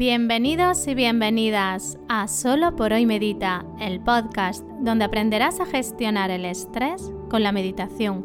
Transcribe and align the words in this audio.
Bienvenidos 0.00 0.88
y 0.88 0.94
bienvenidas 0.94 1.98
a 2.08 2.26
Solo 2.26 2.74
por 2.74 2.94
hoy 2.94 3.04
Medita, 3.04 3.66
el 3.78 4.00
podcast 4.00 4.64
donde 4.80 5.04
aprenderás 5.04 5.60
a 5.60 5.66
gestionar 5.66 6.30
el 6.30 6.46
estrés 6.46 7.12
con 7.28 7.42
la 7.42 7.52
meditación. 7.52 8.24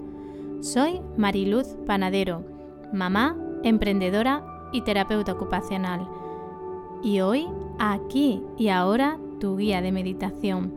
Soy 0.62 1.02
Mariluz 1.18 1.76
Panadero, 1.86 2.46
mamá, 2.94 3.36
emprendedora 3.64 4.70
y 4.72 4.84
terapeuta 4.84 5.34
ocupacional. 5.34 6.08
Y 7.04 7.20
hoy, 7.20 7.46
aquí 7.78 8.42
y 8.58 8.70
ahora, 8.70 9.20
tu 9.42 9.58
guía 9.58 9.82
de 9.82 9.92
meditación. 9.92 10.74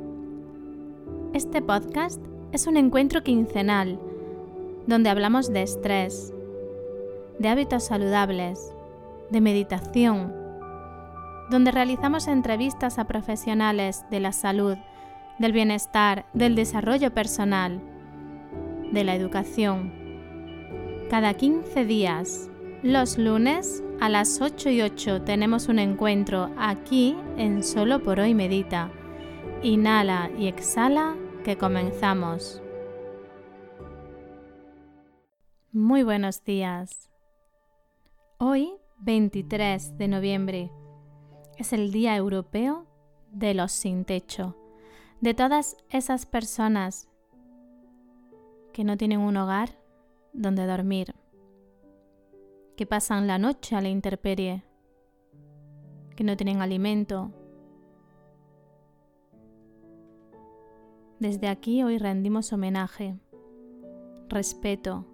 Este 1.32 1.62
podcast 1.62 2.20
es 2.50 2.66
un 2.66 2.76
encuentro 2.76 3.22
quincenal 3.22 4.00
donde 4.88 5.10
hablamos 5.10 5.52
de 5.52 5.62
estrés, 5.62 6.34
de 7.38 7.48
hábitos 7.48 7.84
saludables, 7.84 8.74
de 9.30 9.40
meditación, 9.40 10.37
donde 11.50 11.70
realizamos 11.70 12.28
entrevistas 12.28 12.98
a 12.98 13.04
profesionales 13.04 14.04
de 14.10 14.20
la 14.20 14.32
salud, 14.32 14.76
del 15.38 15.52
bienestar, 15.52 16.26
del 16.34 16.54
desarrollo 16.54 17.12
personal, 17.12 17.80
de 18.92 19.04
la 19.04 19.14
educación. 19.14 19.92
Cada 21.10 21.34
15 21.34 21.84
días, 21.84 22.50
los 22.82 23.18
lunes 23.18 23.82
a 24.00 24.08
las 24.08 24.40
8 24.40 24.70
y 24.70 24.82
8 24.82 25.22
tenemos 25.22 25.68
un 25.68 25.78
encuentro 25.78 26.50
aquí 26.58 27.16
en 27.36 27.62
Solo 27.62 28.02
por 28.02 28.20
hoy 28.20 28.34
Medita. 28.34 28.90
Inhala 29.62 30.30
y 30.38 30.46
exhala 30.46 31.16
que 31.44 31.56
comenzamos. 31.56 32.62
Muy 35.72 36.02
buenos 36.02 36.44
días. 36.44 37.10
Hoy, 38.38 38.72
23 39.00 39.98
de 39.98 40.08
noviembre, 40.08 40.70
es 41.58 41.72
el 41.72 41.90
Día 41.90 42.16
Europeo 42.16 42.86
de 43.32 43.52
los 43.52 43.72
sin 43.72 44.04
techo, 44.04 44.56
de 45.20 45.34
todas 45.34 45.76
esas 45.90 46.24
personas 46.24 47.08
que 48.72 48.84
no 48.84 48.96
tienen 48.96 49.20
un 49.20 49.36
hogar 49.36 49.76
donde 50.32 50.66
dormir, 50.66 51.16
que 52.76 52.86
pasan 52.86 53.26
la 53.26 53.38
noche 53.38 53.74
a 53.74 53.80
la 53.80 53.88
intemperie, 53.88 54.62
que 56.14 56.22
no 56.22 56.36
tienen 56.36 56.62
alimento. 56.62 57.32
Desde 61.18 61.48
aquí 61.48 61.82
hoy 61.82 61.98
rendimos 61.98 62.52
homenaje, 62.52 63.18
respeto, 64.28 65.04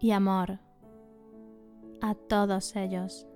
y 0.00 0.10
amor 0.10 0.67
a 2.00 2.14
todos 2.14 2.76
ellos. 2.76 3.26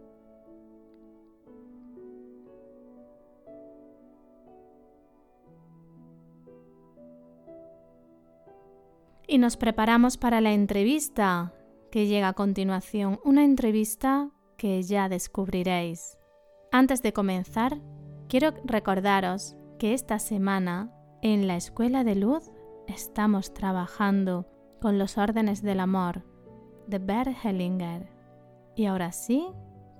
Y 9.27 9.38
nos 9.38 9.56
preparamos 9.56 10.18
para 10.18 10.40
la 10.40 10.52
entrevista 10.52 11.55
que 11.90 12.06
llega 12.06 12.28
a 12.28 12.33
continuación, 12.34 13.18
una 13.24 13.44
entrevista 13.44 14.30
que 14.58 14.83
ya 14.83 15.08
descubriréis. 15.08 16.18
Antes 16.70 17.02
de 17.02 17.12
comenzar, 17.12 17.80
quiero 18.28 18.52
recordaros 18.64 19.56
que 19.78 19.94
esta 19.94 20.18
semana 20.18 20.92
en 21.22 21.46
la 21.46 21.56
Escuela 21.56 22.05
de 22.05 22.14
Luz 22.14 22.50
estamos 22.86 23.55
trabajando 23.55 24.46
con 24.80 24.98
los 24.98 25.18
órdenes 25.18 25.62
del 25.62 25.80
amor 25.80 26.24
de 26.86 26.98
Bert 26.98 27.36
Hellinger. 27.44 28.21
Y 28.74 28.86
ahora 28.86 29.12
sí, 29.12 29.46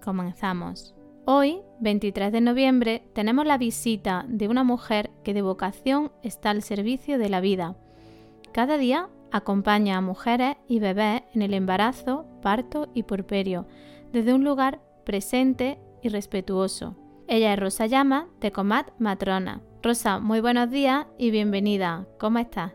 comenzamos. 0.03 0.95
Hoy, 1.25 1.61
23 1.81 2.33
de 2.33 2.41
noviembre, 2.41 3.09
tenemos 3.15 3.47
la 3.47 3.59
visita 3.59 4.25
de 4.29 4.49
una 4.49 4.65
mujer 4.65 5.11
que 5.23 5.35
de 5.35 5.43
vocación 5.43 6.11
está 6.23 6.51
al 6.51 6.63
servicio 6.63 7.19
de 7.19 7.29
la 7.29 7.41
vida. 7.41 7.77
Cada 8.53 8.77
día 8.77 9.09
acompaña 9.31 9.97
a 9.97 10.01
mujeres 10.01 10.57
y 10.69 10.81
bebés 10.81 11.23
en 11.35 11.43
el 11.43 11.55
embarazo, 11.55 12.27
parto 12.43 12.89
y 12.93 13.05
porperio, 13.05 13.67
desde 14.13 14.35
un 14.35 14.45
lugar 14.45 14.81
presente 15.05 15.79
y 16.03 16.09
respetuoso. 16.09 16.97
Ella 17.29 17.55
es 17.55 17.61
Rosa 17.61 17.87
Llama 17.87 18.29
de 18.41 18.51
Comat 18.51 18.91
Matrona. 18.99 19.63
Rosa, 19.83 20.19
muy 20.19 20.41
buenos 20.41 20.71
días 20.71 21.07
y 21.19 21.31
bienvenida. 21.31 22.07
¿Cómo 22.19 22.39
estás? 22.39 22.73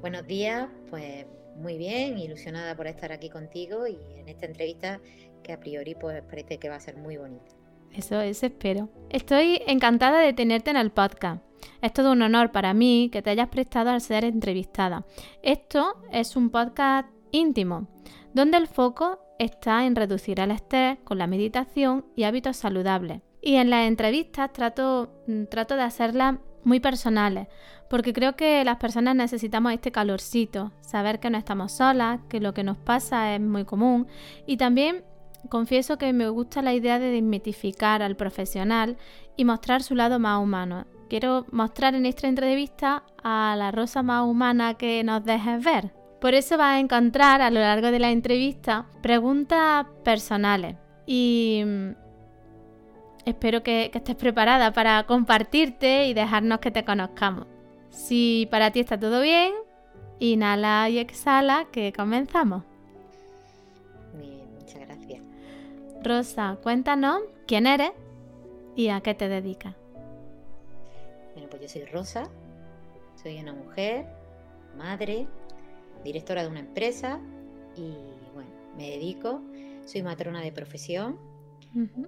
Buenos 0.00 0.26
días, 0.26 0.68
pues 0.88 1.26
muy 1.56 1.78
bien, 1.78 2.18
ilusionada 2.18 2.74
por 2.74 2.86
estar 2.86 3.12
aquí 3.12 3.28
contigo 3.28 3.86
y 3.86 3.98
en 4.16 4.28
esta 4.28 4.46
entrevista 4.46 5.00
que 5.42 5.52
a 5.52 5.60
priori 5.60 5.94
pues 5.94 6.22
parece 6.22 6.58
que 6.58 6.68
va 6.68 6.76
a 6.76 6.80
ser 6.80 6.96
muy 6.96 7.16
bonita. 7.16 7.52
Eso, 7.92 8.20
es, 8.20 8.42
espero. 8.42 8.88
Estoy 9.08 9.62
encantada 9.66 10.20
de 10.20 10.32
tenerte 10.32 10.70
en 10.70 10.76
el 10.76 10.92
podcast. 10.92 11.42
Es 11.82 11.92
todo 11.92 12.12
un 12.12 12.22
honor 12.22 12.52
para 12.52 12.72
mí 12.72 13.10
que 13.12 13.22
te 13.22 13.30
hayas 13.30 13.48
prestado 13.48 13.90
al 13.90 14.00
ser 14.00 14.24
entrevistada. 14.24 15.04
Esto 15.42 16.02
es 16.12 16.36
un 16.36 16.50
podcast 16.50 17.08
íntimo, 17.32 17.88
donde 18.32 18.58
el 18.58 18.68
foco 18.68 19.18
está 19.38 19.86
en 19.86 19.96
reducir 19.96 20.40
el 20.40 20.50
estrés 20.50 20.98
con 21.04 21.18
la 21.18 21.26
meditación 21.26 22.06
y 22.14 22.24
hábitos 22.24 22.56
saludables. 22.56 23.22
Y 23.42 23.56
en 23.56 23.70
las 23.70 23.88
entrevistas 23.88 24.52
trato, 24.52 25.22
mm, 25.26 25.44
trato 25.44 25.76
de 25.76 25.82
hacerlas 25.82 26.36
muy 26.64 26.80
personales, 26.80 27.48
porque 27.88 28.12
creo 28.12 28.36
que 28.36 28.64
las 28.64 28.76
personas 28.76 29.16
necesitamos 29.16 29.72
este 29.72 29.92
calorcito, 29.92 30.72
saber 30.80 31.20
que 31.20 31.30
no 31.30 31.38
estamos 31.38 31.72
solas, 31.72 32.20
que 32.28 32.40
lo 32.40 32.54
que 32.54 32.64
nos 32.64 32.78
pasa 32.78 33.34
es 33.34 33.40
muy 33.40 33.64
común 33.64 34.06
y 34.46 34.56
también 34.56 35.04
confieso 35.48 35.98
que 35.98 36.12
me 36.12 36.28
gusta 36.28 36.62
la 36.62 36.74
idea 36.74 36.98
de 36.98 37.10
desmitificar 37.10 38.02
al 38.02 38.16
profesional 38.16 38.96
y 39.36 39.44
mostrar 39.44 39.82
su 39.82 39.94
lado 39.94 40.18
más 40.18 40.42
humano. 40.42 40.86
Quiero 41.08 41.46
mostrar 41.50 41.94
en 41.94 42.06
esta 42.06 42.28
entrevista 42.28 43.02
a 43.22 43.56
la 43.56 43.70
rosa 43.70 44.02
más 44.02 44.26
humana 44.26 44.74
que 44.74 45.02
nos 45.02 45.24
dejes 45.24 45.64
ver. 45.64 45.92
Por 46.20 46.34
eso 46.34 46.58
vas 46.58 46.76
a 46.76 46.80
encontrar 46.80 47.40
a 47.40 47.50
lo 47.50 47.60
largo 47.60 47.90
de 47.90 47.98
la 47.98 48.10
entrevista 48.10 48.86
preguntas 49.02 49.86
personales 50.04 50.76
y 51.06 51.62
mm, 51.64 52.09
espero 53.30 53.62
que, 53.62 53.90
que 53.92 53.98
estés 53.98 54.16
preparada 54.16 54.72
para 54.72 55.04
compartirte 55.04 56.06
y 56.06 56.14
dejarnos 56.14 56.60
que 56.60 56.70
te 56.70 56.84
conozcamos. 56.84 57.46
Si 57.90 58.48
para 58.50 58.70
ti 58.70 58.80
está 58.80 58.98
todo 58.98 59.20
bien, 59.20 59.52
inhala 60.20 60.88
y 60.88 60.98
exhala 60.98 61.66
que 61.72 61.92
comenzamos. 61.92 62.62
Bien, 64.14 64.48
muchas 64.54 64.80
gracias. 64.80 65.22
Rosa, 66.02 66.58
cuéntanos 66.62 67.22
quién 67.46 67.66
eres 67.66 67.90
y 68.76 68.88
a 68.88 69.00
qué 69.00 69.14
te 69.14 69.28
dedicas. 69.28 69.74
Bueno, 71.34 71.48
pues 71.50 71.62
yo 71.62 71.68
soy 71.68 71.84
Rosa, 71.84 72.24
soy 73.20 73.38
una 73.40 73.52
mujer, 73.52 74.06
madre, 74.76 75.26
directora 76.04 76.42
de 76.42 76.48
una 76.48 76.60
empresa 76.60 77.20
y 77.76 77.92
bueno, 78.34 78.50
me 78.76 78.90
dedico, 78.90 79.40
soy 79.84 80.02
matrona 80.02 80.40
de 80.40 80.52
profesión. 80.52 81.18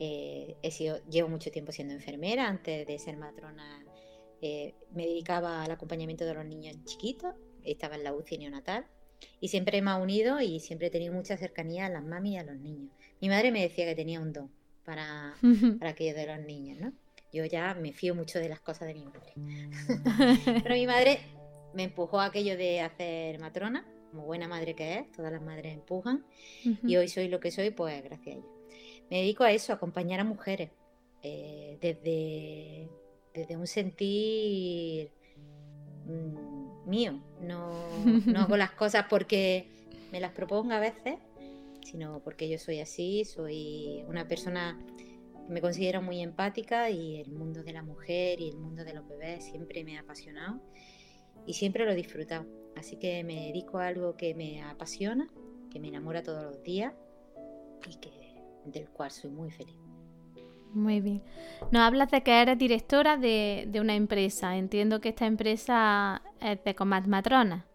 Eh, 0.01 0.57
he 0.63 0.71
sido, 0.71 0.99
llevo 1.09 1.29
mucho 1.29 1.51
tiempo 1.51 1.73
siendo 1.73 1.95
enfermera 1.95 2.49
antes 2.49 2.87
de 2.87 2.99
ser 2.99 3.17
matrona 3.17 3.85
eh, 4.45 4.75
me 4.93 5.07
dedicaba 5.07 5.63
al 5.63 5.71
acompañamiento 5.71 6.25
de 6.25 6.35
los 6.35 6.45
niños 6.45 6.77
chiquitos, 6.85 7.33
estaba 7.63 7.95
en 7.95 8.03
la 8.03 8.13
UCI 8.13 8.39
neonatal 8.39 8.85
y 9.41 9.49
siempre 9.49 9.81
me 9.81 9.93
ha 9.93 9.97
unido 9.97 10.41
y 10.41 10.59
siempre 10.59 10.89
he 10.89 10.91
tenido 10.91 11.15
mucha 11.15 11.37
cercanía 11.37 11.87
a 11.87 11.89
las 11.89 12.03
mamis 12.03 12.33
y 12.33 12.37
a 12.39 12.43
los 12.43 12.57
niños. 12.57 12.91
Mi 13.21 13.29
madre 13.29 13.53
me 13.53 13.63
decía 13.63 13.87
que 13.87 13.95
tenía 13.95 14.21
un 14.21 14.33
don 14.33 14.51
para, 14.85 15.37
para 15.79 15.93
aquello 15.93 16.15
de 16.17 16.27
los 16.27 16.41
niños, 16.45 16.81
¿no? 16.81 16.93
Yo 17.33 17.45
ya 17.45 17.73
me 17.75 17.93
fío 17.93 18.17
mucho 18.17 18.41
de 18.41 18.49
las 18.49 18.61
cosas 18.61 18.89
de 18.89 18.95
mi 18.95 19.05
madre. 19.05 19.33
Pero 20.65 20.75
mi 20.75 20.89
madre 20.89 21.21
me 21.73 21.85
empujó 21.85 22.19
a 22.19 22.27
aquello 22.27 22.57
de 22.57 22.81
hacer 22.81 23.39
matrona, 23.39 23.87
como 24.11 24.25
buena 24.25 24.49
madre 24.49 24.75
que 24.75 24.99
es, 24.99 25.13
todas 25.13 25.33
las 25.33 25.41
madres 25.41 25.73
empujan, 25.73 26.27
y 26.85 26.97
hoy 26.97 27.07
soy 27.07 27.29
lo 27.29 27.39
que 27.39 27.53
soy, 27.53 27.71
pues 27.71 28.03
gracias 28.03 28.37
a 28.37 28.39
ella. 28.41 28.62
Me 29.13 29.19
dedico 29.19 29.45
a 29.45 29.53
eso, 29.53 29.75
a 29.75 29.77
acompañar 29.77 30.21
a 30.21 30.25
mujeres, 30.25 30.71
eh, 31.23 31.77
desde 31.83 32.89
desde 33.35 33.59
un 33.59 33.67
sentir 33.67 35.11
mm, 36.07 36.89
mío. 36.89 37.21
No, 37.43 37.71
no 38.25 38.41
hago 38.41 38.57
las 38.57 38.71
cosas 38.71 39.05
porque 39.11 39.67
me 40.11 40.19
las 40.19 40.33
propongo 40.33 40.73
a 40.73 40.81
veces, 40.81 41.19
sino 41.83 42.21
porque 42.25 42.49
yo 42.49 42.57
soy 42.57 42.81
así, 42.81 43.27
soy 43.27 44.03
una 44.09 44.27
persona 44.27 44.79
me 45.47 45.61
considero 45.61 46.01
muy 46.01 46.23
empática 46.23 46.89
y 46.89 47.21
el 47.21 47.33
mundo 47.33 47.63
de 47.63 47.75
la 47.75 47.83
mujer 47.83 48.41
y 48.41 48.49
el 48.49 48.57
mundo 48.57 48.83
de 48.83 48.95
los 48.95 49.07
bebés 49.07 49.45
siempre 49.45 49.85
me 49.85 49.99
ha 49.99 50.01
apasionado 50.01 50.59
y 51.47 51.53
siempre 51.53 51.85
lo 51.85 51.91
he 51.91 51.97
disfrutado. 51.97 52.47
Así 52.77 52.97
que 52.97 53.23
me 53.25 53.49
dedico 53.49 53.77
a 53.77 53.89
algo 53.89 54.17
que 54.17 54.35
me 54.35 54.63
apasiona, 54.63 55.29
que 55.71 55.81
me 55.81 55.89
enamora 55.89 56.23
todos 56.23 56.45
los 56.45 56.63
días 56.63 56.95
y 57.87 57.97
que, 57.97 58.22
del 58.65 58.89
cual 58.91 59.11
soy 59.11 59.31
muy 59.31 59.51
feliz. 59.51 59.77
Muy 60.75 61.01
bien. 61.01 61.23
Nos 61.71 61.83
hablas 61.83 62.11
de 62.11 62.23
que 62.23 62.41
eres 62.41 62.59
directora 62.59 63.17
de, 63.17 63.71
una 63.81 63.95
empresa. 63.95 64.57
Entiendo 64.57 65.01
que 65.01 65.11
esta 65.11 65.27
empresa 65.27 66.23
es 66.41 66.63
de 66.65 66.75
Comat 66.75 67.07
Matrona. 67.07 67.67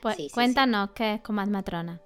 Pues 0.00 0.16
cuéntanos 0.32 0.90
qué 0.90 1.14
es 1.14 1.20
Comat 1.22 1.48
Matrona. 1.48 2.00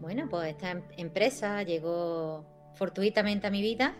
bueno, 0.00 0.28
pues 0.30 0.50
esta 0.50 0.70
em- 0.70 0.84
empresa 0.96 1.62
llegó 1.64 2.46
fortuitamente 2.74 3.46
a 3.48 3.50
mi 3.50 3.60
vida 3.60 3.94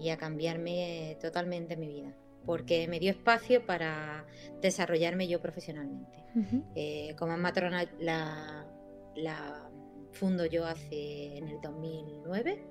y 0.00 0.08
a 0.10 0.16
cambiarme 0.16 1.18
totalmente 1.20 1.76
mi 1.76 1.88
vida, 1.88 2.12
porque 2.46 2.88
me 2.88 2.98
dio 2.98 3.10
espacio 3.10 3.66
para 3.66 4.24
desarrollarme 4.62 5.28
yo 5.28 5.40
profesionalmente. 5.40 6.18
Eh, 6.76 7.16
como 7.18 7.36
matrona 7.36 7.84
la, 7.98 8.64
la 9.16 9.67
fundo 10.18 10.44
yo 10.46 10.66
hace 10.66 11.36
en 11.38 11.48
el 11.48 11.60
2009. 11.60 12.64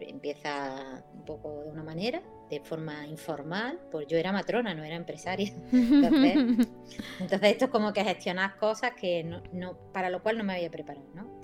Empieza 0.00 1.04
un 1.12 1.24
poco 1.26 1.62
de 1.64 1.68
una 1.70 1.82
manera, 1.82 2.22
de 2.48 2.60
forma 2.60 3.06
informal, 3.06 3.78
pues 3.90 4.06
yo 4.06 4.16
era 4.16 4.32
matrona, 4.32 4.74
no 4.74 4.82
era 4.82 4.96
empresaria. 4.96 5.52
Entonces, 5.72 6.68
entonces 7.20 7.50
esto 7.52 7.64
es 7.66 7.70
como 7.70 7.92
que 7.92 8.02
gestionar 8.02 8.56
cosas 8.56 8.92
que 8.94 9.22
no, 9.24 9.42
no- 9.52 9.76
para 9.92 10.08
lo 10.08 10.22
cual 10.22 10.38
no 10.38 10.44
me 10.44 10.54
había 10.54 10.70
preparado, 10.70 11.06
¿no? 11.14 11.38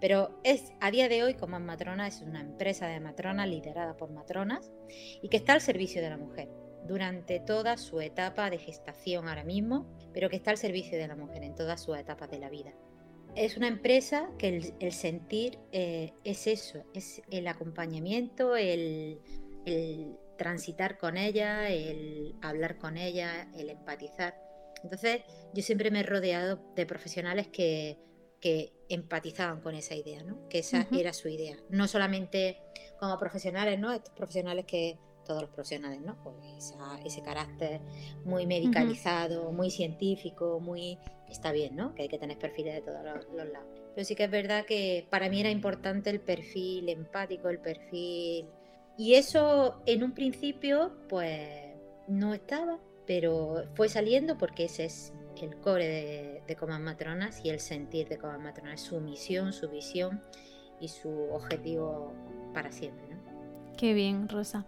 Pero 0.00 0.38
es 0.44 0.72
a 0.80 0.90
día 0.90 1.08
de 1.08 1.22
hoy 1.22 1.34
como 1.34 1.58
matrona 1.60 2.06
es 2.06 2.20
una 2.20 2.40
empresa 2.42 2.86
de 2.88 3.00
matronas 3.00 3.48
liderada 3.48 3.96
por 3.96 4.10
matronas 4.10 4.70
y 5.22 5.28
que 5.30 5.38
está 5.38 5.54
al 5.54 5.60
servicio 5.62 6.02
de 6.02 6.10
la 6.10 6.18
mujer 6.18 6.48
durante 6.86 7.40
toda 7.40 7.78
su 7.78 8.00
etapa 8.02 8.50
de 8.50 8.58
gestación 8.58 9.28
ahora 9.28 9.44
mismo, 9.44 9.86
pero 10.12 10.28
que 10.28 10.36
está 10.36 10.50
al 10.50 10.58
servicio 10.58 10.98
de 10.98 11.08
la 11.08 11.16
mujer 11.16 11.42
en 11.42 11.54
todas 11.54 11.80
sus 11.82 11.96
etapas 11.96 12.30
de 12.30 12.38
la 12.38 12.50
vida. 12.50 12.74
Es 13.36 13.56
una 13.56 13.66
empresa 13.66 14.30
que 14.38 14.48
el, 14.48 14.74
el 14.78 14.92
sentir 14.92 15.58
eh, 15.72 16.12
es 16.22 16.46
eso, 16.46 16.84
es 16.94 17.20
el 17.30 17.48
acompañamiento, 17.48 18.56
el, 18.56 19.20
el 19.66 20.16
transitar 20.38 20.98
con 20.98 21.16
ella, 21.16 21.68
el 21.68 22.36
hablar 22.42 22.78
con 22.78 22.96
ella, 22.96 23.50
el 23.56 23.70
empatizar. 23.70 24.40
Entonces, 24.84 25.22
yo 25.52 25.62
siempre 25.62 25.90
me 25.90 26.00
he 26.00 26.02
rodeado 26.04 26.60
de 26.76 26.86
profesionales 26.86 27.48
que, 27.48 27.98
que 28.40 28.72
empatizaban 28.88 29.60
con 29.62 29.74
esa 29.74 29.94
idea, 29.94 30.22
¿no? 30.22 30.48
Que 30.48 30.58
esa 30.60 30.86
era 30.92 31.12
su 31.12 31.28
idea. 31.28 31.56
No 31.70 31.88
solamente 31.88 32.58
como 33.00 33.18
profesionales, 33.18 33.78
¿no? 33.78 33.92
Estos 33.92 34.14
profesionales 34.14 34.64
que 34.66 34.98
todos 35.24 35.42
los 35.42 35.50
profesionales, 35.50 36.00
¿no? 36.00 36.16
Pues 36.22 36.36
esa- 36.56 37.00
ese 37.04 37.22
carácter 37.22 37.80
muy 38.24 38.46
medicalizado, 38.46 39.50
muy 39.52 39.70
científico, 39.70 40.60
muy... 40.60 40.98
Está 41.28 41.52
bien, 41.52 41.74
¿no? 41.74 41.94
Que 41.94 42.02
hay 42.02 42.08
que 42.08 42.18
tener 42.18 42.38
perfiles 42.38 42.74
de 42.74 42.80
todos 42.82 43.02
los, 43.04 43.24
los 43.34 43.48
lados. 43.52 43.66
Pero 43.94 44.04
sí 44.04 44.14
que 44.14 44.24
es 44.24 44.30
verdad 44.30 44.64
que 44.66 45.06
para 45.10 45.28
mí 45.28 45.40
era 45.40 45.50
importante 45.50 46.10
el 46.10 46.20
perfil 46.20 46.88
empático, 46.88 47.48
el 47.48 47.58
perfil... 47.58 48.46
Y 48.96 49.14
eso 49.14 49.80
en 49.86 50.04
un 50.04 50.12
principio, 50.12 50.92
pues 51.08 51.50
no 52.06 52.32
estaba, 52.34 52.78
pero 53.06 53.64
fue 53.74 53.88
saliendo 53.88 54.38
porque 54.38 54.66
ese 54.66 54.84
es 54.84 55.12
el 55.42 55.56
core 55.56 55.88
de, 55.88 56.42
de 56.46 56.56
Comas 56.56 56.78
Matronas 56.78 57.44
y 57.44 57.48
el 57.50 57.58
sentir 57.58 58.08
de 58.08 58.18
Comas 58.18 58.38
Matronas, 58.38 58.80
su 58.80 59.00
misión, 59.00 59.52
su 59.52 59.68
visión 59.68 60.22
y 60.80 60.86
su 60.88 61.10
objetivo 61.32 62.12
para 62.52 62.70
siempre, 62.70 63.08
¿no? 63.08 63.74
Qué 63.76 63.94
bien, 63.94 64.28
Rosa. 64.28 64.64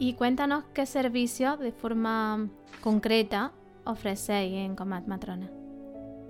Y 0.00 0.14
cuéntanos 0.14 0.64
qué 0.72 0.86
servicios 0.86 1.60
de 1.60 1.72
forma 1.72 2.48
concreta 2.80 3.52
ofrecéis 3.84 4.54
en 4.54 4.74
Comat 4.74 5.06
Matrona. 5.06 5.52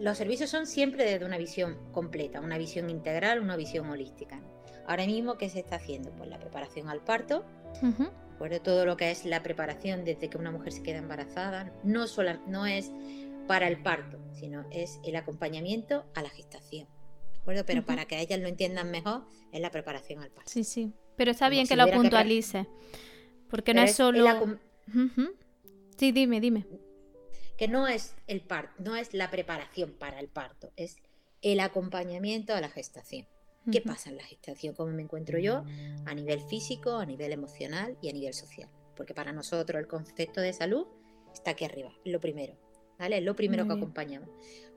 Los 0.00 0.18
servicios 0.18 0.50
son 0.50 0.66
siempre 0.66 1.04
desde 1.04 1.24
una 1.24 1.38
visión 1.38 1.78
completa, 1.92 2.40
una 2.40 2.58
visión 2.58 2.90
integral, 2.90 3.40
una 3.40 3.54
visión 3.54 3.88
holística. 3.88 4.40
Ahora 4.88 5.06
mismo, 5.06 5.38
¿qué 5.38 5.48
se 5.48 5.60
está 5.60 5.76
haciendo? 5.76 6.10
Pues 6.16 6.28
la 6.28 6.40
preparación 6.40 6.88
al 6.88 6.98
parto, 6.98 7.44
Ujú. 7.80 8.08
¿de 8.40 8.58
todo 8.58 8.84
lo 8.86 8.96
que 8.96 9.12
es 9.12 9.24
la 9.24 9.40
preparación 9.44 10.04
desde 10.04 10.28
que 10.28 10.36
una 10.36 10.50
mujer 10.50 10.72
se 10.72 10.82
queda 10.82 10.98
embarazada, 10.98 11.72
no, 11.84 12.08
sola, 12.08 12.40
no 12.48 12.66
es 12.66 12.90
para 13.46 13.68
el 13.68 13.80
parto, 13.84 14.18
sino 14.32 14.64
es 14.72 14.98
el 15.04 15.14
acompañamiento 15.14 16.06
a 16.16 16.22
la 16.22 16.30
gestación. 16.30 16.88
¿De 17.34 17.38
acuerdo? 17.38 17.64
Pero 17.66 17.80
Ujú. 17.82 17.86
para 17.86 18.06
que 18.06 18.18
ellas 18.18 18.40
lo 18.40 18.48
entiendan 18.48 18.90
mejor, 18.90 19.26
es 19.52 19.60
la 19.60 19.70
preparación 19.70 20.24
al 20.24 20.30
parto. 20.32 20.50
Sí, 20.50 20.64
sí. 20.64 20.92
Pero 21.14 21.30
está 21.30 21.46
Como 21.46 21.50
bien 21.52 21.66
si 21.66 21.68
que 21.68 21.76
lo 21.76 21.84
hubiera 21.84 21.98
que. 21.98 22.66
Porque 23.50 23.74
no 23.74 23.82
es 23.82 23.90
es 23.90 23.96
solo. 23.96 24.24
Sí, 25.96 26.12
dime, 26.12 26.40
dime. 26.40 26.66
que 27.58 27.68
no 27.68 27.86
es 27.88 28.14
el 28.26 28.40
parto, 28.40 28.72
no 28.82 28.96
es 28.96 29.12
la 29.12 29.30
preparación 29.30 29.92
para 29.92 30.18
el 30.18 30.28
parto, 30.28 30.72
es 30.76 30.96
el 31.42 31.60
acompañamiento 31.60 32.54
a 32.54 32.60
la 32.60 32.68
gestación. 32.70 33.26
¿Qué 33.70 33.82
pasa 33.82 34.08
en 34.08 34.16
la 34.16 34.24
gestación? 34.24 34.74
¿Cómo 34.74 34.90
me 34.92 35.02
encuentro 35.02 35.38
yo? 35.38 35.64
A 36.06 36.14
nivel 36.14 36.40
físico, 36.40 36.96
a 36.96 37.04
nivel 37.04 37.32
emocional 37.32 37.98
y 38.00 38.08
a 38.08 38.12
nivel 38.12 38.32
social. 38.32 38.70
Porque 38.96 39.12
para 39.14 39.32
nosotros 39.32 39.78
el 39.78 39.86
concepto 39.86 40.40
de 40.40 40.52
salud 40.54 40.86
está 41.32 41.50
aquí 41.52 41.66
arriba, 41.66 41.92
lo 42.04 42.20
primero. 42.20 42.56
¿Vale? 42.98 43.18
Es 43.18 43.24
lo 43.24 43.36
primero 43.36 43.64
Muy 43.64 43.68
que 43.70 43.74
bien. 43.74 43.82
acompañamos. 43.84 44.30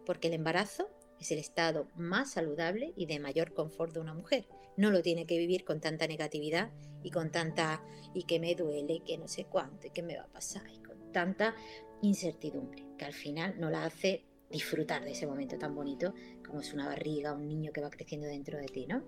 Porque 0.05 0.27
el 0.27 0.33
embarazo 0.33 0.89
es 1.19 1.31
el 1.31 1.39
estado 1.39 1.87
más 1.95 2.31
saludable 2.33 2.93
y 2.97 3.05
de 3.05 3.19
mayor 3.19 3.53
confort 3.53 3.93
de 3.93 4.01
una 4.01 4.13
mujer. 4.13 4.47
No 4.77 4.91
lo 4.91 5.01
tiene 5.01 5.25
que 5.25 5.37
vivir 5.37 5.63
con 5.63 5.79
tanta 5.79 6.07
negatividad 6.07 6.71
y 7.03 7.11
con 7.11 7.31
tanta 7.31 7.83
y 8.13 8.23
que 8.23 8.39
me 8.39 8.55
duele 8.55 8.95
y 8.95 8.99
que 9.01 9.17
no 9.17 9.27
sé 9.27 9.45
cuánto 9.45 9.87
y 9.87 9.89
que 9.89 10.03
me 10.03 10.17
va 10.17 10.23
a 10.23 10.31
pasar 10.31 10.63
y 10.69 10.79
con 10.79 11.11
tanta 11.11 11.55
incertidumbre 12.01 12.85
que 12.97 13.05
al 13.05 13.13
final 13.13 13.55
no 13.59 13.69
la 13.69 13.85
hace 13.85 14.23
disfrutar 14.49 15.03
de 15.03 15.11
ese 15.11 15.25
momento 15.25 15.57
tan 15.57 15.73
bonito 15.75 16.13
como 16.45 16.61
es 16.61 16.73
una 16.73 16.87
barriga, 16.87 17.33
un 17.33 17.47
niño 17.47 17.71
que 17.71 17.81
va 17.81 17.89
creciendo 17.89 18.27
dentro 18.27 18.57
de 18.57 18.65
ti, 18.65 18.85
¿no? 18.85 19.03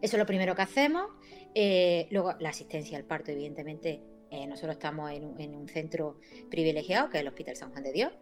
Eso 0.00 0.16
es 0.16 0.18
lo 0.18 0.26
primero 0.26 0.54
que 0.54 0.62
hacemos. 0.62 1.06
Eh, 1.54 2.08
luego, 2.10 2.34
la 2.40 2.50
asistencia 2.50 2.98
al 2.98 3.04
parto, 3.04 3.30
evidentemente, 3.30 4.02
eh, 4.30 4.46
nosotros 4.46 4.72
estamos 4.72 5.10
en 5.12 5.24
un, 5.24 5.40
en 5.40 5.54
un 5.54 5.68
centro 5.68 6.18
privilegiado, 6.50 7.10
que 7.10 7.18
es 7.18 7.22
el 7.22 7.28
Hospital 7.28 7.56
San 7.56 7.70
Juan 7.70 7.84
de 7.84 7.92
Dios. 7.92 8.12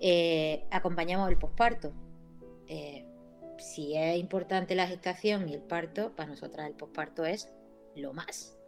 Eh, 0.00 0.64
acompañamos 0.70 1.28
el 1.28 1.36
posparto. 1.36 1.92
Si 3.64 3.96
es 3.96 4.18
importante 4.18 4.74
la 4.74 4.86
gestación 4.86 5.48
y 5.48 5.54
el 5.54 5.62
parto, 5.62 6.14
para 6.14 6.28
nosotras 6.28 6.66
el 6.66 6.74
posparto 6.74 7.24
es 7.24 7.48
lo 7.96 8.12
más. 8.12 8.58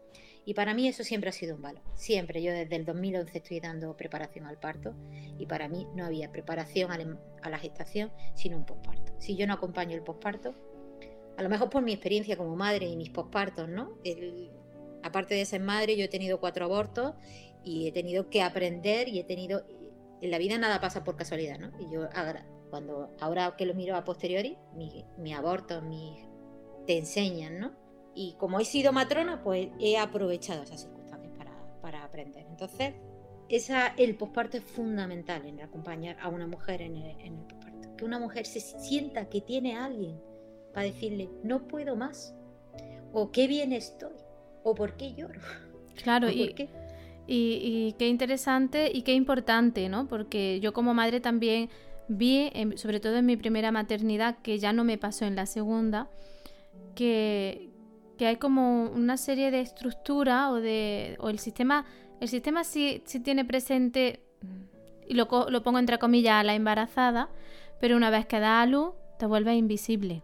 Y 0.47 0.55
para 0.55 0.73
mí 0.73 0.89
eso 0.89 1.05
siempre 1.05 1.29
ha 1.29 1.35
sido 1.35 1.55
un 1.55 1.63
valor. 1.63 1.83
Siempre, 1.95 2.43
yo 2.43 2.51
desde 2.51 2.77
el 2.77 2.87
2011 2.87 3.37
estoy 3.37 3.61
dando 3.61 3.95
preparación 3.95 4.47
al 4.47 4.59
parto 4.59 4.95
y 5.39 5.45
para 5.45 5.69
mí 5.69 5.87
no 5.95 6.07
había 6.07 6.33
preparación 6.33 6.99
em- 6.99 7.19
a 7.43 7.51
la 7.51 7.59
gestación 7.59 8.11
sino 8.35 8.57
un 8.57 8.65
posparto. 8.65 9.13
Si 9.19 9.37
yo 9.37 9.47
no 9.47 9.53
acompaño 9.53 9.95
el 9.95 10.03
posparto, 10.03 10.55
a 11.37 11.43
lo 11.43 11.51
mejor 11.51 11.69
por 11.69 11.83
mi 11.83 11.93
experiencia 11.93 12.39
como 12.39 12.57
madre 12.57 12.87
y 12.87 12.97
mis 12.97 13.11
pospartos, 13.11 13.69
¿no? 13.69 13.99
Aparte 15.03 15.35
de 15.35 15.45
ser 15.45 15.61
madre, 15.61 15.97
yo 15.99 16.07
he 16.07 16.09
tenido 16.09 16.41
cuatro 16.41 16.65
abortos 16.65 17.15
y 17.63 17.87
he 17.87 17.93
tenido 17.93 18.31
que 18.31 18.43
aprender 18.43 19.09
y 19.09 19.19
he 19.19 19.25
tenido... 19.25 19.67
En 20.21 20.31
la 20.31 20.39
vida 20.39 20.57
nada 20.59 20.81
pasa 20.81 21.05
por 21.05 21.17
casualidad, 21.17 21.59
¿no? 21.59 21.71
Y 21.81 21.91
yo 21.93 22.05
agra- 22.13 22.47
cuando 22.71 23.15
ahora 23.21 23.55
que 23.57 23.67
lo 23.67 23.75
miro 23.75 23.97
a 23.97 24.05
posteriori, 24.05 24.57
mi, 24.75 25.05
mi 25.19 25.33
aborto, 25.35 25.83
mi, 25.83 26.17
te 26.87 26.99
enseñan, 26.99 27.59
¿no? 27.61 27.73
Y 28.15 28.35
como 28.39 28.59
he 28.61 28.65
sido 28.65 28.93
matrona, 28.93 29.43
pues 29.43 29.69
he 29.79 29.99
aprovechado 29.99 30.63
esas 30.63 30.81
circunstancias 30.83 31.33
para, 31.37 31.53
para 31.83 32.05
aprender. 32.05 32.47
Entonces, 32.49 32.95
esa, 33.49 33.89
el 33.97 34.17
posparto 34.17 34.57
es 34.57 34.65
fundamental 34.65 35.47
en 35.47 35.61
acompañar 35.61 36.17
a 36.21 36.29
una 36.29 36.47
mujer 36.47 36.83
en 36.83 36.97
el, 36.97 37.21
en 37.21 37.39
el 37.39 37.45
posparto. 37.45 37.97
Que 37.97 38.05
una 38.05 38.19
mujer 38.19 38.47
se 38.47 38.61
sienta 38.61 39.29
que 39.29 39.41
tiene 39.43 39.77
a 39.77 39.85
alguien 39.85 40.19
para 40.73 40.87
decirle, 40.87 41.31
no 41.43 41.69
puedo 41.69 41.95
más, 41.95 42.35
o 43.13 43.31
qué 43.31 43.47
bien 43.47 43.73
estoy, 43.73 44.13
o 44.65 44.75
por 44.75 44.97
qué 44.97 45.15
lloro, 45.15 45.41
Claro, 46.03 46.29
y, 46.31 46.47
por 46.47 46.55
qué. 46.55 46.69
Y- 47.27 47.61
y 47.89 47.93
qué 47.99 48.09
interesante 48.09 48.91
y 48.93 49.03
qué 49.03 49.15
importante, 49.15 49.89
¿no? 49.89 50.07
Porque 50.07 50.61
yo 50.61 50.73
como 50.73 50.95
madre 50.95 51.21
también 51.21 51.69
vi, 52.09 52.51
sobre 52.77 53.01
todo 53.01 53.17
en 53.17 53.27
mi 53.27 53.37
primera 53.37 53.73
maternidad, 53.73 54.39
que 54.43 54.59
ya 54.59 54.73
no 54.73 54.85
me 54.85 54.97
pasó 54.99 55.25
en 55.25 55.35
la 55.37 55.47
segunda, 55.47 56.09
que, 56.95 57.71
que 58.19 58.27
hay 58.27 58.37
como 58.37 58.85
una 58.91 59.17
serie 59.17 59.51
de 59.51 59.61
estructuras 59.61 60.51
o 60.51 60.57
de 60.57 61.17
o 61.21 61.29
el 61.29 61.39
sistema 61.39 61.85
el 62.21 62.29
sistema 62.29 62.65
sí, 62.65 63.03
sí 63.05 63.21
tiene 63.21 63.45
presente 63.45 64.21
y 65.07 65.15
lo, 65.15 65.29
lo 65.51 65.63
pongo 65.63 65.79
entre 65.79 65.99
comillas 65.99 66.35
a 66.41 66.45
la 66.45 66.55
embarazada 66.55 67.29
pero 67.81 67.97
una 67.97 68.09
vez 68.11 68.25
que 68.27 68.41
da 68.41 68.63
a 68.63 68.67
luz 68.67 68.95
te 69.19 69.27
vuelve 69.27 69.55
invisible 69.55 70.23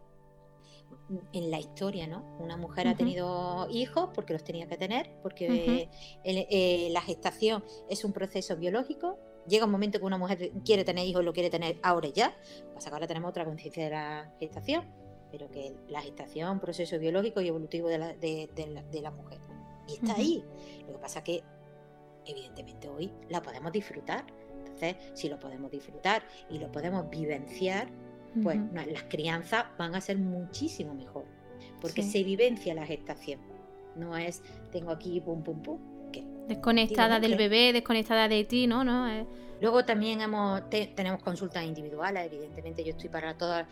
en 1.32 1.50
la 1.50 1.58
historia, 1.58 2.06
¿no? 2.06 2.24
Una 2.38 2.56
mujer 2.56 2.86
ha 2.88 2.90
tenido 2.96 3.68
hijos 3.70 4.10
porque 4.14 4.32
los 4.32 4.44
tenía 4.44 4.66
que 4.66 4.76
tener, 4.76 5.10
porque 5.22 5.88
eh, 6.24 6.46
eh, 6.50 6.88
la 6.90 7.00
gestación 7.02 7.64
es 7.88 8.04
un 8.04 8.12
proceso 8.12 8.56
biológico. 8.56 9.18
Llega 9.48 9.64
un 9.64 9.72
momento 9.72 9.98
que 9.98 10.04
una 10.04 10.18
mujer 10.18 10.52
quiere 10.64 10.84
tener 10.84 11.06
hijos, 11.06 11.24
lo 11.24 11.32
quiere 11.32 11.50
tener 11.50 11.78
ahora 11.82 12.08
y 12.08 12.12
ya. 12.12 12.36
Pasa 12.74 12.90
que 12.90 12.94
ahora 12.94 13.06
tenemos 13.06 13.28
otra 13.30 13.44
conciencia 13.44 13.84
de 13.84 13.90
la 13.90 14.32
gestación, 14.38 14.84
pero 15.30 15.50
que 15.50 15.74
la 15.88 16.00
gestación 16.00 16.46
es 16.48 16.52
un 16.52 16.60
proceso 16.60 16.98
biológico 16.98 17.40
y 17.40 17.48
evolutivo 17.48 17.88
de 17.88 17.98
la, 17.98 18.14
de- 18.14 18.48
de 18.54 18.66
la- 18.68 18.82
de 18.84 19.00
la 19.02 19.10
mujer. 19.10 19.40
Y 19.88 19.94
está 19.94 20.14
ahí. 20.14 20.44
Lo 20.86 20.92
que 20.92 20.98
pasa 20.98 21.24
que, 21.24 21.42
evidentemente, 22.26 22.88
hoy 22.88 23.12
la 23.28 23.42
podemos 23.42 23.72
disfrutar. 23.72 24.24
Entonces, 24.58 24.96
si 25.14 25.28
lo 25.28 25.38
podemos 25.38 25.70
disfrutar 25.70 26.22
y 26.48 26.58
lo 26.58 26.70
podemos 26.70 27.10
vivenciar, 27.10 27.88
pues 28.42 28.58
las 28.74 29.02
crianzas 29.04 29.64
van 29.78 29.94
a 29.94 30.00
ser 30.00 30.18
muchísimo 30.18 30.94
mejor. 30.94 31.24
Porque 31.80 32.02
Sí. 32.02 32.10
se 32.10 32.24
vivencia 32.24 32.74
la 32.74 32.86
gestación. 32.86 33.40
No 33.96 34.16
es 34.16 34.42
tengo 34.70 34.90
aquí 34.90 35.20
pum 35.20 35.42
pum 35.42 35.60
pum. 35.62 35.78
Que 36.12 36.24
Desconectada 36.48 37.20
del 37.20 37.36
bebé, 37.36 37.72
desconectada 37.72 38.28
de 38.28 38.44
ti, 38.44 38.66
¿no? 38.66 38.84
¿No? 38.84 39.08
Eh, 39.08 39.26
Luego 39.60 39.84
también 39.84 40.20
hemos, 40.20 40.68
tenemos 40.68 41.22
consultas 41.22 41.64
individuales, 41.64 42.26
evidentemente 42.26 42.82
yo 42.82 42.90
estoy 42.90 43.08
para 43.08 43.38
todas, 43.38 43.64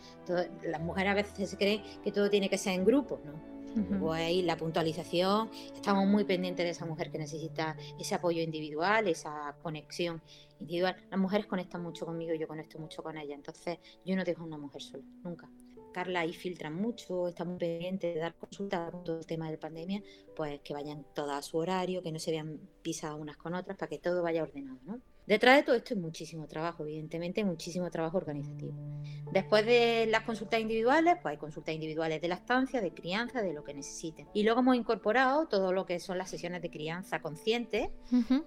las 0.63 0.81
mujeres 0.81 1.11
a 1.11 1.15
veces 1.15 1.51
se 1.51 1.57
creen 1.57 1.83
que 2.05 2.13
todo 2.13 2.31
tiene 2.31 2.49
que 2.49 2.57
ser 2.59 2.75
en 2.75 2.85
grupo, 2.85 3.21
¿no? 3.25 3.33
Luego 3.75 4.13
ahí 4.13 4.43
la 4.43 4.57
puntualización, 4.57 5.51
estamos 5.75 6.07
muy 6.07 6.25
pendientes 6.25 6.65
de 6.65 6.71
esa 6.71 6.87
mujer 6.87 7.11
que 7.11 7.19
necesita 7.19 7.77
ese 7.99 8.15
apoyo 8.15 8.43
individual, 8.43 9.07
esa 9.09 9.57
conexión 9.63 10.21
individual. 10.59 10.97
Las 11.11 11.21
mujeres 11.21 11.47
conectan 11.47 11.83
mucho 11.83 12.05
conmigo, 12.05 12.35
yo 12.35 12.49
conecto 12.49 12.79
mucho 12.79 13.03
con 13.03 13.17
ellas, 13.17 13.37
entonces 13.37 13.79
yo 14.05 14.17
no 14.17 14.25
dejo 14.25 14.43
a 14.43 14.47
una 14.47 14.59
mujer 14.59 14.83
sola, 14.83 15.05
nunca. 15.23 15.49
Carla 15.93 16.21
ahí 16.21 16.33
filtra 16.33 16.71
mucho, 16.71 17.29
está 17.29 17.45
muy 17.45 17.59
pendiente 17.59 18.15
de 18.15 18.21
dar 18.21 18.35
consultas 18.35 18.91
con 18.91 19.03
todo 19.03 19.19
el 19.19 19.27
tema 19.27 19.47
de 19.47 19.53
la 19.53 19.61
pandemia, 19.61 20.03
pues 20.37 20.61
que 20.61 20.73
vayan 20.73 21.05
todas 21.15 21.39
a 21.39 21.43
su 21.43 21.59
horario, 21.59 22.03
que 22.03 22.13
no 22.13 22.19
se 22.19 22.31
vean 22.31 22.61
pisadas 22.83 23.19
unas 23.19 23.37
con 23.37 23.55
otras, 23.55 23.77
para 23.77 23.89
que 23.89 23.99
todo 23.99 24.23
vaya 24.23 24.43
ordenado, 24.43 24.79
¿no? 24.85 25.01
Detrás 25.31 25.59
de 25.59 25.63
todo 25.63 25.77
esto 25.77 25.95
hay 25.95 26.01
muchísimo 26.01 26.49
trabajo, 26.49 26.83
evidentemente, 26.83 27.45
muchísimo 27.45 27.89
trabajo 27.89 28.17
organizativo. 28.17 28.75
Después 29.31 29.65
de 29.65 30.09
las 30.11 30.25
consultas 30.25 30.59
individuales, 30.59 31.19
pues 31.23 31.31
hay 31.31 31.39
consultas 31.39 31.73
individuales 31.73 32.21
de 32.21 32.27
la 32.27 32.35
estancia, 32.35 32.81
de 32.81 32.93
crianza, 32.93 33.41
de 33.41 33.53
lo 33.53 33.63
que 33.63 33.73
necesiten. 33.73 34.27
Y 34.35 34.43
luego 34.43 34.59
hemos 34.59 34.75
incorporado 34.75 35.47
todo 35.47 35.73
lo 35.73 35.87
que 35.87 36.01
son 36.01 36.19
las 36.19 36.31
sesiones 36.31 36.63
de 36.63 36.71
crianza 36.71 37.23
consciente, 37.23 37.93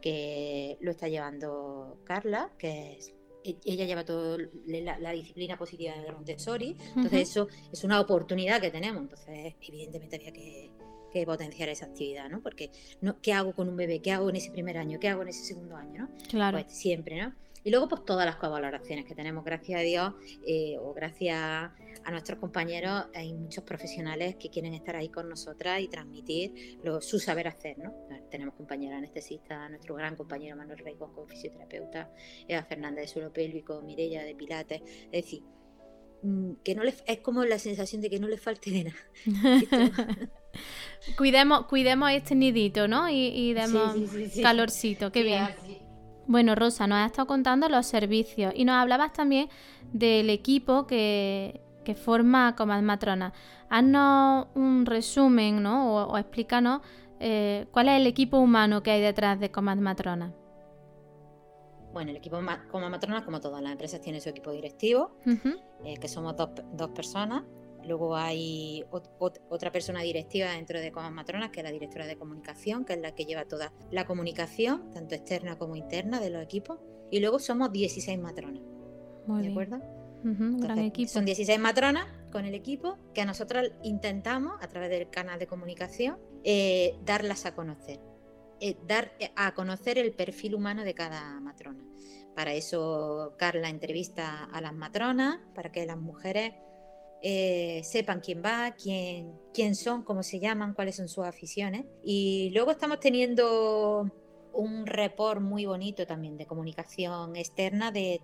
que 0.01 0.77
lo 0.81 0.91
está 0.91 1.07
llevando 1.07 2.01
Carla, 2.03 2.51
que 2.57 2.97
es 2.97 3.13
e, 3.45 3.55
ella 3.63 3.85
lleva 3.85 4.03
toda 4.03 4.37
la, 4.65 5.11
disciplina 5.11 5.57
positiva 5.57 5.93
de 5.95 6.11
Montessori, 6.11 6.75
entonces 6.97 7.29
eso 7.29 7.47
es 7.71 7.81
una 7.85 8.01
oportunidad 8.01 8.59
que 8.59 8.71
tenemos, 8.71 9.03
entonces 9.03 9.55
evidentemente 9.61 10.17
había 10.17 10.33
que, 10.33 10.71
que 11.13 11.25
potenciar 11.25 11.69
esa 11.69 11.85
actividad, 11.85 12.29
¿no? 12.29 12.41
Porque 12.41 12.71
no, 13.01 13.21
¿qué 13.21 13.31
hago 13.33 13.53
con 13.53 13.69
un 13.69 13.77
bebé? 13.77 14.01
¿Qué 14.01 14.11
hago 14.11 14.29
en 14.29 14.35
ese 14.35 14.51
primer 14.51 14.77
año? 14.77 14.99
¿Qué 14.99 15.07
hago 15.07 15.21
en 15.21 15.29
ese 15.29 15.43
segundo 15.43 15.75
año? 15.77 16.09
¿no? 16.09 16.09
Claro. 16.29 16.57
Pues 16.57 16.73
siempre, 16.73 17.21
¿no? 17.21 17.33
Y 17.63 17.69
luego, 17.69 17.87
pues 17.87 18.03
todas 18.03 18.25
las 18.25 18.35
colaboraciones 18.35 19.05
que 19.05 19.15
tenemos, 19.15 19.45
gracias 19.45 19.79
a 19.79 19.83
Dios, 19.83 20.13
eh, 20.45 20.77
o 20.79 20.93
gracias 20.93 21.71
a 22.03 22.11
nuestros 22.11 22.39
compañeros, 22.39 23.05
hay 23.15 23.33
muchos 23.33 23.63
profesionales 23.63 24.35
que 24.35 24.49
quieren 24.49 24.73
estar 24.73 24.97
ahí 24.97 25.07
con 25.07 25.29
nosotras 25.29 25.79
y 25.79 25.87
transmitir 25.87 26.79
lo, 26.83 26.99
su 26.99 27.19
saber 27.19 27.47
hacer, 27.47 27.77
¿no? 27.79 27.93
Tenemos 28.29 28.55
compañeros 28.55 28.97
anestesistas, 28.97 29.69
nuestro 29.69 29.95
gran 29.95 30.17
compañero 30.17 30.57
Manuel 30.57 30.79
Reicos 30.79 31.11
como 31.11 31.25
fisioterapeuta, 31.27 32.11
Eva 32.47 32.63
Fernández 32.63 33.03
de 33.03 33.07
suelo 33.07 33.31
pélvico, 33.31 33.81
Mirella 33.81 34.23
de 34.23 34.35
Pilates, 34.35 34.81
es 35.05 35.23
decir, 35.23 35.43
mm, 36.21 36.55
que 36.65 36.75
no 36.75 36.83
le, 36.83 36.93
es 37.07 37.19
como 37.19 37.45
la 37.45 37.59
sensación 37.59 38.01
de 38.01 38.09
que 38.09 38.19
no 38.19 38.27
le 38.27 38.37
falte 38.37 38.71
de 38.71 38.83
nada. 38.85 40.29
cuidemos, 41.17 41.65
cuidemos 41.65 42.11
este 42.11 42.35
nidito, 42.35 42.87
¿no? 42.87 43.09
Y, 43.09 43.53
demos 43.53 43.95
calorcito, 44.41 45.11
qué 45.11 45.23
bien. 45.23 45.47
Bueno, 46.25 46.55
Rosa, 46.55 46.87
nos 46.87 46.99
has 46.99 47.11
estado 47.11 47.27
contando 47.27 47.67
los 47.67 47.85
servicios 47.85 48.53
y 48.55 48.63
nos 48.65 48.75
hablabas 48.75 49.11
también 49.13 49.49
del 49.91 50.29
equipo 50.29 50.87
que, 50.87 51.61
forma 52.01 52.55
Comad 52.55 52.81
Matrona. 52.81 53.33
Haznos 53.69 54.47
un 54.55 54.85
resumen, 54.85 55.61
¿no? 55.61 56.07
O, 56.07 56.17
explícanos 56.17 56.81
eh, 57.19 57.67
cuál 57.71 57.89
es 57.89 57.99
el 57.99 58.07
equipo 58.07 58.37
humano 58.37 58.83
que 58.83 58.91
hay 58.91 59.01
detrás 59.01 59.39
de 59.39 59.51
Comad 59.51 59.77
Matrona. 59.77 60.33
Bueno, 61.91 62.11
el 62.11 62.17
equipo 62.17 62.39
Comad 62.71 62.89
Matrona, 62.89 63.23
como 63.23 63.39
todas 63.39 63.61
las 63.61 63.71
empresas, 63.71 64.01
tiene 64.01 64.19
su 64.21 64.29
equipo 64.29 64.51
directivo, 64.51 65.17
eh, 65.83 65.97
que 65.97 66.07
somos 66.07 66.35
dos, 66.35 66.49
dos 66.71 66.89
personas. 66.91 67.43
Luego 67.85 68.15
hay 68.15 68.85
otra 68.89 69.71
persona 69.71 70.01
directiva 70.01 70.51
dentro 70.51 70.79
de 70.79 70.91
Comas 70.91 71.11
Matronas, 71.11 71.49
que 71.51 71.59
es 71.59 71.63
la 71.63 71.71
directora 71.71 72.05
de 72.05 72.17
comunicación, 72.17 72.85
que 72.85 72.93
es 72.93 72.99
la 72.99 73.13
que 73.13 73.25
lleva 73.25 73.45
toda 73.45 73.73
la 73.91 74.05
comunicación, 74.05 74.91
tanto 74.91 75.15
externa 75.15 75.57
como 75.57 75.75
interna, 75.75 76.19
de 76.19 76.29
los 76.29 76.41
equipos. 76.41 76.79
Y 77.11 77.19
luego 77.19 77.39
somos 77.39 77.71
16 77.71 78.19
matronas. 78.19 78.63
¿De 79.27 79.49
acuerdo? 79.49 79.81
Son 81.07 81.25
16 81.25 81.59
matronas 81.59 82.07
con 82.31 82.45
el 82.45 82.55
equipo 82.55 82.97
que 83.13 83.21
a 83.21 83.25
nosotros 83.25 83.71
intentamos, 83.83 84.53
a 84.61 84.67
través 84.67 84.89
del 84.89 85.09
canal 85.09 85.37
de 85.37 85.47
comunicación, 85.47 86.17
eh, 86.43 86.95
darlas 87.05 87.45
a 87.45 87.53
conocer. 87.53 87.99
Eh, 88.59 88.77
dar 88.87 89.11
a 89.35 89.53
conocer 89.53 89.97
el 89.97 90.13
perfil 90.13 90.55
humano 90.55 90.83
de 90.83 90.93
cada 90.93 91.39
matrona. 91.41 91.83
Para 92.33 92.53
eso 92.53 93.35
Carla 93.37 93.69
entrevista 93.69 94.45
a 94.45 94.61
las 94.61 94.73
matronas, 94.73 95.39
para 95.53 95.71
que 95.71 95.85
las 95.85 95.97
mujeres 95.97 96.53
eh, 97.25 97.81
sepan 97.85 98.19
quién 98.19 98.43
va, 98.43 98.75
quién, 98.75 99.31
quién 99.53 99.75
son, 99.75 100.03
cómo 100.03 100.23
se 100.23 100.41
llaman, 100.41 100.73
cuáles 100.73 100.97
son 100.97 101.07
sus 101.07 101.23
aficiones. 101.23 101.85
Y 102.03 102.51
luego 102.53 102.71
estamos 102.71 102.99
teniendo 102.99 104.11
un 104.51 104.85
report 104.85 105.39
muy 105.39 105.65
bonito 105.65 106.05
también 106.05 106.37
de 106.37 106.45
comunicación 106.45 107.37
externa 107.37 107.91
de, 107.91 108.21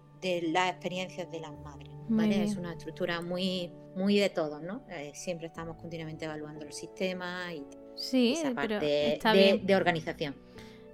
las 0.52 0.72
experiencias 0.72 1.32
de 1.32 1.40
las 1.40 1.58
madres. 1.60 1.90
Es 2.30 2.58
una 2.58 2.74
estructura 2.74 3.22
muy, 3.22 3.72
muy 3.96 4.18
de 4.18 4.30
todos, 4.30 4.62
¿no? 4.62 4.84
Eh, 4.90 5.12
siempre 5.14 5.48
estamos 5.48 5.78
continuamente 5.78 6.26
evaluando 6.26 6.66
los 6.66 6.76
sistemas 6.76 7.54
y 7.54 7.64
sí, 7.96 8.34
esa 8.34 8.54
parte 8.54 8.80
de, 8.80 9.62
de, 9.64 9.76
organización. 9.76 10.36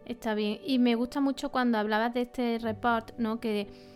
Está 0.06 0.36
bien. 0.36 0.60
Y 0.64 0.78
me 0.78 0.94
gusta 0.94 1.22
mucho 1.22 1.52
cuando 1.52 1.80
hablabas 1.80 2.14
de 2.14 2.22
este 2.22 2.60
report, 2.60 3.18
¿no? 3.18 3.40
Que 3.40 3.95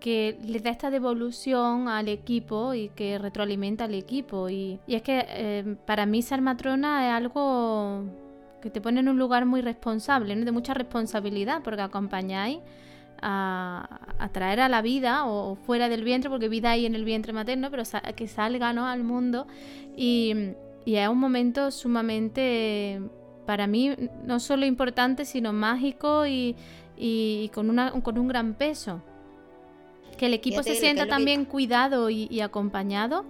que 0.00 0.38
le 0.42 0.60
da 0.60 0.70
esta 0.70 0.90
devolución 0.90 1.88
al 1.88 2.08
equipo 2.08 2.74
y 2.74 2.88
que 2.88 3.18
retroalimenta 3.18 3.84
al 3.84 3.94
equipo. 3.94 4.48
Y, 4.48 4.80
es 4.88 5.02
que 5.02 5.24
eh, 5.28 5.76
para 5.86 6.06
mí 6.06 6.22
ser 6.22 6.40
matrona 6.40 7.08
es 7.08 7.14
algo 7.14 8.04
que 8.62 8.70
te 8.70 8.80
pone 8.80 9.00
en 9.00 9.08
un 9.08 9.18
lugar 9.18 9.46
muy 9.46 9.60
responsable, 9.60 10.34
de 10.34 10.52
mucha 10.52 10.74
responsabilidad, 10.74 11.62
porque 11.62 11.82
acompañáis 11.82 12.58
a, 13.22 14.00
traer 14.32 14.60
a 14.60 14.68
la 14.68 14.82
vida 14.82 15.26
o, 15.26 15.54
fuera 15.54 15.88
del 15.88 16.04
vientre, 16.04 16.30
porque 16.30 16.48
vida 16.48 16.70
hay 16.70 16.86
en 16.86 16.94
el 16.94 17.04
vientre 17.04 17.32
materno, 17.32 17.70
pero 17.70 17.82
que 18.16 18.26
salga 18.26 18.70
al 18.70 19.04
mundo. 19.04 19.46
Y, 19.96 20.54
es 20.86 21.08
un 21.08 21.18
momento 21.18 21.70
sumamente, 21.70 23.00
para 23.46 23.66
mí, 23.66 23.94
no 24.24 24.40
solo 24.40 24.66
importante, 24.66 25.24
sino 25.24 25.52
mágico 25.52 26.26
y, 26.26 26.56
con, 27.54 27.70
una, 27.70 27.92
con 27.92 28.18
un 28.18 28.28
gran 28.28 28.54
peso. 28.54 29.02
Que 30.20 30.26
el 30.26 30.34
equipo 30.34 30.62
se 30.62 30.74
sienta 30.74 31.06
también 31.06 31.46
cuidado 31.46 32.10
y, 32.10 32.42
acompañado 32.42 33.24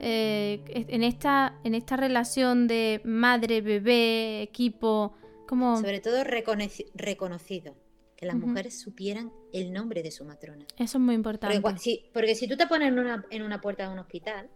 eh, 0.00 0.60
en, 0.66 1.02
esta, 1.02 1.58
en 1.64 1.74
esta 1.74 1.96
relación 1.96 2.66
de 2.66 3.00
madre, 3.04 3.62
bebé, 3.62 4.42
equipo. 4.42 5.14
Como... 5.48 5.78
Sobre 5.78 6.00
todo 6.00 6.24
reconocido. 6.24 7.74
Que 8.16 8.26
las 8.26 8.36
mujeres 8.36 8.78
supieran 8.78 9.32
el 9.54 9.72
nombre 9.72 10.02
de 10.02 10.10
su 10.10 10.26
matrona. 10.26 10.66
Eso 10.76 10.98
es 10.98 11.02
muy 11.02 11.14
importante. 11.14 11.58
Porque, 11.58 11.78
si, 11.78 12.04
porque 12.12 12.34
si 12.34 12.46
tú 12.46 12.58
te 12.58 12.66
pones 12.66 12.88
en 12.88 12.98
una, 12.98 13.24
en 13.30 13.42
una 13.42 13.62
puerta 13.62 13.86
de 13.86 13.94
un 13.94 13.98
hospital, 13.98 14.50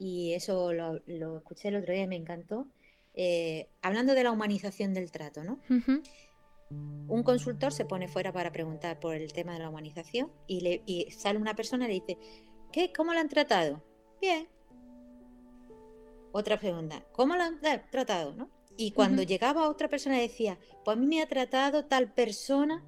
y 0.00 0.34
eso 0.34 0.72
lo, 0.72 0.96
escuché 1.36 1.68
el 1.68 1.76
otro 1.76 1.94
día 1.94 2.02
y 2.02 2.08
me 2.08 2.16
encantó, 2.16 2.66
eh, 3.14 3.68
hablando 3.80 4.12
de 4.14 4.24
la 4.24 4.32
humanización 4.32 4.92
del 4.92 5.12
trato, 5.12 5.44
¿no? 5.44 5.60
Un 6.70 7.22
consultor 7.22 7.72
se 7.72 7.84
pone 7.84 8.08
fuera 8.08 8.32
para 8.32 8.52
preguntar 8.52 8.98
por 8.98 9.14
el 9.14 9.32
tema 9.32 9.52
de 9.52 9.60
la 9.60 9.68
humanización 9.68 10.32
y, 10.46 10.60
le, 10.60 11.10
sale 11.10 11.38
una 11.38 11.54
persona 11.54 11.84
y 11.84 11.88
le 11.88 11.94
dice, 11.94 12.18
¿qué? 12.72 12.92
¿Cómo 12.92 13.12
lo 13.12 13.20
han 13.20 13.28
tratado? 13.28 13.82
Bien. 14.20 14.48
Otra 16.32 16.58
pregunta, 16.58 17.04
¿cómo 17.12 17.36
lo 17.36 17.42
han 17.42 17.60
tratado? 17.90 18.34
¿no? 18.34 18.50
Y 18.76 18.90
cuando 18.90 19.22
llegaba 19.22 19.68
otra 19.68 19.88
persona 19.88 20.18
decía, 20.18 20.58
pues 20.84 20.96
a 20.96 21.00
mí 21.00 21.06
me 21.06 21.22
ha 21.22 21.26
tratado 21.26 21.86
tal 21.86 22.12
persona, 22.12 22.84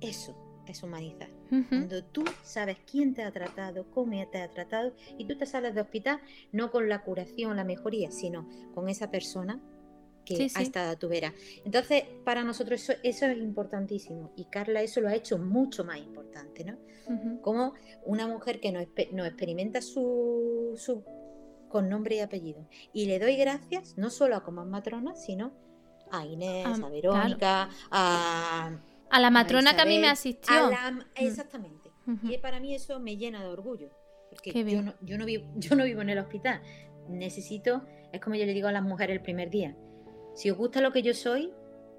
eso 0.00 0.36
es 0.66 0.82
humanizar. 0.82 1.28
Cuando 1.68 2.02
tú 2.02 2.24
sabes 2.42 2.78
quién 2.90 3.12
te 3.12 3.22
ha 3.22 3.30
tratado, 3.30 3.84
cómo 3.90 4.26
te 4.30 4.40
ha 4.40 4.50
tratado, 4.50 4.94
y 5.18 5.26
tú 5.26 5.36
te 5.36 5.44
sales 5.44 5.74
de 5.74 5.82
hospital 5.82 6.18
no 6.50 6.70
con 6.70 6.88
la 6.88 7.02
curación, 7.02 7.56
la 7.56 7.64
mejoría, 7.64 8.10
sino 8.10 8.48
con 8.74 8.88
esa 8.88 9.10
persona 9.10 9.60
que 10.24 10.50
ha 10.54 10.62
estado 10.62 10.92
a 10.92 10.96
tu 10.96 11.08
vera. 11.08 11.32
Entonces, 11.64 12.04
para 12.24 12.44
nosotros 12.44 12.90
eso, 13.02 13.26
es 13.26 13.38
importantísimo 13.38 14.32
y 14.36 14.46
Carla 14.46 14.82
eso 14.82 15.00
lo 15.00 15.08
ha 15.08 15.14
hecho 15.14 15.38
mucho 15.38 15.84
más 15.84 15.98
importante, 15.98 16.64
¿no? 16.64 16.78
Como 17.42 17.74
una 18.04 18.26
mujer 18.26 18.60
que 18.60 18.72
no, 18.72 18.80
experimenta 19.24 19.82
su, 19.82 20.74
su, 20.76 21.04
con 21.68 21.88
nombre 21.88 22.16
y 22.16 22.20
apellido. 22.20 22.66
Y 22.92 23.06
le 23.06 23.18
doy 23.18 23.36
gracias 23.36 23.98
no 23.98 24.08
solo 24.10 24.36
a 24.36 24.44
como 24.44 24.64
matrona, 24.64 25.14
sino 25.16 25.52
a 26.10 26.24
Inés, 26.24 26.66
a 26.66 26.88
Verónica, 26.88 27.68
a... 27.90 28.78
A 29.10 29.20
la 29.20 29.30
matrona 29.30 29.76
que 29.76 29.82
a 29.82 29.84
mí 29.84 29.98
me 29.98 30.08
asistió. 30.08 30.70
Mm. 30.70 31.00
Exactamente. 31.16 31.90
Y 32.22 32.38
para 32.38 32.60
mí 32.60 32.74
eso 32.74 32.98
me 32.98 33.18
llena 33.18 33.42
de 33.42 33.48
orgullo. 33.48 33.90
Porque 34.30 34.64
yo 34.64 34.82
no, 34.82 34.94
yo, 35.02 35.18
no 35.18 35.26
vivo, 35.26 35.44
yo 35.56 35.76
no 35.76 35.84
vivo 35.84 36.00
en 36.00 36.10
el 36.10 36.18
hospital. 36.18 36.62
Necesito, 37.08 37.84
es 38.12 38.20
como 38.20 38.36
yo 38.36 38.46
le 38.46 38.54
digo 38.54 38.68
a 38.68 38.72
las 38.72 38.82
mujeres 38.82 39.16
el 39.16 39.22
primer 39.22 39.50
día, 39.50 39.76
si 40.34 40.50
os 40.50 40.56
gusta 40.56 40.80
lo 40.80 40.92
que 40.92 41.02
yo 41.02 41.14
soy, 41.14 41.52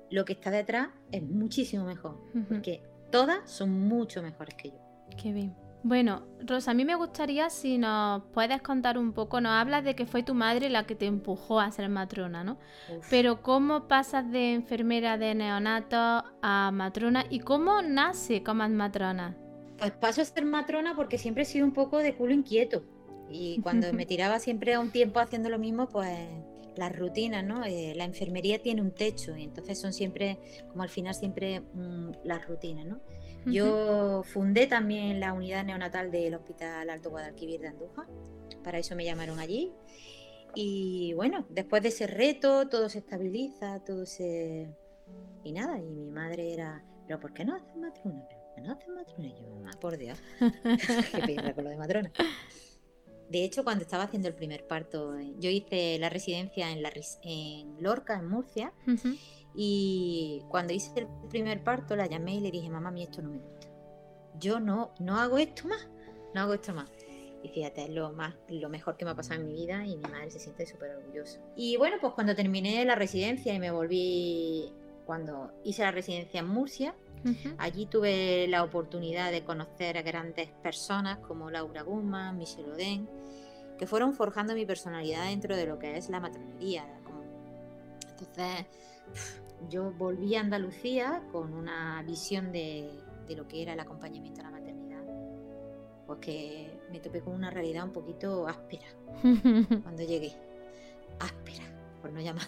lo 0.10 0.26
que 0.26 0.34
está 0.34 0.52
detrás 0.52 0.90
es 1.12 1.24
muchísimo 1.24 1.86
mejor. 1.86 2.18
Porque 2.48 2.84
todas 3.12 3.50
son 3.50 3.72
mucho 3.72 4.22
mejores 4.22 4.56
que 4.56 4.70
yo. 4.70 4.78
Qué 5.22 5.32
bien. 5.32 5.56
Bueno, 5.86 6.24
Rosa, 6.40 6.72
a 6.72 6.74
mí 6.74 6.86
me 6.86 6.96
gustaría 6.96 7.50
si 7.50 7.78
nos 7.78 8.24
puedes 8.34 8.62
contar 8.62 8.98
un 8.98 9.12
poco, 9.12 9.42
nos 9.42 9.52
hablas 9.52 9.84
de 9.84 9.96
que 9.96 10.06
fue 10.06 10.24
tu 10.24 10.34
madre 10.34 10.70
la 10.70 10.86
que 10.86 10.96
te 10.96 11.08
empujó 11.08 11.60
a 11.60 11.70
ser 11.72 11.90
matrona, 11.90 12.46
¿no? 12.46 12.58
Pero 13.10 13.42
¿cómo 13.42 13.90
pasas 13.90 14.32
de 14.32 14.54
enfermera 14.54 15.18
de 15.18 15.36
neonato 15.36 16.24
a 16.42 16.72
matrona 16.72 17.26
y 17.30 17.42
cómo 17.42 17.82
nace 17.82 18.44
como 18.44 18.68
matrona? 18.70 19.36
Pues 19.78 19.92
paso 19.92 20.22
a 20.22 20.26
ser 20.26 20.46
matrona 20.46 20.96
porque 20.96 21.18
siempre 21.18 21.44
he 21.44 21.46
sido 21.46 21.66
un 21.66 21.74
poco 21.74 21.98
de 21.98 22.16
culo 22.16 22.34
inquieto 22.34 22.86
y 23.30 23.60
cuando 23.62 23.88
me 23.94 24.06
tiraba 24.06 24.40
siempre 24.40 24.76
a 24.76 24.80
un 24.80 24.90
tiempo 24.90 25.20
haciendo 25.20 25.50
lo 25.50 25.60
mismo, 25.60 25.90
pues 25.90 26.18
las 26.76 26.96
rutinas, 26.98 27.44
¿no? 27.44 27.64
Eh, 27.66 27.94
la 27.96 28.06
enfermería 28.06 28.62
tiene 28.62 28.82
un 28.82 28.92
techo 28.92 29.36
y 29.36 29.44
entonces 29.44 29.80
son 29.80 29.94
siempre, 29.94 30.40
como 30.70 30.84
al 30.84 30.90
final 30.90 31.14
siempre 31.14 31.62
mm, 31.62 32.12
las 32.24 32.48
rutinas, 32.48 32.86
¿no? 32.86 33.00
Yo 33.46 34.24
fundé 34.24 34.68
también 34.68 35.20
la 35.20 35.34
unidad 35.34 35.66
neonatal 35.66 36.12
del 36.12 36.34
Hospital 36.36 36.90
Alto 36.90 37.10
Guadalquivir 37.10 37.60
de 37.60 37.68
Andújar, 37.68 38.08
para 38.64 38.80
eso 38.80 38.96
me 38.96 39.04
llamaron 39.04 39.40
allí. 39.40 39.74
Y 40.56 41.14
bueno, 41.14 41.46
después 41.50 41.82
de 41.82 41.90
ese 41.90 42.08
reto, 42.08 42.70
todo 42.70 42.88
se 42.88 43.00
estabiliza, 43.00 43.80
todo 43.84 44.06
se... 44.06 44.70
Y 45.44 45.52
nada, 45.52 45.78
y 45.78 45.84
mi 45.84 46.10
madre 46.10 46.54
era, 46.54 46.86
pero 47.06 47.20
¿por 47.20 47.34
qué 47.34 47.44
no 47.44 47.56
haces 47.56 47.76
matrona? 47.76 48.26
¿Por 48.30 48.56
qué 48.56 48.62
no 48.62 48.72
haces 48.72 48.88
matrona? 48.88 49.28
Y 49.28 49.34
yo, 49.34 49.50
mamá, 49.50 49.72
por 49.82 49.98
Dios, 49.98 50.22
qué 51.12 51.22
pierda 51.26 51.54
con 51.54 51.66
lo 51.66 51.70
de 51.70 51.78
matrona. 51.78 52.12
De 53.34 53.44
hecho, 53.44 53.64
cuando 53.64 53.82
estaba 53.82 54.04
haciendo 54.04 54.28
el 54.28 54.36
primer 54.36 54.68
parto, 54.68 55.20
yo 55.40 55.50
hice 55.50 55.98
la 55.98 56.10
residencia 56.10 56.70
en, 56.70 56.84
la, 56.84 56.92
en 57.24 57.82
Lorca, 57.82 58.20
en 58.20 58.30
Murcia, 58.30 58.72
y 59.56 60.44
cuando 60.50 60.72
hice 60.72 60.92
el 61.00 61.08
primer 61.30 61.64
parto 61.64 61.96
la 61.96 62.06
llamé 62.06 62.36
y 62.36 62.42
le 62.42 62.52
dije, 62.52 62.70
mamá, 62.70 62.90
a 62.90 62.92
mí 62.92 63.02
esto 63.02 63.24
no 63.24 63.32
me 63.32 63.40
gusta. 63.40 63.70
Yo 64.40 64.60
no, 64.60 64.94
no 65.00 65.20
hago 65.20 65.40
esto 65.40 65.68
más, 65.68 65.90
no 66.36 66.42
hago 66.42 66.54
esto 66.54 66.76
más. 66.76 66.92
Y 67.42 67.50
fíjate, 67.50 67.86
es 67.86 67.90
lo, 67.90 68.14
más, 68.14 68.36
lo 68.50 68.70
mejor 68.70 68.98
que 68.98 69.06
me 69.06 69.10
ha 69.10 69.16
pasado 69.16 69.42
en 69.42 69.48
mi 69.48 69.54
vida 69.54 69.84
y 69.84 69.98
mi 69.98 70.04
madre 70.04 70.30
se 70.30 70.38
siente 70.38 70.68
súper 70.68 70.92
orgullosa. 70.92 71.40
Y 71.56 71.76
bueno, 71.78 71.98
pues 72.00 72.14
cuando 72.14 72.36
terminé 72.36 72.86
la 72.86 72.94
residencia 72.94 73.52
y 73.52 73.58
me 73.58 73.72
volví, 73.72 74.72
cuando 75.08 75.52
hice 75.64 75.82
la 75.82 75.92
residencia 75.92 76.40
en 76.40 76.48
Murcia, 76.50 76.94
allí 77.58 77.86
tuve 77.86 78.48
la 78.48 78.64
oportunidad 78.64 79.32
de 79.32 79.44
conocer 79.44 79.98
a 79.98 80.02
grandes 80.02 80.50
personas 80.62 81.20
como 81.20 81.50
Laura 81.50 81.82
Guzmán, 81.82 82.38
Michelle 82.38 82.72
Oden, 82.72 83.10
que 83.78 83.88
fueron 83.88 84.14
forjando 84.14 84.54
mi 84.54 84.66
personalidad 84.66 85.26
dentro 85.26 85.56
de 85.56 85.66
lo 85.66 85.80
que 85.80 85.98
es 85.98 86.10
la 86.10 86.20
matronería. 86.20 86.86
Entonces, 88.10 88.66
yo 89.70 89.92
volví 89.92 90.36
a 90.36 90.42
Andalucía 90.42 91.24
con 91.32 91.54
una 91.54 92.02
visión 92.04 92.52
de, 92.52 92.90
lo 93.36 93.48
que 93.48 93.62
era 93.62 93.74
el 93.74 93.80
acompañamiento 93.80 94.42
a 94.42 94.44
la 94.46 94.52
maternidad, 94.52 95.04
pues 96.06 96.20
que 96.20 96.80
me 96.92 97.00
topé 97.00 97.22
con 97.22 97.34
una 97.34 97.50
realidad 97.50 97.84
un 97.86 97.94
poquito 97.94 98.48
áspera 98.48 98.86
cuando 99.84 100.04
llegué. 100.04 100.34
Áspera, 101.20 101.64
por 102.02 102.12
no 102.12 102.22
llamar, 102.22 102.48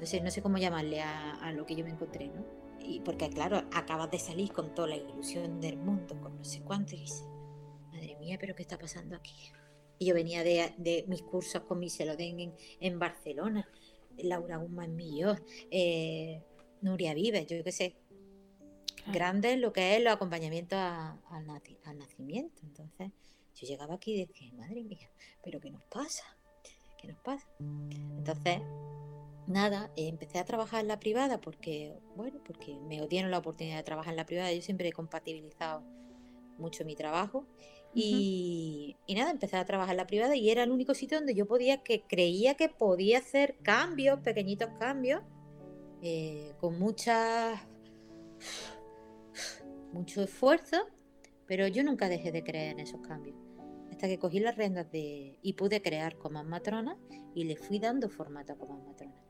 no 0.00 0.06
sé, 0.06 0.20
no 0.20 0.30
sé 0.30 0.42
cómo 0.42 0.58
llamarle 0.58 1.02
a, 1.02 1.52
lo 1.52 1.64
que 1.64 1.76
yo 1.76 1.84
me 1.84 1.90
encontré, 1.90 2.28
¿no? 2.28 2.65
Y 2.80 3.00
porque 3.00 3.28
claro, 3.28 3.62
acabas 3.72 4.10
de 4.10 4.18
salir 4.18 4.52
con 4.52 4.74
toda 4.74 4.88
la 4.88 4.96
ilusión 4.96 5.60
del 5.60 5.76
mundo, 5.76 6.20
con 6.20 6.36
no 6.36 6.44
sé 6.44 6.62
cuánto, 6.62 6.94
y 6.94 7.00
dices, 7.00 7.24
madre 7.92 8.16
mía, 8.18 8.36
pero 8.40 8.54
¿qué 8.54 8.62
está 8.62 8.78
pasando 8.78 9.16
aquí? 9.16 9.34
Y 9.98 10.06
yo 10.06 10.14
venía 10.14 10.44
de, 10.44 11.04
mis 11.08 11.22
cursos 11.22 11.62
con 11.62 11.78
mi 11.78 11.88
en, 11.98 12.54
en 12.80 12.98
Barcelona, 12.98 13.68
Laura 14.18 14.58
Guzmán 14.58 14.94
Millón, 14.94 15.42
eh, 15.70 16.42
Nuria 16.82 17.14
Vives, 17.14 17.46
yo 17.46 17.62
qué 17.64 17.72
sé. 17.72 17.96
Grande 19.12 19.56
lo 19.56 19.72
que 19.72 19.92
es 19.92 20.00
el 20.00 20.06
acompañamiento 20.08 20.76
al 20.76 21.98
nacimiento. 21.98 22.62
Entonces, 22.64 23.12
yo 23.54 23.66
llegaba 23.66 23.94
aquí 23.94 24.14
y 24.14 24.26
decía, 24.26 24.52
madre 24.54 24.82
mía, 24.82 25.10
pero 25.42 25.60
¿qué 25.60 25.70
nos 25.70 25.82
pasa? 25.84 26.24
¿Qué 26.98 27.08
nos 27.08 27.18
pasa? 27.20 27.46
Entonces, 27.58 28.60
nada, 29.46 29.90
empecé 29.96 30.38
a 30.38 30.44
trabajar 30.44 30.80
en 30.80 30.88
la 30.88 30.98
privada 30.98 31.40
porque, 31.40 31.98
bueno, 32.16 32.40
porque 32.44 32.78
me 32.80 33.06
dieron 33.08 33.30
la 33.30 33.38
oportunidad 33.38 33.76
de 33.76 33.82
trabajar 33.82 34.12
en 34.12 34.16
la 34.16 34.26
privada. 34.26 34.52
Yo 34.52 34.62
siempre 34.62 34.88
he 34.88 34.92
compatibilizado 34.92 35.82
mucho 36.58 36.84
mi 36.84 36.96
trabajo. 36.96 37.46
y, 37.94 38.96
y, 39.06 39.14
nada, 39.14 39.30
empecé 39.30 39.56
a 39.56 39.64
trabajar 39.64 39.94
en 39.94 39.98
la 39.98 40.06
privada 40.06 40.36
y 40.36 40.50
era 40.50 40.64
el 40.64 40.70
único 40.70 40.94
sitio 40.94 41.18
donde 41.18 41.34
yo 41.34 41.46
podía, 41.46 41.82
que 41.82 42.02
creía 42.02 42.54
que 42.54 42.68
podía 42.68 43.18
hacer 43.18 43.56
cambios, 43.62 44.20
pequeñitos 44.20 44.68
cambios, 44.78 45.22
eh, 46.02 46.52
con 46.60 46.78
mucha, 46.78 47.66
mucho 49.92 50.22
esfuerzo, 50.22 50.76
pero 51.46 51.66
yo 51.68 51.82
nunca 51.84 52.08
dejé 52.08 52.32
de 52.32 52.42
creer 52.42 52.72
en 52.72 52.80
esos 52.80 53.00
cambios. 53.00 53.36
Hasta 53.90 54.08
que 54.08 54.18
cogí 54.18 54.40
las 54.40 54.56
riendas 54.56 54.90
de, 54.92 55.38
y 55.40 55.54
pude 55.54 55.80
crear 55.80 56.18
como 56.18 56.44
matrona 56.44 56.98
y 57.34 57.44
le 57.44 57.56
fui 57.56 57.78
dando 57.78 58.10
formato 58.10 58.58
como 58.58 58.78
matrona. 58.84 59.25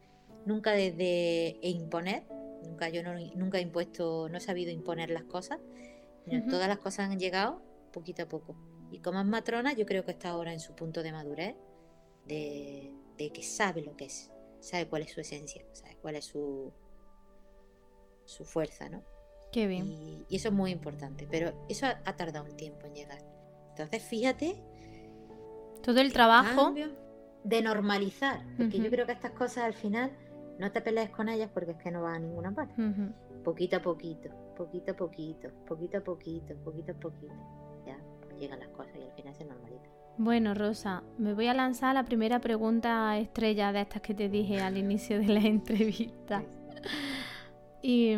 Nunca 0.47 0.73
desde 0.73 1.59
imponer, 1.61 2.25
nunca 2.65 2.89
yo 2.89 3.03
no, 3.03 3.15
nunca 3.35 3.59
he 3.59 3.61
impuesto, 3.61 4.29
no 4.31 4.39
he 4.39 4.41
sabido 4.41 4.71
imponer 4.71 5.11
las 5.11 5.25
cosas, 5.25 5.59
todas 6.49 6.69
las 6.69 6.79
cosas 6.79 7.11
han 7.11 7.19
llegado 7.19 7.61
poquito 7.93 8.23
a 8.23 8.29
poco. 8.29 8.57
Y 8.91 9.01
como 9.01 9.23
matrona, 9.25 9.75
yo 9.75 9.85
creo 9.85 10.05
que 10.05 10.13
está 10.13 10.31
ahora 10.31 10.53
en 10.53 10.61
su 10.61 10.75
punto 10.75 11.03
de 11.03 11.13
madurez, 11.13 11.57
de 12.27 13.31
que 13.35 13.43
sabe 13.43 13.83
lo 13.83 13.97
que 13.97 14.07
es 14.07 14.31
sabe 14.67 14.87
cuál 14.89 15.03
es 15.03 15.13
su 15.13 15.21
esencia, 15.21 15.65
sabe 15.73 15.97
cuál 16.03 16.17
es 16.17 16.25
su, 16.25 16.73
su 18.25 18.45
fuerza, 18.45 18.89
¿no? 18.89 19.03
Qué 19.53 19.67
bien. 19.67 19.87
Y, 19.87 20.27
eso 20.35 20.49
es 20.49 20.55
muy 20.55 20.71
importante, 20.73 21.27
pero 21.31 21.53
eso 21.69 21.87
ha, 21.87 22.17
tardado 22.17 22.45
un 22.45 22.57
tiempo 22.57 22.87
en 22.87 22.95
llegar. 22.95 23.23
Entonces, 23.71 24.03
fíjate. 24.03 24.57
Todo 25.83 26.01
el 26.01 26.13
trabajo. 26.13 26.75
De 27.45 27.63
normalizar, 27.63 28.45
porque 28.57 28.81
yo 28.81 28.91
creo 28.91 29.07
que 29.07 29.13
estas 29.13 29.31
cosas 29.31 29.59
al 29.59 29.75
final 29.75 30.11
no 30.59 30.73
te 30.73 30.81
pelees 30.81 31.11
con 31.11 31.29
ellas 31.29 31.51
porque 31.53 31.73
es 31.73 31.77
que 31.79 31.91
no 31.91 32.03
va 32.03 32.15
a 32.15 32.19
ninguna 32.19 32.53
parte. 32.53 32.75
Poquito 33.45 33.77
a 33.77 33.81
poquito, 33.81 34.31
poquito 34.57 34.93
a 34.93 34.95
poquito, 34.95 35.49
poquito 35.67 35.99
a 35.99 36.01
poquito, 36.01 36.55
poquito 36.65 36.93
a 36.93 36.95
poquito. 36.95 37.35
Ya 37.87 37.99
pues 38.23 38.39
llegan 38.39 38.61
las 38.61 38.69
cosas 38.71 38.95
y 38.97 39.03
al 39.03 39.13
final 39.13 39.35
se 39.35 39.45
normalizan. 39.45 39.91
Bueno, 40.19 40.55
Rosa, 40.55 41.03
me 41.19 41.35
voy 41.35 41.47
a 41.47 41.55
lanzar 41.55 41.95
la 41.95 42.05
primera 42.05 42.41
pregunta 42.41 43.19
estrella 43.19 43.73
de 43.73 43.83
estas 43.83 44.01
que 44.01 44.15
te 44.15 44.31
dije 44.31 44.61
al 44.61 44.79
inicio 44.79 45.19
de 45.19 45.29
la 45.29 45.41
entrevista. 45.47 46.43
Y, 47.83 48.13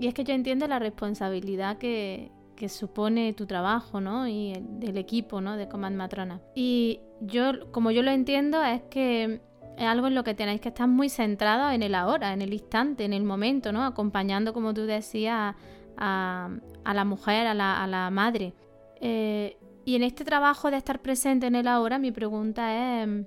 es 0.00 0.14
que 0.14 0.24
yo 0.24 0.34
entiendo 0.34 0.68
la 0.68 0.78
responsabilidad 0.78 1.78
que, 1.78 2.30
supone 2.68 3.32
tu 3.32 3.46
trabajo, 3.46 4.00
¿no? 4.00 4.28
Y 4.28 4.52
el, 4.52 4.80
del 4.80 4.98
equipo, 4.98 5.40
¿no? 5.40 5.56
De 5.56 5.68
Command 5.68 5.96
Matrona. 5.96 6.40
Y 6.54 7.00
yo, 7.20 7.70
como 7.72 7.92
yo 7.92 8.02
lo 8.02 8.10
entiendo, 8.10 8.62
es 8.62 8.82
que 8.90 9.40
es 9.78 9.84
algo 9.84 10.08
en 10.08 10.14
lo 10.14 10.24
que 10.24 10.34
tenéis 10.34 10.60
que 10.60 10.68
estar 10.70 10.88
muy 10.88 11.08
centrados 11.08 11.72
en 11.72 11.82
el 11.82 11.94
ahora, 11.94 12.32
en 12.32 12.42
el 12.42 12.52
instante, 12.52 13.04
en 13.04 13.12
el 13.12 13.22
momento, 13.22 13.72
¿no? 13.72 13.84
Acompañando, 13.84 14.52
como 14.52 14.74
tú 14.74 14.86
decías, 14.86 15.54
a, 15.96 16.50
la 16.84 17.04
mujer, 17.04 17.46
a 17.46 17.54
la, 17.54 18.10
madre. 18.10 18.54
Eh, 19.00 19.56
y 19.84 19.94
en 19.94 20.02
este 20.02 20.24
trabajo 20.24 20.70
de 20.70 20.76
estar 20.76 21.00
presente 21.00 21.46
en 21.46 21.54
el 21.54 21.68
ahora, 21.68 21.98
mi 21.98 22.10
pregunta 22.10 23.02
es 23.02 23.26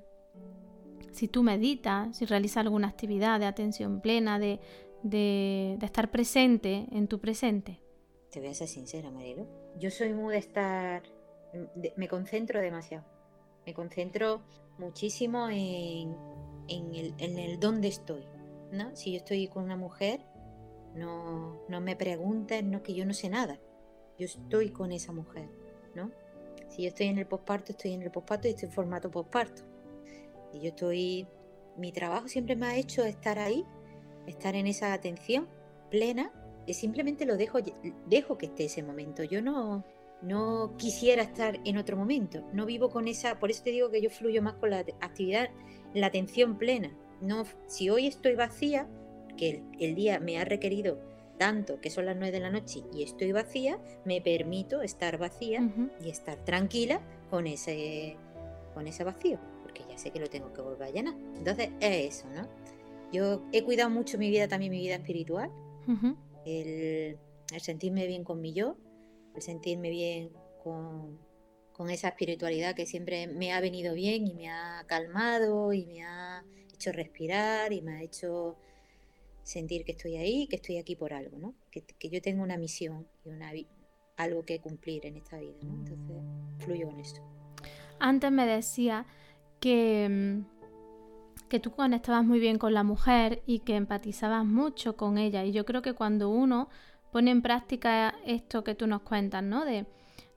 si 1.11 1.27
tú 1.27 1.41
meditas, 1.41 2.17
si 2.17 2.25
realizas 2.25 2.57
alguna 2.57 2.89
actividad 2.89 3.39
de 3.39 3.45
atención 3.45 4.01
plena, 4.01 4.37
de, 4.37 4.59
estar 5.81 6.11
presente 6.11 6.85
en 6.91 7.07
tu 7.07 7.19
presente. 7.19 7.81
Te 8.29 8.39
voy 8.39 8.49
a 8.49 8.53
ser 8.53 8.67
sincera, 8.67 9.09
Marielo. 9.09 9.47
Yo 9.77 9.89
soy 9.89 10.13
muy 10.13 10.33
de 10.33 10.39
estar... 10.39 11.03
me 11.95 12.07
concentro 12.07 12.59
demasiado. 12.59 13.05
Me 13.65 13.73
concentro 13.73 14.41
muchísimo 14.77 15.49
en, 15.49 16.15
el, 16.95 17.13
en 17.17 17.37
el 17.37 17.59
dónde 17.59 17.87
estoy. 17.87 18.23
¿no? 18.71 18.95
Si 18.95 19.11
yo 19.11 19.17
estoy 19.17 19.47
con 19.47 19.63
una 19.63 19.75
mujer, 19.75 20.21
no, 20.95 21.61
no 21.67 21.81
me 21.81 21.95
preguntes, 21.95 22.63
no 22.63 22.81
que 22.83 22.93
yo 22.93 23.05
no 23.05 23.13
sé 23.13 23.29
nada. 23.29 23.59
Yo 24.17 24.25
estoy 24.25 24.69
con 24.69 24.91
esa 24.91 25.11
mujer, 25.11 25.49
¿no? 25.95 26.11
Si 26.69 26.83
yo 26.83 26.89
estoy 26.89 27.07
en 27.07 27.17
el 27.17 27.27
posparto, 27.27 27.71
estoy 27.71 27.93
en 27.93 28.01
el 28.01 28.11
posparto 28.11 28.47
y 28.47 28.51
estoy 28.51 28.67
en 28.67 28.73
formato 28.73 29.11
posparto. 29.11 29.63
Y 30.53 30.59
yo 30.59 30.69
estoy, 30.69 31.27
mi 31.77 31.91
trabajo 31.91 32.27
siempre 32.27 32.55
me 32.55 32.67
ha 32.67 32.77
hecho 32.77 33.03
estar 33.03 33.39
ahí, 33.39 33.65
estar 34.27 34.55
en 34.55 34.67
esa 34.67 34.93
atención 34.93 35.47
plena, 35.89 36.31
y 36.65 36.73
simplemente 36.73 37.25
lo 37.25 37.37
dejo, 37.37 37.59
dejo 38.05 38.37
que 38.37 38.45
esté 38.45 38.65
ese 38.65 38.83
momento. 38.83 39.23
Yo 39.23 39.41
no, 39.41 39.83
no 40.21 40.75
quisiera 40.77 41.23
estar 41.23 41.59
en 41.65 41.77
otro 41.77 41.97
momento. 41.97 42.47
No 42.53 42.65
vivo 42.65 42.89
con 42.89 43.07
esa, 43.07 43.39
por 43.39 43.49
eso 43.49 43.63
te 43.63 43.71
digo 43.71 43.89
que 43.89 44.01
yo 44.01 44.09
fluyo 44.09 44.41
más 44.41 44.53
con 44.55 44.69
la 44.69 44.79
actividad, 44.79 45.49
la 45.93 46.07
atención 46.07 46.57
plena. 46.57 46.91
No, 47.21 47.45
si 47.67 47.89
hoy 47.89 48.07
estoy 48.07 48.35
vacía, 48.35 48.87
que 49.37 49.63
el 49.79 49.95
día 49.95 50.19
me 50.19 50.39
ha 50.39 50.45
requerido 50.45 50.99
tanto 51.41 51.81
que 51.81 51.89
son 51.89 52.05
las 52.05 52.15
9 52.15 52.31
de 52.31 52.39
la 52.39 52.51
noche 52.51 52.83
y 52.93 53.01
estoy 53.01 53.31
vacía, 53.31 53.79
me 54.05 54.21
permito 54.21 54.83
estar 54.83 55.17
vacía 55.17 55.67
y 55.99 56.11
estar 56.11 56.37
tranquila 56.45 57.01
con 57.31 57.47
ese, 57.47 58.15
con 58.75 58.85
ese 58.85 59.03
vacío, 59.03 59.39
porque 59.63 59.83
ya 59.89 59.97
sé 59.97 60.11
que 60.11 60.19
lo 60.19 60.29
tengo 60.29 60.53
que 60.53 60.61
volver 60.61 60.89
a 60.89 60.91
llenar. 60.91 61.15
Entonces 61.35 61.71
es 61.79 62.17
eso, 62.17 62.27
¿no? 62.29 62.47
Yo 63.11 63.41
he 63.51 63.63
cuidado 63.63 63.89
mucho 63.89 64.19
mi 64.19 64.29
vida, 64.29 64.47
también 64.47 64.71
mi 64.71 64.81
vida 64.81 64.93
espiritual, 64.93 65.51
el, 66.45 67.17
sentirme 67.57 68.05
bien 68.05 68.23
con 68.23 68.39
mi 68.39 68.53
yo, 68.53 68.77
el 69.35 69.41
sentirme 69.41 69.89
bien 69.89 70.29
con, 70.63 71.17
con 71.81 71.89
esa 71.89 72.09
espiritualidad 72.09 72.75
que 72.75 72.85
siempre 72.85 73.25
me 73.25 73.53
ha 73.53 73.59
venido 73.59 73.95
bien 73.95 74.27
y 74.27 74.35
me 74.35 74.51
ha 74.51 74.85
calmado 74.85 75.73
y 75.73 75.87
me 75.87 76.03
ha 76.03 76.43
hecho 76.71 76.91
respirar 76.91 77.73
y 77.73 77.81
me 77.81 77.93
ha 77.93 78.03
hecho 78.03 78.55
sentir 79.41 79.83
que 79.83 79.93
estoy 79.93 80.15
ahí, 80.17 80.45
que 80.45 80.57
estoy 80.57 80.77
aquí 80.77 80.95
por 80.95 81.11
algo, 81.11 81.39
¿no? 81.39 81.55
Que, 81.71 81.83
yo 82.07 82.21
tengo 82.21 82.43
una 82.43 82.55
misión 82.55 83.07
y 83.25 83.29
una, 83.29 83.51
algo 84.15 84.45
que 84.45 84.59
cumplir 84.59 85.07
en 85.07 85.17
esta 85.17 85.39
vida, 85.39 85.57
¿no? 85.63 85.73
Entonces, 85.73 86.23
fluyo 86.59 86.87
con 86.87 86.99
eso. 86.99 87.23
Antes 87.97 88.31
me 88.31 88.45
decía 88.45 89.07
que, 89.59 90.07
mm, 90.07 91.47
que 91.49 91.59
tú 91.59 91.71
conectabas 91.71 92.23
muy 92.23 92.39
bien 92.39 92.59
con 92.59 92.75
la 92.75 92.83
mujer 92.83 93.41
y 93.47 93.61
que 93.61 93.75
empatizabas 93.75 94.45
mucho 94.45 94.95
con 94.95 95.17
ella. 95.17 95.43
Y 95.45 95.51
yo 95.51 95.65
creo 95.65 95.81
que 95.81 95.93
cuando 95.93 96.29
uno 96.29 96.69
pone 97.11 97.31
en 97.31 97.41
práctica 97.41 98.13
esto 98.23 98.63
que 98.63 98.75
tú 98.75 98.85
nos 98.85 99.01
cuentas, 99.01 99.41
¿no? 99.41 99.65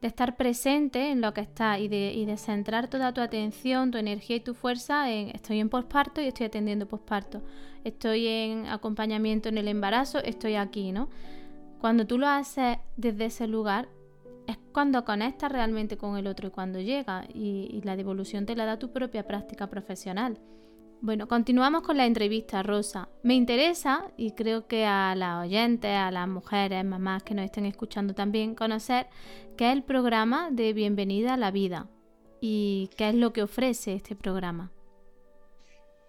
De 0.04 0.08
estar 0.08 0.36
presente 0.36 1.10
en 1.12 1.22
lo 1.22 1.32
que 1.32 1.40
está 1.40 1.78
y 1.78 1.88
de, 1.88 2.12
y 2.12 2.26
de, 2.26 2.36
centrar 2.36 2.88
toda 2.88 3.14
tu 3.14 3.22
atención, 3.22 3.90
tu 3.90 3.96
energía 3.96 4.36
y 4.36 4.40
tu 4.40 4.52
fuerza 4.52 5.10
en 5.10 5.30
estoy 5.30 5.60
en 5.60 5.70
posparto 5.70 6.20
y 6.20 6.26
estoy 6.26 6.44
atendiendo 6.44 6.86
posparto, 6.86 7.40
estoy 7.84 8.26
en 8.26 8.66
acompañamiento 8.66 9.48
en 9.48 9.56
el 9.56 9.66
embarazo, 9.66 10.18
estoy 10.18 10.56
aquí, 10.56 10.92
¿no? 10.92 11.08
Cuando 11.80 12.06
tú 12.06 12.18
lo 12.18 12.28
haces 12.28 12.76
desde 12.98 13.24
ese 13.24 13.46
lugar, 13.46 13.88
es 14.46 14.58
cuando 14.74 15.06
conectas 15.06 15.50
realmente 15.50 15.96
con 15.96 16.18
el 16.18 16.26
otro 16.26 16.48
y 16.48 16.50
cuando 16.50 16.80
llega 16.80 17.24
y, 17.32 17.80
la 17.82 17.96
devolución 17.96 18.44
te 18.44 18.56
la 18.56 18.66
da 18.66 18.78
tu 18.78 18.92
propia 18.92 19.26
práctica 19.26 19.68
profesional. 19.70 20.38
Bueno, 21.04 21.28
continuamos 21.28 21.82
con 21.82 21.98
la 21.98 22.06
entrevista, 22.06 22.62
Rosa. 22.62 23.10
Me 23.22 23.34
interesa, 23.34 24.10
y 24.16 24.30
creo 24.30 24.66
que 24.66 24.86
a 24.86 25.14
las 25.14 25.44
oyentes, 25.44 25.90
a 25.90 26.10
las 26.10 26.26
mujeres, 26.26 26.82
mamás 26.82 27.22
que 27.22 27.34
nos 27.34 27.44
estén 27.44 27.66
escuchando 27.66 28.14
también, 28.14 28.54
conocer 28.54 29.08
qué 29.58 29.66
es 29.66 29.74
el 29.74 29.82
programa 29.82 30.48
de 30.50 30.72
Bienvenida 30.72 31.34
a 31.34 31.36
la 31.36 31.50
Vida 31.50 31.90
y 32.40 32.88
qué 32.96 33.10
es 33.10 33.16
lo 33.16 33.34
que 33.34 33.42
ofrece 33.42 33.92
este 33.92 34.16
programa. 34.16 34.72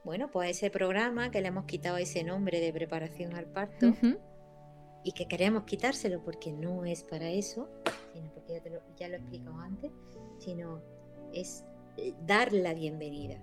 Bueno, 0.05 0.31
pues 0.31 0.51
ese 0.51 0.69
programa 0.69 1.29
que 1.29 1.41
le 1.41 1.49
hemos 1.49 1.65
quitado 1.65 1.97
ese 1.97 2.23
nombre 2.23 2.62
de 2.62 2.71
preparación 2.71 3.36
al 3.36 3.47
parto 3.47 3.88
y 5.03 5.12
que 5.12 5.27
queremos 5.27 5.65
quitárselo 5.65 6.23
porque 6.23 6.53
no 6.53 6.86
es 6.86 7.03
para 7.03 7.29
eso, 7.31 7.67
sino 8.13 8.31
porque 8.31 8.62
ya, 8.63 8.71
lo, 8.71 8.81
ya 8.95 9.10
lo 9.10 9.15
he 9.15 9.17
explicado 9.17 9.60
antes, 9.60 9.91
sino 10.39 10.81
es 11.34 11.65
eh, 11.97 12.13
dar 12.25 12.53
la 12.53 12.73
bienvenida 12.73 13.41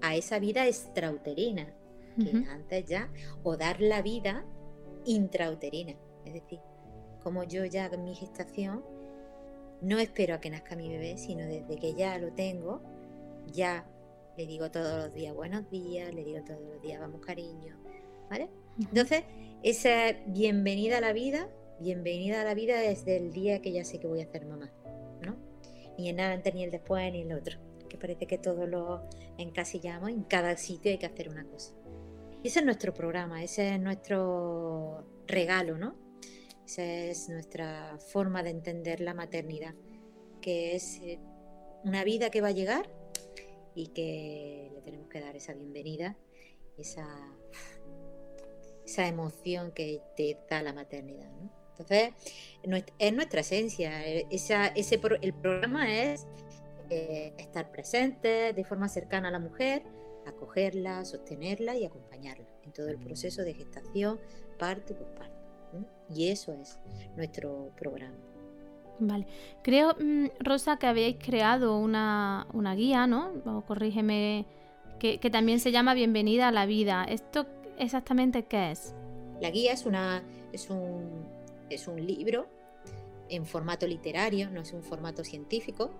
a 0.00 0.16
esa 0.16 0.38
vida 0.38 0.66
extrauterina, 0.66 1.72
que 2.16 2.44
antes 2.48 2.84
ya, 2.86 3.10
o 3.42 3.56
dar 3.56 3.80
la 3.80 4.00
vida 4.00 4.44
intrauterina. 5.04 5.94
Es 6.24 6.34
decir, 6.34 6.60
como 7.22 7.44
yo 7.44 7.64
ya 7.64 7.86
en 7.86 8.04
mi 8.04 8.14
gestación 8.14 8.84
no 9.80 9.98
espero 9.98 10.34
a 10.34 10.40
que 10.40 10.50
nazca 10.50 10.76
mi 10.76 10.88
bebé, 10.88 11.18
sino 11.18 11.44
desde 11.46 11.76
que 11.76 11.94
ya 11.94 12.18
lo 12.18 12.32
tengo, 12.32 12.82
ya 13.52 13.84
le 14.36 14.46
digo 14.46 14.70
todos 14.70 15.04
los 15.04 15.14
días 15.14 15.34
buenos 15.34 15.68
días, 15.70 16.14
le 16.14 16.24
digo 16.24 16.42
todos 16.44 16.60
los 16.60 16.80
días 16.82 17.00
vamos 17.00 17.20
cariño, 17.20 17.76
¿vale? 18.30 18.48
Entonces, 18.78 19.24
esa 19.62 20.12
bienvenida 20.26 20.98
a 20.98 21.00
la 21.00 21.12
vida, 21.12 21.48
bienvenida 21.80 22.40
a 22.40 22.44
la 22.44 22.54
vida 22.54 22.78
desde 22.78 23.16
el 23.16 23.32
día 23.32 23.60
que 23.60 23.72
ya 23.72 23.84
sé 23.84 23.98
que 23.98 24.06
voy 24.06 24.20
a 24.20 24.26
ser 24.26 24.46
mamá, 24.46 24.70
¿no? 25.22 25.36
Ni 25.98 26.08
en 26.08 26.16
nada 26.16 26.32
antes, 26.32 26.54
ni 26.54 26.62
el 26.62 26.70
después, 26.70 27.12
ni 27.12 27.22
el 27.22 27.32
otro 27.32 27.58
parece 27.96 28.26
que 28.26 28.38
todo 28.38 28.66
lo 28.66 29.08
encasillamos, 29.38 30.10
en 30.10 30.22
cada 30.22 30.56
sitio 30.56 30.90
hay 30.90 30.98
que 30.98 31.06
hacer 31.06 31.28
una 31.28 31.44
cosa. 31.44 31.74
Y 32.42 32.48
ese 32.48 32.60
es 32.60 32.64
nuestro 32.64 32.92
programa, 32.92 33.42
ese 33.42 33.74
es 33.74 33.80
nuestro 33.80 35.06
regalo, 35.26 35.78
¿no? 35.78 35.96
Esa 36.66 36.84
es 36.84 37.28
nuestra 37.28 37.98
forma 37.98 38.42
de 38.42 38.50
entender 38.50 39.00
la 39.00 39.14
maternidad, 39.14 39.74
que 40.40 40.74
es 40.76 40.98
eh, 40.98 41.18
una 41.84 42.04
vida 42.04 42.30
que 42.30 42.40
va 42.40 42.48
a 42.48 42.52
llegar 42.52 42.90
y 43.74 43.88
que 43.88 44.70
le 44.74 44.80
tenemos 44.82 45.08
que 45.08 45.20
dar 45.20 45.36
esa 45.36 45.52
bienvenida, 45.52 46.16
esa, 46.78 47.06
esa 48.84 49.08
emoción 49.08 49.72
que 49.72 50.00
te 50.16 50.38
da 50.48 50.62
la 50.62 50.72
maternidad. 50.72 51.30
Entonces, 51.78 52.12
es 52.98 53.12
nuestra 53.12 53.40
esencia. 53.40 54.06
Esa, 54.06 54.68
ese, 54.68 55.00
el 55.22 55.34
programa 55.34 55.92
es 55.92 56.26
eh, 56.90 57.34
estar 57.38 57.70
presente 57.70 58.52
de 58.52 58.64
forma 58.64 58.88
cercana 58.88 59.28
a 59.28 59.30
la 59.30 59.38
mujer, 59.38 59.82
acogerla, 60.26 61.04
sostenerla 61.04 61.76
y 61.76 61.84
acompañarla 61.84 62.46
en 62.62 62.72
todo 62.72 62.88
el 62.88 62.98
proceso 62.98 63.42
de 63.42 63.54
gestación, 63.54 64.18
parto 64.58 64.92
y 64.92 64.96
posparto. 64.96 65.34
Y 66.08 66.28
eso 66.28 66.52
es 66.52 66.78
nuestro 67.16 67.72
programa. 67.76 68.16
Vale. 68.98 69.26
Creo, 69.62 69.94
mm, 69.98 70.26
Rosa, 70.38 70.76
que 70.78 70.86
habéis 70.86 71.16
creado 71.18 71.78
una, 71.78 72.46
guía, 72.76 73.06
¿no? 73.06 73.32
O 73.44 73.62
corrígeme, 73.62 74.46
que, 74.98 75.18
que, 75.18 75.30
también 75.30 75.58
se 75.60 75.72
llama 75.72 75.94
Bienvenida 75.94 76.48
a 76.48 76.52
la 76.52 76.66
Vida. 76.66 77.04
¿Esto 77.04 77.46
exactamente 77.78 78.44
qué 78.44 78.70
es? 78.70 78.94
La 79.40 79.50
guía 79.50 79.72
es, 79.72 79.84
una, 79.84 80.22
es, 80.52 80.70
un, 80.70 81.26
es 81.70 81.88
un 81.88 82.04
libro 82.06 82.48
en 83.28 83.44
formato 83.46 83.86
literario, 83.86 84.50
no 84.50 84.60
es 84.60 84.72
un 84.72 84.82
formato 84.82 85.24
científico, 85.24 85.90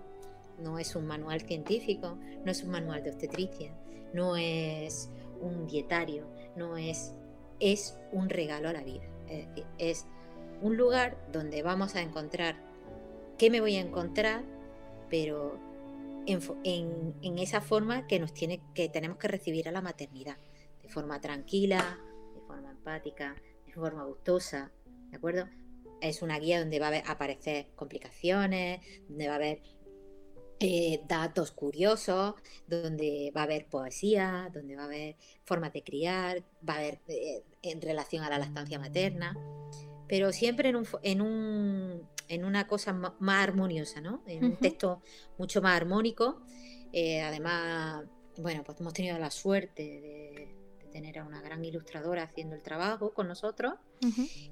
no 0.59 0.79
es 0.79 0.95
un 0.95 1.05
manual 1.05 1.41
científico, 1.41 2.17
no 2.43 2.51
es 2.51 2.63
un 2.63 2.71
manual 2.71 3.03
de 3.03 3.11
obstetricia, 3.11 3.75
no 4.13 4.35
es 4.35 5.09
un 5.41 5.67
dietario, 5.67 6.27
no 6.55 6.77
es, 6.77 7.13
es 7.59 7.97
un 8.11 8.29
regalo 8.29 8.69
a 8.69 8.73
la 8.73 8.83
vida. 8.83 9.03
Es 9.27 9.47
decir, 9.47 9.65
es 9.77 10.05
un 10.61 10.77
lugar 10.77 11.17
donde 11.31 11.61
vamos 11.63 11.95
a 11.95 12.01
encontrar 12.01 12.55
qué 13.37 13.49
me 13.49 13.61
voy 13.61 13.75
a 13.75 13.81
encontrar, 13.81 14.43
pero 15.09 15.59
en, 16.27 17.39
esa 17.39 17.61
forma 17.61 18.07
que 18.07 18.19
nos 18.19 18.33
tiene, 18.33 18.61
que 18.73 18.89
tenemos 18.89 19.17
que 19.17 19.27
recibir 19.27 19.67
a 19.67 19.71
la 19.71 19.81
maternidad, 19.81 20.37
de 20.81 20.89
forma 20.89 21.19
tranquila, 21.19 21.99
de 22.33 22.41
forma 22.41 22.71
empática, 22.71 23.35
de 23.65 23.73
forma 23.73 24.03
gustosa, 24.05 24.71
¿de 25.09 25.17
acuerdo? 25.17 25.47
Es 26.01 26.21
una 26.21 26.39
guía 26.39 26.59
donde 26.59 26.79
va 26.79 26.87
a 26.87 27.11
aparecer 27.11 27.67
complicaciones, 27.75 28.81
donde 29.07 29.27
va 29.27 29.33
a 29.33 29.37
haber 29.37 29.61
eh, 30.67 31.03
datos 31.07 31.51
curiosos, 31.51 32.33
donde 32.65 33.31
va 33.37 33.41
a 33.41 33.43
haber 33.43 33.67
poesía, 33.67 34.49
donde 34.51 34.75
va 34.75 34.81
a 34.81 34.85
haber 34.85 35.15
formas 35.43 35.71
de 35.73 35.83
criar, 35.83 36.43
va 36.67 36.73
a 36.73 36.77
haber 36.77 37.01
eh, 37.07 37.43
en 37.61 37.79
relación 37.83 38.23
a 38.23 38.31
la 38.31 38.39
lactancia 38.39 38.79
materna, 38.79 39.37
pero 40.07 40.31
siempre 40.31 40.69
en, 40.69 40.77
un, 40.77 40.87
en, 41.03 41.21
un, 41.21 42.09
en 42.29 42.45
una 42.45 42.65
cosa 42.65 42.93
más 42.93 43.43
armoniosa, 43.43 44.01
¿no? 44.01 44.23
En 44.25 44.43
un 44.43 44.55
texto 44.57 45.03
mucho 45.37 45.61
más 45.61 45.77
armónico. 45.77 46.41
Eh, 46.91 47.21
además, 47.21 48.03
bueno, 48.39 48.63
pues 48.63 48.79
hemos 48.79 48.93
tenido 48.93 49.19
la 49.19 49.29
suerte 49.29 49.83
de, 49.83 50.55
tener 50.91 51.19
a 51.19 51.25
una 51.25 51.41
gran 51.41 51.63
ilustradora 51.63 52.23
haciendo 52.23 52.55
el 52.55 52.63
trabajo 52.63 53.13
con 53.13 53.27
nosotros 53.27 53.73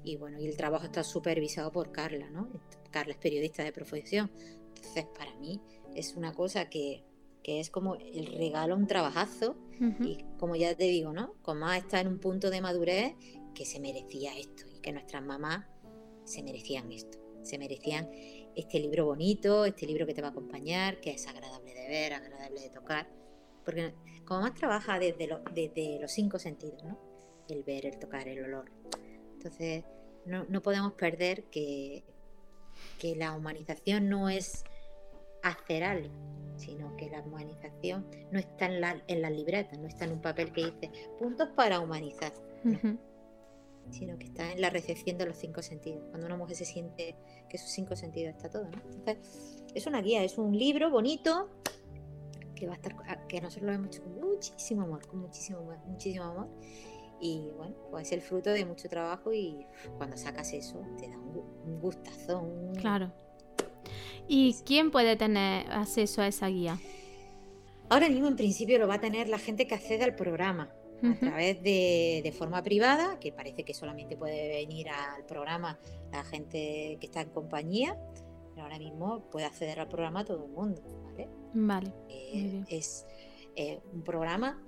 y 0.04 0.16
bueno, 0.16 0.38
y 0.38 0.46
el 0.46 0.56
trabajo 0.56 0.84
está 0.84 1.02
supervisado 1.02 1.72
por 1.72 1.90
Carla, 1.90 2.30
¿no? 2.30 2.48
Carla 2.92 3.14
es 3.14 3.18
periodista 3.18 3.64
de 3.64 3.72
profesión, 3.72 4.30
entonces 4.76 5.06
para 5.16 5.34
mí 5.36 5.58
es 5.94 6.14
una 6.14 6.32
cosa 6.32 6.68
que, 6.68 7.04
es 7.42 7.70
como 7.70 7.96
el 7.96 8.26
regalo, 8.26 8.74
un 8.74 8.86
trabajazo. 8.86 9.56
Y 10.00 10.24
como 10.38 10.54
ya 10.54 10.74
te 10.76 10.84
digo, 10.84 11.12
¿no? 11.12 11.34
Como 11.42 11.70
está 11.72 12.00
en 12.00 12.06
un 12.06 12.18
punto 12.18 12.48
de 12.48 12.60
madurez 12.60 13.14
que 13.54 13.64
se 13.64 13.80
merecía 13.80 14.36
esto 14.38 14.64
y 14.72 14.80
que 14.80 14.92
nuestras 14.92 15.22
mamás 15.22 15.66
se 16.24 16.42
merecían 16.42 16.90
esto. 16.92 17.18
Se 17.42 17.58
merecían 17.58 18.08
este 18.54 18.78
libro 18.78 19.04
bonito, 19.04 19.64
este 19.64 19.86
libro 19.86 20.06
que 20.06 20.14
te 20.14 20.22
va 20.22 20.28
a 20.28 20.30
acompañar, 20.30 21.00
que 21.00 21.10
es 21.10 21.26
agradable 21.26 21.74
de 21.74 21.88
ver, 21.88 22.14
agradable 22.14 22.60
de 22.60 22.70
tocar. 22.70 23.08
Porque 23.64 23.94
como 24.24 24.42
más 24.42 24.54
trabaja 24.54 24.98
desde, 24.98 25.28
desde 25.52 25.98
los 26.00 26.12
cinco 26.12 26.38
sentidos, 26.38 26.82
¿no? 26.84 26.98
El 27.48 27.62
ver, 27.62 27.84
el 27.84 27.98
tocar, 27.98 28.28
el 28.28 28.42
olor. 28.44 28.70
Entonces, 29.34 29.84
no, 30.24 30.44
no 30.48 30.62
podemos 30.62 30.92
perder 30.92 31.44
que, 31.44 32.04
que 32.98 33.16
la 33.16 33.32
humanización 33.32 34.08
no 34.08 34.28
es 34.28 34.64
hacer 35.44 35.84
algo, 35.84 36.12
sino 36.56 36.96
que 36.96 37.10
la 37.10 37.20
humanización 37.20 38.06
no 38.30 38.38
está 38.38 38.66
en 38.66 38.80
la, 38.80 39.02
en 39.06 39.36
libreta, 39.36 39.76
no 39.76 39.86
está 39.86 40.06
en 40.06 40.12
un 40.12 40.20
papel 40.20 40.52
que 40.52 40.66
dice 40.66 40.90
puntos 41.18 41.48
para 41.54 41.80
humanizar, 41.80 42.32
sino 43.90 44.18
que 44.18 44.26
está 44.26 44.50
en 44.52 44.60
la 44.60 44.70
recepción 44.70 45.18
de 45.18 45.26
los 45.26 45.36
cinco 45.36 45.62
sentidos, 45.62 46.02
cuando 46.08 46.26
una 46.26 46.36
mujer 46.36 46.56
se 46.56 46.64
siente 46.64 47.14
que 47.48 47.58
sus 47.58 47.70
cinco 47.70 47.94
sentidos 47.94 48.34
está 48.36 48.48
todo. 48.48 48.68
Entonces, 48.92 49.62
es 49.74 49.86
una 49.86 50.00
guía, 50.00 50.24
es 50.24 50.38
un 50.38 50.56
libro 50.56 50.90
bonito 50.90 51.50
que 52.54 52.66
va 52.66 52.72
a 52.72 52.76
estar, 52.76 53.26
que 53.26 53.40
nosotros 53.40 53.66
lo 53.66 53.72
hemos 53.72 53.88
hecho 53.88 54.02
con 54.02 54.20
muchísimo 54.20 54.82
amor, 54.82 55.06
con 55.06 55.20
muchísimo, 55.20 55.60
muchísimo 55.86 56.24
amor. 56.24 56.48
Y 57.20 57.50
bueno, 57.56 57.74
pues 57.90 58.08
es 58.08 58.12
el 58.12 58.20
fruto 58.22 58.50
de 58.50 58.64
mucho 58.64 58.88
trabajo 58.88 59.32
y 59.32 59.66
cuando 59.98 60.16
sacas 60.16 60.52
eso 60.52 60.80
te 60.98 61.08
da 61.08 61.18
un, 61.18 61.44
un 61.66 61.80
gustazo. 61.80 62.48
claro 62.78 63.12
¿Y 64.28 64.54
quién 64.64 64.90
puede 64.90 65.16
tener 65.16 65.70
acceso 65.70 66.22
a 66.22 66.26
esa 66.26 66.48
guía? 66.48 66.78
Ahora 67.88 68.08
mismo 68.08 68.28
en 68.28 68.36
principio 68.36 68.78
lo 68.78 68.88
va 68.88 68.94
a 68.94 69.00
tener 69.00 69.28
la 69.28 69.38
gente 69.38 69.66
que 69.66 69.74
accede 69.74 70.04
al 70.04 70.14
programa 70.14 70.70
a 71.02 71.18
través 71.20 71.62
de, 71.62 72.22
de, 72.24 72.32
forma 72.32 72.62
privada, 72.62 73.18
que 73.20 73.30
parece 73.30 73.62
que 73.62 73.74
solamente 73.74 74.16
puede 74.16 74.48
venir 74.48 74.88
al 74.88 75.26
programa 75.26 75.78
la 76.10 76.24
gente 76.24 76.96
que 76.98 77.06
está 77.06 77.20
en 77.20 77.28
compañía, 77.30 77.98
Pero 78.54 78.62
ahora 78.62 78.78
mismo 78.78 79.28
puede 79.30 79.44
acceder 79.44 79.80
al 79.80 79.88
programa 79.88 80.24
todo 80.24 80.46
el 80.46 80.52
mundo, 80.52 80.82
¿vale? 81.04 81.28
Vale. 81.52 81.92
Eh, 82.08 82.64
es 82.68 83.04
eh, 83.56 83.80
un 83.92 84.02
programa 84.02 84.62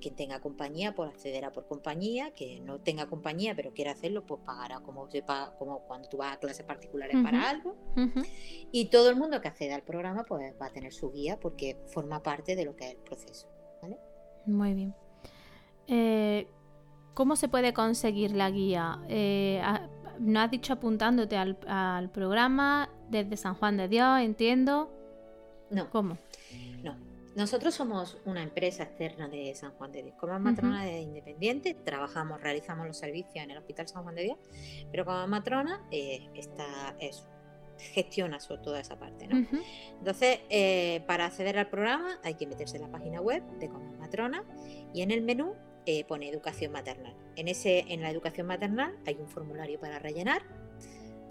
quien 0.00 0.14
tenga 0.14 0.40
compañía 0.40 0.94
pues 0.94 1.10
accederá 1.10 1.52
por 1.52 1.66
compañía, 1.66 2.32
que 2.32 2.60
no 2.60 2.80
tenga 2.80 3.06
compañía 3.06 3.54
pero 3.54 3.72
quiera 3.72 3.92
hacerlo 3.92 4.26
pues 4.26 4.40
pagará 4.44 4.80
como 4.80 5.10
se 5.10 5.24
como 5.58 5.80
cuando 5.80 6.08
tú 6.08 6.18
vas 6.18 6.34
a 6.34 6.38
clases 6.38 6.64
particulares 6.64 7.16
para 7.22 7.48
algo. 7.48 7.76
Y 8.72 8.86
todo 8.86 9.10
el 9.10 9.16
mundo 9.16 9.40
que 9.40 9.48
acceda 9.48 9.74
al 9.74 9.82
programa 9.82 10.24
pues 10.24 10.54
va 10.60 10.66
a 10.66 10.70
tener 10.70 10.92
su 10.92 11.10
guía 11.10 11.38
porque 11.38 11.76
forma 11.86 12.22
parte 12.22 12.56
de 12.56 12.64
lo 12.64 12.76
que 12.76 12.86
es 12.86 12.90
el 12.92 12.98
proceso. 12.98 13.48
¿vale? 13.82 13.98
Muy 14.46 14.74
bien. 14.74 14.94
Eh, 15.86 16.46
¿Cómo 17.14 17.36
se 17.36 17.48
puede 17.48 17.74
conseguir 17.74 18.32
la 18.32 18.50
guía? 18.50 19.00
Eh, 19.08 19.60
¿No 20.20 20.40
has 20.40 20.50
dicho 20.50 20.74
apuntándote 20.74 21.36
al, 21.36 22.10
programa 22.10 22.90
desde 23.08 23.36
San 23.36 23.54
Juan 23.54 23.76
de 23.76 23.88
Dios, 23.88 24.20
entiendo? 24.20 24.90
No. 25.70 25.90
¿Cómo? 25.90 26.16
No. 27.34 27.42
Nosotros 27.42 27.74
somos 27.74 28.18
una 28.24 28.42
empresa 28.42 28.84
externa 28.84 29.28
de 29.28 29.54
San 29.54 29.72
Juan 29.72 29.92
de 29.92 30.02
Dios. 30.02 30.16
Como 30.18 30.38
matrona 30.38 30.84
de 30.84 31.00
independiente, 31.00 31.74
trabajamos, 31.74 32.40
realizamos 32.40 32.86
los 32.86 32.96
servicios 32.96 33.44
en 33.44 33.50
el 33.50 33.58
Hospital 33.58 33.88
San 33.88 34.02
Juan 34.02 34.14
de 34.14 34.22
Dios, 34.22 34.38
pero 34.90 35.04
como 35.04 35.26
matrona 35.26 35.86
eh, 35.90 36.28
está 36.34 36.94
eso, 36.98 37.26
gestiona 37.78 38.40
sobre 38.40 38.62
toda 38.62 38.80
esa 38.80 38.98
parte. 38.98 39.26
¿no? 39.26 39.46
Entonces, 39.98 40.40
eh, 40.50 41.02
para 41.06 41.26
acceder 41.26 41.58
al 41.58 41.68
programa 41.68 42.18
hay 42.22 42.34
que 42.34 42.46
meterse 42.46 42.76
en 42.76 42.82
la 42.82 42.90
página 42.90 43.20
web 43.20 43.42
de 43.58 43.68
Como 43.68 43.92
Matrona 43.98 44.44
y 44.92 45.02
en 45.02 45.10
el 45.10 45.22
menú 45.22 45.54
eh, 45.86 46.04
pone 46.04 46.28
educación 46.28 46.72
maternal. 46.72 47.14
En, 47.36 47.48
ese, 47.48 47.84
en 47.88 48.02
la 48.02 48.10
educación 48.10 48.46
maternal 48.46 48.96
hay 49.06 49.16
un 49.16 49.28
formulario 49.28 49.80
para 49.80 49.98
rellenar, 49.98 50.42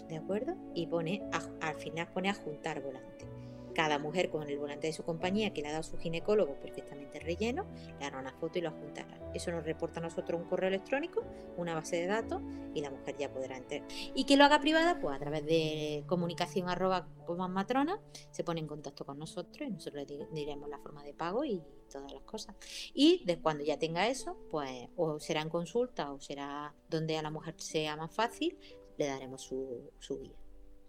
¿de 0.08 0.16
acuerdo? 0.16 0.56
Y 0.74 0.86
pone, 0.86 1.22
al 1.60 1.74
final 1.76 2.08
pone 2.08 2.30
adjuntar 2.30 2.82
volante. 2.82 3.26
Cada 3.74 3.98
mujer 3.98 4.30
con 4.30 4.48
el 4.48 4.58
volante 4.58 4.86
de 4.86 4.92
su 4.92 5.02
compañía 5.04 5.52
que 5.52 5.62
le 5.62 5.68
ha 5.68 5.72
dado 5.72 5.82
su 5.82 5.96
ginecólogo 5.96 6.54
perfectamente 6.54 7.20
relleno, 7.20 7.66
le 7.98 8.06
hará 8.06 8.18
una 8.18 8.32
foto 8.32 8.58
y 8.58 8.62
lo 8.62 8.70
adjuntará. 8.70 9.18
Eso 9.34 9.50
nos 9.52 9.64
reporta 9.64 10.00
a 10.00 10.02
nosotros 10.02 10.40
un 10.40 10.48
correo 10.48 10.68
electrónico, 10.68 11.22
una 11.56 11.74
base 11.74 11.96
de 11.96 12.06
datos 12.06 12.42
y 12.74 12.80
la 12.80 12.90
mujer 12.90 13.16
ya 13.16 13.32
podrá 13.32 13.56
entrar. 13.56 13.82
Y 14.14 14.24
que 14.24 14.36
lo 14.36 14.44
haga 14.44 14.60
privada, 14.60 14.98
pues 15.00 15.14
a 15.14 15.18
través 15.18 15.44
de 15.46 16.04
comunicación 16.06 16.68
arroba 16.68 17.08
matrona, 17.48 18.00
se 18.30 18.44
pone 18.44 18.60
en 18.60 18.66
contacto 18.66 19.04
con 19.04 19.18
nosotros 19.18 19.68
y 19.68 19.72
nosotros 19.72 20.06
le 20.08 20.26
diremos 20.32 20.68
la 20.68 20.78
forma 20.78 21.04
de 21.04 21.14
pago 21.14 21.44
y 21.44 21.62
todas 21.90 22.12
las 22.12 22.22
cosas. 22.22 22.56
Y 22.94 23.24
de 23.24 23.38
cuando 23.38 23.64
ya 23.64 23.78
tenga 23.78 24.08
eso, 24.08 24.36
pues 24.50 24.88
o 24.96 25.18
será 25.20 25.42
en 25.42 25.48
consulta 25.48 26.12
o 26.12 26.20
será 26.20 26.74
donde 26.88 27.16
a 27.16 27.22
la 27.22 27.30
mujer 27.30 27.54
sea 27.58 27.96
más 27.96 28.12
fácil, 28.12 28.58
le 28.96 29.06
daremos 29.06 29.42
su, 29.42 29.90
su 29.98 30.18
guía. 30.18 30.36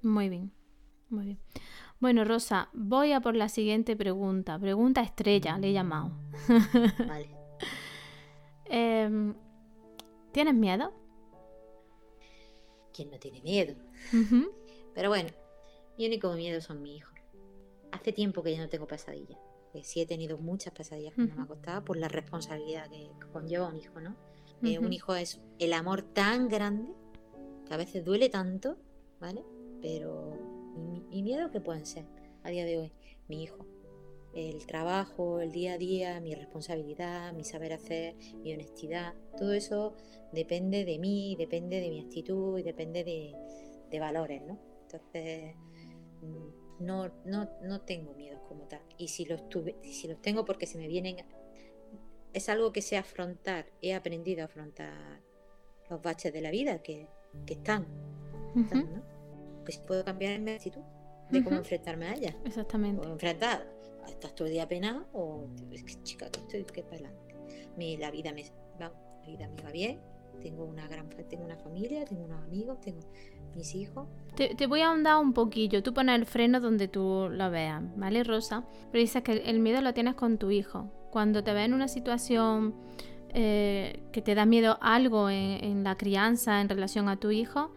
Muy 0.04 0.30
bien, 0.30 0.52
muy 1.12 1.26
bien. 1.26 1.40
Bueno, 2.00 2.24
Rosa, 2.26 2.70
voy 2.74 3.12
a 3.12 3.22
por 3.22 3.36
la 3.36 3.50
siguiente 3.50 3.96
pregunta. 3.96 4.58
Pregunta 4.58 5.02
estrella, 5.02 5.58
le 5.58 5.70
he 5.70 5.74
llamado. 5.74 6.12
Vale. 7.08 7.30
Em, 8.66 9.36
¿Tienes 10.32 10.56
miedo? 10.56 10.94
¿Quién 12.94 13.12
no 13.12 13.20
tiene 13.20 13.42
miedo? 13.42 13.76
Pero 14.94 15.10
bueno, 15.10 15.30
mi 15.98 16.08
único 16.08 16.34
miedo 16.34 16.62
son 16.62 16.82
mis 16.82 16.98
hijos. 16.98 17.14
Hace 17.92 18.14
tiempo 18.14 18.42
que 18.42 18.56
yo 18.56 18.62
no 18.62 18.70
tengo 18.70 18.88
pesadillas 18.88 19.38
que 19.72 19.84
sí 19.84 20.02
he 20.02 20.06
tenido 20.06 20.38
muchas 20.38 20.74
pesadillas 20.74 21.14
cuando 21.16 21.36
me 21.36 21.44
acostaba 21.44 21.84
por 21.84 21.98
la 21.98 22.08
responsabilidad 22.08 22.90
que 22.90 23.10
conlleva 23.32 23.68
un 23.68 23.78
hijo, 23.78 24.00
¿no? 24.00 24.16
Eh, 24.64 24.78
un 24.78 24.94
hijo 24.94 25.16
es 25.16 25.42
el 25.58 25.74
amor 25.74 26.04
tan 26.04 26.48
grande 26.48 26.94
que 27.66 27.74
a 27.74 27.78
veces 27.78 28.06
duele 28.06 28.30
tanto, 28.30 28.78
¿vale? 29.20 29.44
Pero 29.82 30.38
mi, 30.76 31.22
miedo 31.22 31.52
que 31.52 31.62
pueden 31.62 31.86
ser 31.86 32.06
a 32.44 32.50
día 32.50 32.66
de 32.66 32.78
hoy, 32.78 32.92
mi 33.28 33.44
hijo. 33.44 33.66
El 34.34 34.66
trabajo, 34.66 35.42
el 35.42 35.52
día 35.52 35.74
a 35.74 35.78
día, 35.78 36.22
mi 36.22 36.34
responsabilidad, 36.36 37.34
mi 37.34 37.44
saber 37.44 37.74
hacer, 37.74 38.16
mi 38.44 38.54
honestidad, 38.54 39.14
todo 39.38 39.52
eso 39.54 39.96
depende 40.32 40.86
de 40.86 41.00
mí, 41.00 41.36
depende 41.38 41.82
de 41.82 41.90
mi 41.90 42.00
actitud 42.00 42.58
y 42.58 42.64
depende 42.64 43.04
de, 43.04 43.36
de 43.90 44.00
valores, 44.00 44.42
¿no? 44.42 44.58
Entonces, 44.84 45.56
mm, 46.22 46.86
no, 46.86 47.12
no, 47.26 47.50
no 47.62 47.82
tengo 47.82 48.14
miedos 48.14 48.42
como 48.48 48.64
tal. 48.68 48.82
Y 48.98 49.10
si 49.10 49.26
los, 49.26 49.48
tuve, 49.50 49.76
si 49.84 50.08
los 50.08 50.22
tengo 50.22 50.46
porque 50.46 50.66
se 50.66 50.78
me 50.78 50.88
vienen, 50.88 51.18
es 52.34 52.50
algo 52.50 52.72
que 52.72 52.82
sé 52.82 52.98
afrontar, 52.98 53.66
he 53.82 53.94
aprendido 53.94 54.42
a 54.42 54.46
afrontar 54.46 55.22
los 55.90 56.02
baches 56.02 56.34
de 56.34 56.42
la 56.42 56.52
vida 56.52 56.82
que, 56.82 57.08
están. 57.48 57.86
Que 58.54 58.76
si 59.68 59.80
puedo 59.80 60.04
cambiar 60.04 60.40
mi 60.40 60.52
actitud 60.52 60.82
de 61.30 61.44
cómo 61.44 61.58
enfrentarme 61.58 62.08
a 62.08 62.14
ella. 62.16 62.36
Exactamente. 62.46 63.08
O 63.08 63.12
enfrentar, 63.12 63.66
estás 64.08 64.36
todo 64.36 64.48
el 64.48 64.54
día 64.54 64.68
penado 64.68 65.06
o 65.14 65.48
es 65.72 65.84
que 65.84 66.02
chica, 66.04 66.30
que 66.30 66.40
estoy 66.40 66.64
que 66.66 66.84
para 66.84 66.96
adelante. 66.98 67.36
Mi, 67.78 67.98
la 67.98 68.12
vida 68.12 68.34
me 68.34 68.44
va, 68.80 68.92
la 69.22 69.28
vida 69.28 69.48
me 69.48 69.62
va 69.64 69.72
bien, 69.72 70.00
tengo 70.42 70.66
una 70.66 70.88
gran 70.88 71.10
tengo 71.10 71.46
una 71.46 71.58
familia, 71.58 72.04
tengo 72.06 72.24
unos 72.26 72.42
amigos, 72.44 72.80
tengo 72.82 73.00
mis 73.56 73.76
hijos. 73.76 74.08
Te, 74.36 74.68
voy 74.68 74.82
a 74.82 74.88
ahondar 74.88 75.18
un 75.18 75.34
poquillo. 75.34 75.84
Tú 75.84 75.94
pones 75.94 76.16
el 76.16 76.26
freno 76.26 76.60
donde 76.60 76.88
tú 76.88 77.30
lo 77.30 77.50
veas, 77.50 77.84
¿vale, 77.98 78.24
Rosa? 78.24 78.66
Pero 78.92 79.02
dices 79.02 79.24
que 79.24 79.34
el 79.34 79.60
miedo 79.60 79.82
lo 79.82 79.94
tienes 79.94 80.16
con 80.16 80.38
tu 80.38 80.52
hijo. 80.52 80.90
Cuando 81.12 81.44
te 81.44 81.54
ves 81.54 81.66
en 81.66 81.74
una 81.74 81.88
situación 81.88 82.76
eh, 83.34 84.04
que 84.12 84.22
te 84.22 84.36
da 84.36 84.46
miedo 84.46 84.78
algo 84.82 85.30
en, 85.30 85.84
la 85.84 85.96
crianza 85.96 86.62
en 86.62 86.70
relación 86.70 87.10
a 87.10 87.18
tu 87.18 87.32
hijo, 87.32 87.72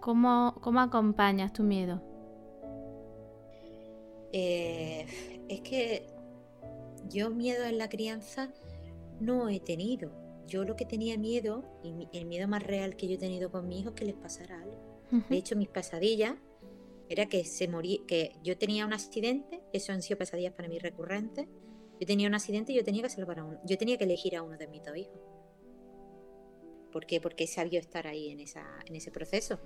¿cómo, 0.00 0.56
cómo 0.60 0.80
acompañas 0.80 1.52
tu 1.52 1.62
miedo? 1.62 2.02
Eh, 4.32 5.06
es 5.48 5.60
que 5.60 6.06
yo 7.08 7.30
miedo 7.30 7.64
en 7.64 7.78
la 7.78 7.88
crianza 7.88 8.52
no 9.20 9.48
he 9.48 9.60
tenido 9.60 10.20
yo 10.50 10.64
lo 10.64 10.76
que 10.76 10.84
tenía 10.84 11.16
miedo, 11.16 11.64
y 11.82 12.08
el 12.12 12.26
miedo 12.26 12.48
más 12.48 12.62
real 12.62 12.96
que 12.96 13.06
yo 13.06 13.14
he 13.14 13.18
tenido 13.18 13.50
con 13.50 13.68
mi 13.68 13.78
hijo 13.78 13.90
es 13.90 13.94
que 13.94 14.04
les 14.04 14.16
pasara 14.16 14.60
algo. 14.60 15.00
De 15.28 15.36
hecho, 15.36 15.56
mis 15.56 15.68
pesadillas 15.68 16.36
era 17.08 17.26
que 17.26 17.44
se 17.44 17.66
moría, 17.66 17.98
que 18.06 18.36
yo 18.44 18.56
tenía 18.58 18.84
un 18.86 18.92
accidente, 18.92 19.62
eso 19.72 19.92
han 19.92 20.02
sido 20.02 20.18
pesadillas 20.18 20.52
para 20.52 20.68
mí 20.68 20.78
recurrentes. 20.78 21.46
Yo 22.00 22.06
tenía 22.06 22.28
un 22.28 22.34
accidente 22.34 22.72
y 22.72 22.76
yo 22.76 22.84
tenía 22.84 23.02
que 23.02 23.10
salvar 23.10 23.40
a 23.40 23.44
uno, 23.44 23.60
yo 23.64 23.76
tenía 23.78 23.96
que 23.96 24.04
elegir 24.04 24.36
a 24.36 24.42
uno 24.42 24.56
de 24.56 24.66
mis 24.66 24.82
dos 24.84 24.96
hijos. 24.96 25.20
¿Por 26.92 27.06
qué? 27.06 27.20
Porque 27.20 27.44
he 27.44 27.46
sabido 27.46 27.78
estar 27.78 28.06
ahí 28.06 28.30
en, 28.30 28.40
esa, 28.40 28.64
en 28.86 28.96
ese 28.96 29.10
proceso. 29.10 29.60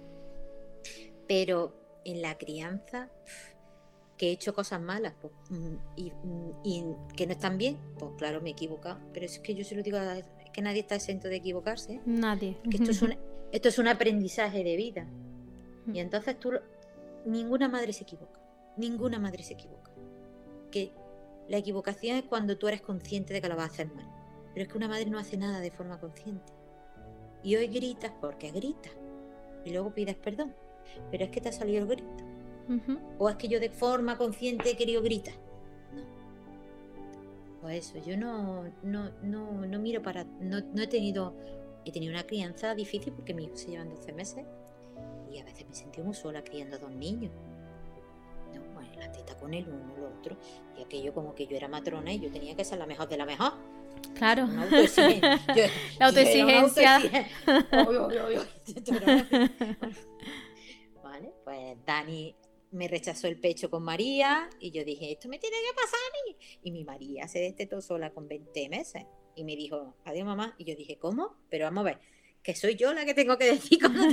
Pero 1.26 1.74
en 2.04 2.22
la 2.22 2.36
crianza, 2.36 3.10
que 4.16 4.28
he 4.28 4.32
hecho 4.32 4.54
cosas 4.54 4.80
malas 4.80 5.14
pues, 5.20 5.32
mm, 5.50 5.76
y, 5.96 6.10
mm, 6.10 6.50
y, 6.62 6.84
que 7.16 7.26
no 7.26 7.32
están 7.32 7.58
bien, 7.58 7.78
pues 7.98 8.12
claro, 8.16 8.40
me 8.40 8.50
he 8.50 8.52
equivocado. 8.52 8.98
Pero 9.12 9.26
es 9.26 9.38
que 9.38 9.54
yo 9.54 9.64
se 9.64 9.74
lo 9.74 9.82
digo 9.82 9.98
a, 9.98 10.16
que 10.52 10.62
nadie 10.62 10.80
está 10.80 10.94
exento 10.94 11.28
de 11.28 11.36
equivocarse. 11.36 12.00
Nadie. 12.06 12.58
Que 12.70 12.76
esto 12.76 12.90
es 12.90 13.02
un, 13.02 13.16
esto 13.52 13.68
es 13.68 13.78
un 13.78 13.88
aprendizaje 13.88 14.62
de 14.62 14.76
vida. 14.76 15.06
Y 15.92 15.98
entonces 15.98 16.38
tú, 16.38 16.52
ninguna 17.26 17.68
madre 17.68 17.92
se 17.92 18.04
equivoca. 18.04 18.40
Ninguna 18.76 19.18
madre 19.18 19.42
se 19.42 19.54
equivoca. 19.54 19.90
Que 20.70 20.92
la 21.48 21.58
equivocación 21.58 22.16
es 22.16 22.24
cuando 22.24 22.56
tú 22.56 22.68
eres 22.68 22.80
consciente 22.80 23.34
de 23.34 23.42
que 23.42 23.48
lo 23.48 23.56
vas 23.56 23.70
a 23.70 23.72
hacer 23.72 23.92
mal. 23.92 24.08
Pero 24.54 24.64
es 24.64 24.72
que 24.72 24.78
una 24.78 24.88
madre 24.88 25.06
no 25.06 25.18
hace 25.18 25.36
nada 25.36 25.60
de 25.60 25.70
forma 25.70 25.98
consciente. 25.98 26.52
Y 27.42 27.56
hoy 27.56 27.66
gritas 27.66 28.12
porque 28.20 28.50
gritas. 28.52 28.92
Y 29.64 29.70
luego 29.70 29.92
pides 29.92 30.16
perdón. 30.16 30.54
Pero 31.10 31.24
es 31.24 31.30
que 31.30 31.40
te 31.40 31.48
ha 31.48 31.52
salido 31.52 31.82
el 31.82 31.86
grito. 31.86 32.24
O 33.18 33.28
es 33.28 33.36
que 33.36 33.48
yo 33.48 33.60
de 33.60 33.70
forma 33.70 34.16
consciente 34.16 34.70
he 34.70 34.76
querido 34.76 35.02
gritar 35.02 35.34
eso, 37.70 37.98
yo 38.04 38.16
no, 38.16 38.64
no, 38.82 39.10
no, 39.22 39.66
no 39.66 39.78
miro 39.78 40.02
para, 40.02 40.24
no, 40.40 40.60
no, 40.60 40.82
he 40.82 40.86
tenido, 40.86 41.34
he 41.84 41.92
tenido 41.92 42.12
una 42.12 42.24
crianza 42.24 42.74
difícil 42.74 43.12
porque 43.12 43.34
mis 43.34 43.46
hijos 43.46 43.60
se 43.60 43.70
llevan 43.70 43.90
12 43.90 44.12
meses 44.12 44.44
y 45.32 45.38
a 45.38 45.44
veces 45.44 45.66
me 45.68 45.74
sentí 45.74 46.00
muy 46.02 46.14
sola 46.14 46.42
criando 46.42 46.78
dos 46.78 46.90
niños. 46.90 47.32
No, 48.54 48.60
bueno, 48.74 48.90
la 48.98 49.10
teta 49.10 49.36
con 49.36 49.52
el 49.54 49.66
uno, 49.68 49.94
el 49.96 50.04
otro, 50.04 50.36
y 50.78 50.82
aquello 50.82 51.12
como 51.12 51.34
que 51.34 51.46
yo 51.46 51.56
era 51.56 51.68
matrona 51.68 52.12
y 52.12 52.20
yo 52.20 52.30
tenía 52.30 52.54
que 52.54 52.64
ser 52.64 52.78
la 52.78 52.86
mejor 52.86 53.08
de 53.08 53.16
la 53.16 53.26
mejor. 53.26 53.52
Claro. 54.14 54.46
la 54.46 56.06
autoexigencia. 56.06 57.00
Vale, 61.14 61.32
pues 61.44 61.76
Dani 61.86 62.34
me 62.72 62.88
rechazó 62.88 63.28
el 63.28 63.38
pecho 63.38 63.70
con 63.70 63.84
María 63.84 64.50
y 64.58 64.72
yo 64.72 64.84
dije, 64.84 65.12
esto 65.12 65.28
me 65.28 65.38
tiene 65.38 65.56
que 65.56 65.74
pasar 65.74 66.00
a 66.00 66.12
mí. 66.26 66.36
Y 66.62 66.72
mi 66.72 66.84
María 66.84 67.28
se 67.28 67.38
destetó 67.38 67.80
sola 67.80 68.10
con 68.10 68.26
20 68.26 68.68
meses 68.68 69.04
y 69.36 69.44
me 69.44 69.54
dijo, 69.54 69.94
adiós 70.04 70.26
mamá. 70.26 70.56
Y 70.58 70.64
yo 70.64 70.74
dije, 70.74 70.98
¿cómo? 70.98 71.36
Pero 71.50 71.66
vamos 71.66 71.82
a 71.82 71.84
ver, 71.84 72.00
que 72.42 72.56
soy 72.56 72.74
yo 72.74 72.92
la 72.92 73.04
que 73.04 73.14
tengo 73.14 73.38
que 73.38 73.44
decir 73.52 73.78
cómo 73.80 73.94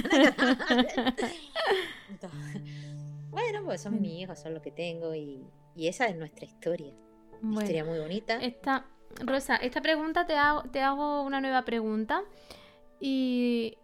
Bueno, 3.31 3.63
pues 3.65 3.81
son 3.81 3.99
mis 3.99 4.21
hijos, 4.21 4.39
son 4.39 4.53
lo 4.53 4.61
que 4.61 4.71
tengo 4.71 5.15
y, 5.15 5.43
esa 5.75 6.05
es 6.05 6.15
nuestra 6.15 6.45
historia. 6.45 6.93
Una 7.41 7.61
historia 7.61 7.83
muy 7.83 7.97
bonita. 7.97 8.35
Esta, 8.35 8.85
Rosa, 9.21 9.55
esta 9.55 9.81
pregunta 9.81 10.27
te 10.27 10.35
hago, 10.35 10.63
te 10.69 10.81
hago 10.81 11.23
una 11.23 11.41
nueva 11.41 11.63
pregunta 11.63 12.23
y 12.99 13.79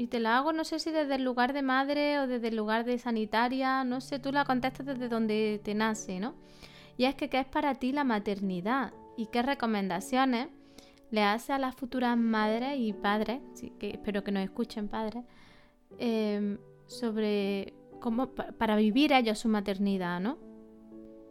y 0.00 0.06
te 0.06 0.18
la 0.18 0.38
hago, 0.38 0.54
no 0.54 0.64
sé 0.64 0.78
si 0.78 0.90
desde 0.90 1.16
el 1.16 1.24
lugar 1.24 1.52
de 1.52 1.60
madre 1.60 2.20
o 2.20 2.26
desde 2.26 2.48
el 2.48 2.56
lugar 2.56 2.86
de 2.86 2.96
sanitaria, 2.96 3.84
no 3.84 4.00
sé, 4.00 4.18
tú 4.18 4.32
la 4.32 4.46
contestas 4.46 4.86
desde 4.86 5.10
donde 5.10 5.60
te 5.62 5.74
nace, 5.74 6.20
¿no? 6.20 6.36
Y 6.96 7.04
es 7.04 7.14
que, 7.16 7.28
¿qué 7.28 7.40
es 7.40 7.46
para 7.46 7.74
ti 7.74 7.92
la 7.92 8.02
maternidad? 8.02 8.94
¿Y 9.18 9.26
qué 9.26 9.42
recomendaciones 9.42 10.48
le 11.10 11.22
hace 11.22 11.52
a 11.52 11.58
las 11.58 11.74
futuras 11.74 12.16
madres 12.16 12.78
y 12.78 12.94
padres, 12.94 13.42
que 13.78 13.90
espero 13.90 14.24
que 14.24 14.32
nos 14.32 14.42
escuchen 14.42 14.88
padres, 14.88 15.22
em, 15.98 16.56
sobre 16.86 17.74
cómo 18.00 18.28
para 18.30 18.76
vivir 18.76 19.12
ellos 19.12 19.38
su 19.38 19.50
maternidad, 19.50 20.18
¿no? 20.18 20.38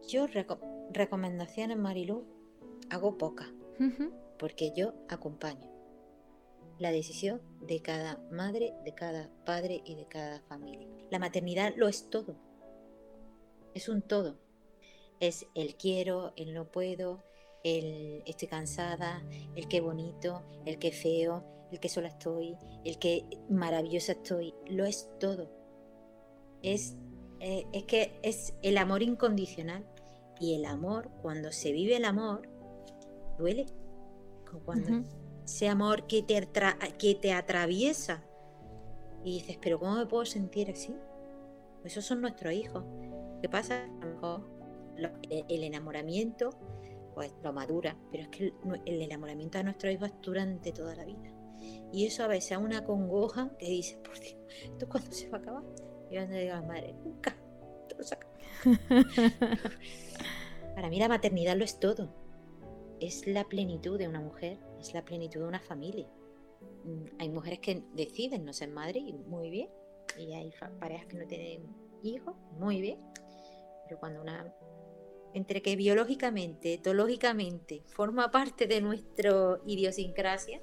Yo 0.06 0.28
recomendaciones, 0.92 1.76
Marilu, 1.76 2.24
hago 2.88 3.18
pocas, 3.18 3.48
porque 4.38 4.72
yo 4.76 4.94
acompaño 5.08 5.68
la 6.78 6.92
decisión 6.92 7.49
de 7.60 7.80
cada 7.82 8.18
madre, 8.30 8.74
de 8.84 8.94
cada 8.94 9.30
padre 9.44 9.82
y 9.84 9.94
de 9.94 10.06
cada 10.06 10.40
familia. 10.42 10.88
La 11.10 11.18
maternidad 11.18 11.74
lo 11.76 11.88
es 11.88 12.08
todo. 12.10 12.36
Es 13.74 13.88
un 13.88 14.02
todo. 14.02 14.38
Es 15.20 15.46
el 15.54 15.76
quiero, 15.76 16.32
el 16.36 16.54
no 16.54 16.70
puedo, 16.70 17.22
el 17.62 18.22
estoy 18.26 18.48
cansada, 18.48 19.22
el 19.54 19.68
qué 19.68 19.80
bonito, 19.80 20.42
el 20.64 20.78
qué 20.78 20.92
feo, 20.92 21.44
el 21.70 21.78
que 21.78 21.88
sola 21.88 22.08
estoy, 22.08 22.56
el 22.84 22.98
que 22.98 23.24
maravillosa 23.48 24.12
estoy. 24.12 24.54
Lo 24.66 24.86
es 24.86 25.10
todo. 25.18 25.50
Es, 26.62 26.96
eh, 27.40 27.66
es 27.72 27.84
que 27.84 28.18
es 28.22 28.54
el 28.62 28.78
amor 28.78 29.02
incondicional. 29.02 29.86
Y 30.40 30.54
el 30.54 30.64
amor, 30.64 31.10
cuando 31.20 31.52
se 31.52 31.70
vive 31.70 31.96
el 31.96 32.06
amor, 32.06 32.48
duele. 33.38 33.66
Cuando, 34.64 35.04
ese 35.50 35.68
amor 35.68 36.06
que 36.06 36.22
te, 36.22 36.48
que 36.98 37.14
te 37.14 37.32
atraviesa. 37.32 38.22
Y 39.24 39.40
dices, 39.40 39.58
pero 39.60 39.78
¿cómo 39.78 39.96
me 39.96 40.06
puedo 40.06 40.24
sentir 40.24 40.70
así? 40.70 40.94
Esos 41.84 42.04
son 42.04 42.20
nuestros 42.20 42.52
hijos. 42.52 42.84
¿Qué 43.42 43.48
pasa? 43.48 43.84
A 43.84 44.06
lo 44.06 44.14
mejor 44.14 44.50
el 45.48 45.64
enamoramiento 45.64 46.50
pues 47.14 47.32
lo 47.42 47.52
madura, 47.52 47.96
pero 48.10 48.22
es 48.22 48.28
que 48.28 48.54
el, 48.86 49.02
enamoramiento 49.02 49.58
de 49.58 49.64
nuestros 49.64 49.92
hijos 49.92 50.08
es 50.08 50.14
durante 50.22 50.72
toda 50.72 50.94
la 50.94 51.04
vida. 51.04 51.30
Y 51.92 52.06
eso 52.06 52.24
a 52.24 52.28
veces 52.28 52.52
es 52.52 52.58
una 52.58 52.84
congoja 52.84 53.50
que 53.58 53.66
dices, 53.66 53.98
por 53.98 54.18
Dios, 54.18 54.36
¿esto 54.62 54.88
cuándo 54.88 55.12
se 55.12 55.28
va 55.28 55.38
a 55.38 55.40
acabar? 55.40 55.64
Y 56.10 56.14
yo 56.14 56.26
digo 56.26 56.54
a 56.54 56.62
madre, 56.62 56.94
nunca, 57.04 57.36
Para 60.74 60.88
mí 60.88 60.98
la 60.98 61.08
maternidad 61.08 61.56
lo 61.56 61.64
es 61.64 61.78
todo. 61.78 62.14
Es 63.00 63.26
la 63.26 63.44
plenitud 63.44 63.98
de 63.98 64.08
una 64.08 64.20
mujer 64.20 64.58
es 64.80 64.94
la 64.94 65.04
plenitud 65.04 65.40
de 65.40 65.46
una 65.46 65.60
familia. 65.60 66.08
Mm, 66.84 67.04
hay 67.18 67.28
mujeres 67.28 67.60
que 67.60 67.82
deciden 67.94 68.44
no 68.44 68.52
ser 68.52 68.70
madre 68.70 69.00
muy 69.26 69.50
bien, 69.50 69.68
y 70.18 70.32
hay 70.32 70.52
parejas 70.78 71.06
que 71.06 71.16
no 71.16 71.26
tienen 71.26 71.62
hijos, 72.02 72.34
muy 72.58 72.80
bien, 72.80 72.98
pero 73.84 74.00
cuando 74.00 74.20
una, 74.20 74.52
entre 75.34 75.62
que 75.62 75.76
biológicamente, 75.76 76.74
etológicamente, 76.74 77.82
forma 77.86 78.30
parte 78.30 78.66
de 78.66 78.80
nuestra 78.80 79.60
idiosincrasia, 79.66 80.60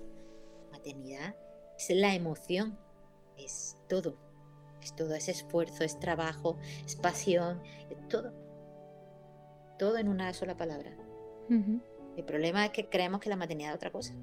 maternidad 0.71 1.35
es 1.77 1.89
la 1.95 2.13
emoción, 2.15 2.77
es 3.37 3.77
todo, 3.87 4.17
es 4.81 4.95
todo, 4.95 5.13
es 5.13 5.29
esfuerzo, 5.29 5.83
es 5.83 5.99
trabajo, 5.99 6.57
es 6.85 6.95
pasión, 6.95 7.61
es 7.89 8.07
todo, 8.09 8.33
todo 9.79 9.97
en 9.97 10.09
una 10.09 10.33
sola 10.33 10.57
palabra. 10.57 10.97
El 12.17 12.23
problema 12.23 12.65
es 12.65 12.71
que 12.71 12.89
creemos 12.89 13.21
que 13.21 13.29
la 13.29 13.35
maternidad 13.35 13.69
es 13.69 13.75
otra 13.75 13.91
cosa. 13.91 14.13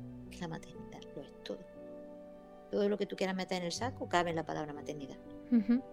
La 0.40 0.48
maternidad 0.48 1.00
lo 1.14 1.22
es 1.22 1.32
todo. 1.44 1.60
Todo 2.70 2.88
lo 2.88 2.98
que 2.98 3.06
tú 3.06 3.14
quieras 3.14 3.36
meter 3.36 3.58
en 3.58 3.66
el 3.66 3.72
saco 3.72 4.08
cabe 4.08 4.30
en 4.30 4.36
la 4.36 4.44
palabra 4.44 4.72
maternidad. 4.72 5.16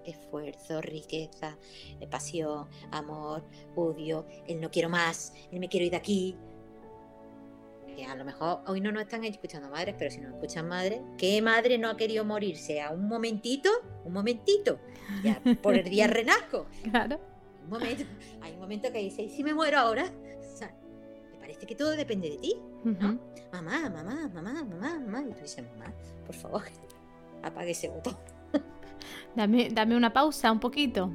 Esfuerzo, 0.04 0.82
riqueza, 0.82 1.56
eh, 2.00 2.08
pasión, 2.08 2.68
amor, 2.90 3.44
odio, 3.76 4.26
el 4.48 4.60
no 4.60 4.72
quiero 4.72 4.90
más, 4.90 5.34
el 5.52 5.60
me 5.60 5.70
quiero 5.70 5.86
ir 5.86 5.92
de 5.92 5.98
aquí. 5.98 6.36
Que 7.96 8.06
a 8.06 8.16
lo 8.16 8.26
mejor 8.26 8.62
hoy 8.66 8.82
no 8.82 8.92
nos 8.92 9.04
están 9.04 9.24
escuchando 9.24 9.70
madres, 9.70 9.94
pero 10.00 10.10
si 10.10 10.20
nos 10.20 10.34
escuchan 10.34 10.68
madres, 10.68 11.02
¿qué 11.20 11.40
madre 11.44 11.78
no 11.78 11.90
ha 11.90 11.98
querido 11.98 12.26
morirse 12.26 12.82
a 12.82 12.90
un 12.90 13.08
momentito? 13.08 13.70
Un 14.04 14.14
momentito. 14.14 14.80
Ya 15.24 15.40
por 15.62 15.76
el 15.76 15.88
día 15.88 16.08
renazco. 16.08 16.66
Claro. 16.90 17.20
Un 17.64 17.70
momento, 17.70 18.04
hay 18.42 18.54
un 18.54 18.60
momento 18.60 18.92
que 18.92 18.98
dice, 18.98 19.22
¿y 19.22 19.30
si 19.30 19.44
me 19.44 19.54
muero 19.54 19.78
ahora? 19.78 20.12
Que 21.66 21.76
todo 21.76 21.92
depende 21.92 22.30
de 22.30 22.38
ti, 22.38 22.56
¿no? 22.84 23.20
Mamá, 23.52 23.90
mamá, 23.90 24.30
mamá, 24.34 24.64
mamá, 24.64 25.00
mamá. 25.00 25.22
Y 25.22 25.34
tú 25.34 25.42
dices, 25.42 25.64
mamá, 25.74 25.94
por 26.26 26.36
favor, 26.36 26.64
apague 27.44 27.72
ese 27.72 27.90
botón. 27.90 28.18
dame, 29.36 29.70
dame 29.72 29.96
una 29.96 30.14
pausa 30.14 30.52
un 30.52 30.60
poquito. 30.60 31.12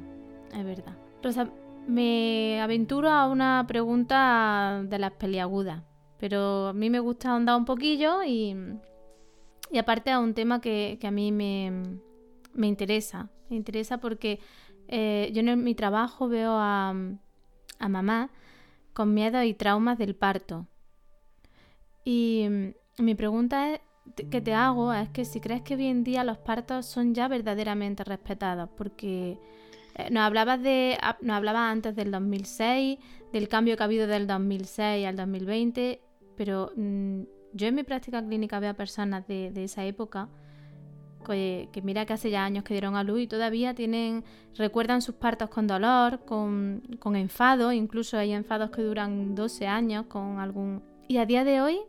Es 0.53 0.63
verdad. 0.63 0.95
Rosa, 1.21 1.49
me 1.87 2.61
aventuro 2.61 3.09
a 3.09 3.27
una 3.27 3.65
pregunta 3.67 4.83
de 4.85 4.99
las 4.99 5.11
peliagudas, 5.13 5.83
pero 6.17 6.67
a 6.67 6.73
mí 6.73 6.89
me 6.89 6.99
gusta 6.99 7.31
ahondar 7.31 7.57
un 7.57 7.65
poquillo 7.65 8.23
y, 8.23 8.55
y 9.71 9.77
aparte 9.77 10.11
a 10.11 10.19
un 10.19 10.33
tema 10.33 10.61
que, 10.61 10.99
a 11.01 11.11
mí 11.11 11.31
me, 11.31 11.71
me, 12.53 12.67
interesa. 12.67 13.29
Me 13.49 13.55
interesa 13.55 13.99
porque 13.99 14.39
eh, 14.87 15.31
yo 15.33 15.41
en 15.41 15.63
mi 15.63 15.75
trabajo 15.75 16.27
veo 16.27 16.51
a, 16.53 16.93
a 17.79 17.89
mamá 17.89 18.29
con 18.97 19.13
miedo 19.13 19.43
y 19.43 19.53
traumas 19.53 19.99
del 19.99 20.15
parto. 20.15 20.65
Y 22.03 22.47
mm, 22.49 23.03
mi 23.03 23.13
pregunta 23.13 23.75
es, 23.75 23.81
que 24.31 24.41
te 24.41 24.55
hago 24.55 24.91
es 24.91 25.07
que 25.09 25.23
si 25.23 25.39
crees 25.39 25.61
que 25.61 25.75
hoy 25.75 25.85
en 25.85 26.03
día 26.03 26.23
los 26.23 26.39
partos 26.39 26.87
son 26.87 27.13
ya 27.13 27.27
verdaderamente 27.27 28.03
respetados, 28.03 28.71
porque 28.75 29.37
eh, 29.93 30.09
nos 30.09 30.23
hablabas 30.23 30.63
de 30.63 30.97
nos 31.21 31.35
hablabas 31.35 31.71
antes 31.71 31.95
del 31.95 32.09
2006, 32.09 32.97
del 33.31 33.47
cambio 33.47 33.77
que 33.77 33.83
ha 33.83 33.85
habido 33.85 34.07
del 34.07 34.25
2006 34.25 35.05
al 35.05 35.15
2020, 35.15 36.01
pero 36.35 36.71
mm, 36.75 37.21
yo 37.53 37.67
en 37.67 37.75
mi 37.75 37.83
práctica 37.83 38.25
clínica 38.25 38.59
veo 38.59 38.71
a 38.71 38.73
personas 38.73 39.27
de 39.27 39.63
esa 39.63 39.85
época 39.85 40.27
que, 41.27 41.81
mira 41.83 42.05
que 42.05 42.13
hace 42.13 42.29
ya 42.29 42.45
años 42.45 42.63
que 42.63 42.73
dieron 42.73 42.95
a 42.95 43.03
luz 43.03 43.21
y 43.21 43.27
todavía 43.27 43.73
tienen, 43.73 44.23
recuerdan 44.55 45.01
sus 45.01 45.15
partos 45.15 45.49
con 45.49 45.67
dolor, 45.67 46.25
con, 46.25 46.81
enfado, 47.15 47.71
incluso 47.71 48.17
hay 48.17 48.31
enfados 48.31 48.71
que 48.71 48.81
duran 48.81 49.35
12 49.35 49.67
años 49.67 50.05
con 50.07 50.39
algún... 50.39 50.83
Y 51.07 51.17
a 51.17 51.25
día 51.25 51.43
de 51.43 51.61
hoy... 51.61 51.79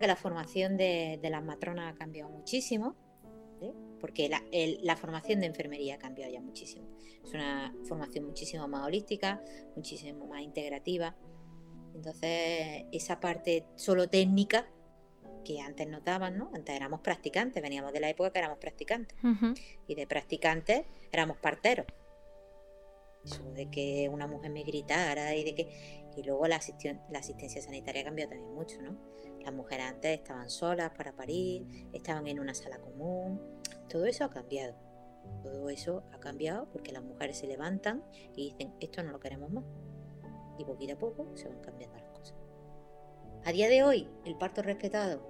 La 0.00 0.16
formación 0.16 0.76
de, 0.76 1.18
las 1.22 1.44
matronas 1.44 1.92
ha 1.92 1.98
cambiado 1.98 2.30
muchísimo, 2.30 2.96
porque 4.00 4.30
la, 4.30 4.96
formación 4.96 5.40
de 5.40 5.46
enfermería 5.46 5.96
ha 5.96 5.98
cambiado 5.98 6.32
ya 6.32 6.40
muchísimo. 6.40 6.86
Es 7.22 7.34
una 7.34 7.74
formación 7.84 8.24
muchísimo 8.24 8.66
más 8.66 8.86
holística, 8.86 9.42
muchísimo 9.76 10.26
más 10.26 10.42
integrativa. 10.42 11.14
Entonces, 11.94 12.84
esa 12.92 13.20
parte 13.20 13.66
solo 13.76 14.08
técnica 14.08 14.66
que 15.44 15.60
antes 15.60 15.86
notaban, 15.88 16.38
¿no? 16.38 16.50
Antes 16.54 16.74
éramos 16.74 17.00
practicantes, 17.00 17.62
veníamos 17.62 17.92
de 17.92 18.00
la 18.00 18.08
época 18.08 18.30
que 18.32 18.38
éramos 18.38 18.58
practicantes. 18.58 19.16
Y 19.86 19.94
de 19.94 20.06
practicantes 20.06 20.84
éramos 21.12 21.36
parteros. 21.38 21.86
Eso 23.24 23.42
de 23.52 23.70
que 23.70 24.08
una 24.10 24.26
mujer 24.26 24.50
me 24.50 24.62
gritara 24.62 25.34
y 25.34 25.44
de 25.44 25.54
que. 25.54 26.10
Y 26.16 26.22
luego 26.22 26.46
la, 26.48 26.60
la 27.10 27.18
asistencia 27.18 27.62
sanitaria 27.62 28.04
cambió 28.04 28.28
también 28.28 28.52
mucho, 28.54 28.80
¿no? 28.82 28.96
Las 29.44 29.54
mujeres 29.54 29.86
antes 29.86 30.18
estaban 30.18 30.50
solas 30.50 30.90
para 30.90 31.12
parir, 31.12 31.88
estaban 31.92 32.26
en 32.26 32.40
una 32.40 32.54
sala 32.54 32.78
común. 32.78 33.40
Todo 33.88 34.06
eso 34.06 34.24
ha 34.24 34.30
cambiado. 34.30 34.74
Todo 35.42 35.70
eso 35.70 36.02
ha 36.12 36.18
cambiado 36.18 36.68
porque 36.72 36.92
las 36.92 37.02
mujeres 37.02 37.38
se 37.38 37.46
levantan 37.46 38.02
y 38.34 38.50
dicen, 38.50 38.74
esto 38.80 39.02
no 39.02 39.12
lo 39.12 39.20
queremos 39.20 39.50
más. 39.50 39.64
Y 40.58 40.64
poquito 40.64 40.94
a 40.94 40.98
poco 40.98 41.26
se 41.36 41.48
van 41.48 41.60
cambiando 41.60 41.96
las 41.96 42.08
cosas. 42.10 42.36
A 43.44 43.52
día 43.52 43.68
de 43.68 43.82
hoy, 43.82 44.06
el 44.26 44.36
parto 44.36 44.62
respetado, 44.62 45.22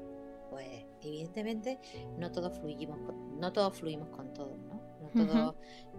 pues 0.51 0.85
evidentemente 1.03 1.79
no 2.19 2.31
todos 2.33 2.59
fluimos 2.59 2.99
con, 3.07 3.39
no 3.39 3.53
todos 3.53 3.79
fluimos 3.79 4.09
con 4.11 4.35
todo, 4.35 4.57
¿no? 4.57 4.81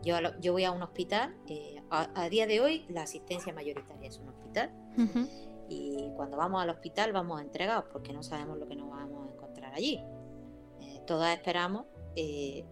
yo, 0.04 0.16
yo 0.40 0.54
voy 0.54 0.64
a 0.64 0.72
un 0.72 0.84
hospital, 0.84 1.36
eh, 1.48 1.82
a, 1.90 2.30
día 2.30 2.48
de 2.48 2.62
hoy 2.62 2.86
la 2.90 3.04
asistencia 3.04 3.54
mayoritaria 3.54 4.08
es 4.08 4.20
un 4.20 4.30
hospital 4.30 4.72
y 5.70 6.12
cuando 6.16 6.38
vamos 6.38 6.62
al 6.62 6.70
hospital 6.70 7.12
vamos 7.14 7.42
entregados 7.42 7.86
porque 7.92 8.14
no 8.14 8.24
sabemos 8.24 8.58
lo 8.58 8.68
que 8.68 8.76
nos 8.76 8.90
vamos 8.90 9.28
a 9.28 9.34
encontrar 9.34 9.74
allí. 9.74 10.04
Eh, 10.82 11.02
todas 11.06 11.36
esperamos 11.36 11.86
eh, 12.16 12.66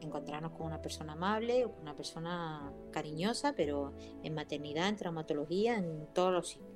encontrarnos 0.00 0.52
con 0.52 0.66
una 0.66 0.80
persona 0.82 1.14
amable 1.14 1.64
o 1.64 1.72
con 1.72 1.82
una 1.82 1.96
persona 1.96 2.72
cariñosa, 2.92 3.54
pero 3.54 3.94
en 4.22 4.34
maternidad, 4.34 4.88
en 4.88 4.96
traumatología, 4.96 5.76
en 5.76 6.06
todos 6.12 6.32
los 6.32 6.48
sitios. 6.48 6.75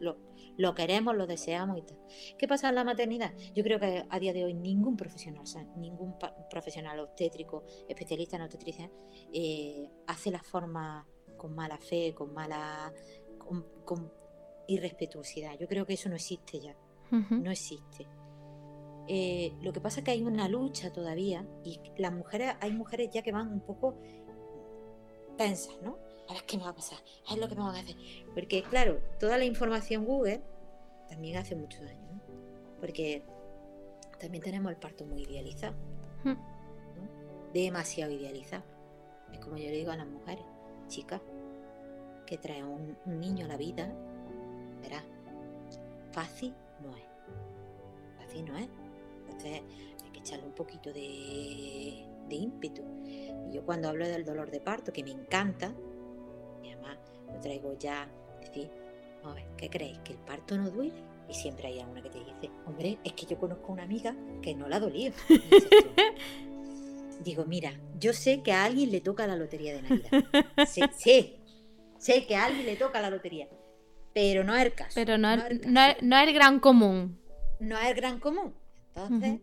Lo, 0.00 0.18
lo 0.56 0.74
queremos, 0.74 1.16
lo 1.16 1.26
deseamos 1.26 1.78
y 1.78 1.82
tal. 1.82 1.98
¿Qué 2.38 2.46
pasa 2.46 2.68
en 2.68 2.74
la 2.74 2.84
maternidad? 2.84 3.34
Yo 3.54 3.62
creo 3.62 3.80
que 3.80 4.04
a 4.08 4.18
día 4.18 4.32
de 4.32 4.44
hoy 4.44 4.54
ningún 4.54 4.96
profesional, 4.96 5.44
ningún 5.76 6.14
profesional 6.50 6.98
obstétrico, 7.00 7.64
especialista 7.88 8.36
en 8.36 8.42
obstetricia, 8.42 8.90
eh, 9.32 9.90
hace 10.06 10.30
la 10.30 10.42
forma 10.42 11.06
con 11.36 11.54
mala 11.54 11.78
fe, 11.78 12.14
con 12.14 12.32
mala, 12.32 12.92
con, 13.84 14.12
irrespetuosidad. 14.66 15.58
Yo 15.58 15.68
creo 15.68 15.84
que 15.84 15.92
eso 15.92 16.08
no 16.08 16.14
existe 16.14 16.58
ya, 16.58 16.74
no 17.10 17.50
existe. 17.50 18.06
Eh, 19.06 19.52
lo 19.60 19.72
que 19.74 19.80
pasa 19.80 20.00
es 20.00 20.04
que 20.04 20.12
hay 20.12 20.22
una 20.22 20.48
lucha 20.48 20.90
todavía 20.90 21.46
y 21.62 21.78
las 21.98 22.12
mujeres, 22.12 22.54
hay 22.60 22.72
mujeres 22.72 23.10
ya 23.12 23.22
que 23.22 23.32
van 23.32 23.52
un 23.52 23.60
poco 23.60 23.98
tensas, 25.36 25.76
¿no? 25.82 25.98
A 26.28 26.32
ver 26.32 26.44
qué 26.44 26.56
me 26.56 26.64
va 26.64 26.70
a 26.70 26.74
pasar, 26.74 26.98
a 27.28 27.34
ver 27.34 27.42
lo 27.42 27.48
que 27.48 27.54
me 27.54 27.62
van 27.62 27.76
a 27.76 27.80
hacer. 27.80 27.96
Porque, 28.34 28.62
claro, 28.62 29.00
toda 29.18 29.38
la 29.38 29.44
información 29.44 30.04
Google 30.04 30.42
también 31.08 31.36
hace 31.36 31.54
mucho 31.54 31.82
daño, 31.84 32.00
¿no? 32.12 32.20
Porque 32.80 33.22
también 34.18 34.42
tenemos 34.42 34.72
el 34.72 34.78
parto 34.78 35.04
muy 35.04 35.22
idealizado, 35.22 35.74
hmm. 36.24 36.30
¿no? 36.30 37.52
demasiado 37.52 38.12
idealizado. 38.12 38.64
Es 39.32 39.38
como 39.40 39.56
yo 39.56 39.64
le 39.64 39.72
digo 39.72 39.90
a 39.90 39.96
las 39.96 40.06
mujeres, 40.06 40.44
chicas, 40.88 41.20
que 42.26 42.38
trae 42.38 42.64
un, 42.64 42.96
un 43.04 43.20
niño 43.20 43.44
a 43.44 43.48
la 43.48 43.56
vida, 43.56 43.92
verás, 44.80 45.04
fácil 46.12 46.54
no 46.80 46.96
es. 46.96 47.04
Fácil 48.18 48.44
no 48.44 48.56
es. 48.56 48.68
Entonces 49.22 49.62
hay 50.04 50.10
que 50.12 50.20
echarle 50.20 50.46
un 50.46 50.54
poquito 50.54 50.92
de, 50.92 52.06
ímpetu. 52.30 52.82
Y 53.06 53.52
yo 53.52 53.64
cuando 53.64 53.88
hablo 53.88 54.06
del 54.06 54.24
dolor 54.24 54.50
de 54.50 54.60
parto, 54.60 54.92
que 54.92 55.02
me 55.02 55.10
encanta, 55.10 55.74
y 56.64 56.72
además 56.72 56.98
lo 57.26 57.40
traigo 57.40 57.76
ya, 57.78 58.08
decir, 58.40 58.70
a 59.22 59.32
ver, 59.32 59.44
¿qué 59.56 59.68
creéis? 59.70 59.98
¿Que 59.98 60.12
el 60.12 60.18
parto 60.18 60.56
no 60.56 60.70
duele? 60.70 61.02
Y 61.28 61.34
siempre 61.34 61.68
hay 61.68 61.80
alguna 61.80 62.02
que 62.02 62.10
te 62.10 62.18
dice, 62.18 62.50
hombre, 62.66 62.98
es 63.04 63.12
que 63.14 63.26
yo 63.26 63.38
conozco 63.38 63.72
una 63.72 63.84
amiga 63.84 64.14
que 64.42 64.54
no 64.54 64.68
la 64.68 64.76
ha 64.76 64.80
dolido. 64.80 65.14
Digo, 67.24 67.44
mira, 67.46 67.72
yo 67.98 68.12
sé 68.12 68.42
que 68.42 68.52
a 68.52 68.64
alguien 68.64 68.90
le 68.90 69.00
toca 69.00 69.26
la 69.26 69.36
lotería 69.36 69.74
de 69.74 69.82
Navidad. 69.82 70.10
Sé, 70.66 70.82
sé, 70.94 71.36
sé 71.98 72.26
que 72.26 72.36
a 72.36 72.44
alguien 72.44 72.66
le 72.66 72.76
toca 72.76 73.00
la 73.00 73.08
lotería. 73.08 73.48
Pero 74.12 74.44
no 74.44 74.54
es 74.54 74.64
el 74.64 74.74
caso. 74.74 74.92
Pero 74.94 75.16
no, 75.18 75.32
es, 75.32 75.40
el 75.50 76.34
gran 76.34 76.60
común. 76.60 77.18
No 77.60 77.78
es 77.78 77.86
el 77.86 77.94
gran 77.94 78.20
común. 78.20 78.54
Entonces, 78.94 79.40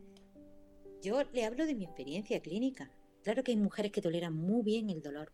yo 1.01 1.23
le 1.33 1.45
hablo 1.45 1.65
de 1.65 1.75
mi 1.75 1.85
experiencia 1.85 2.39
clínica. 2.39 2.89
Claro 3.23 3.43
que 3.43 3.51
hay 3.51 3.57
mujeres 3.57 3.91
que 3.91 4.01
toleran 4.01 4.35
muy 4.35 4.63
bien 4.63 4.89
el 4.89 5.01
dolor. 5.01 5.31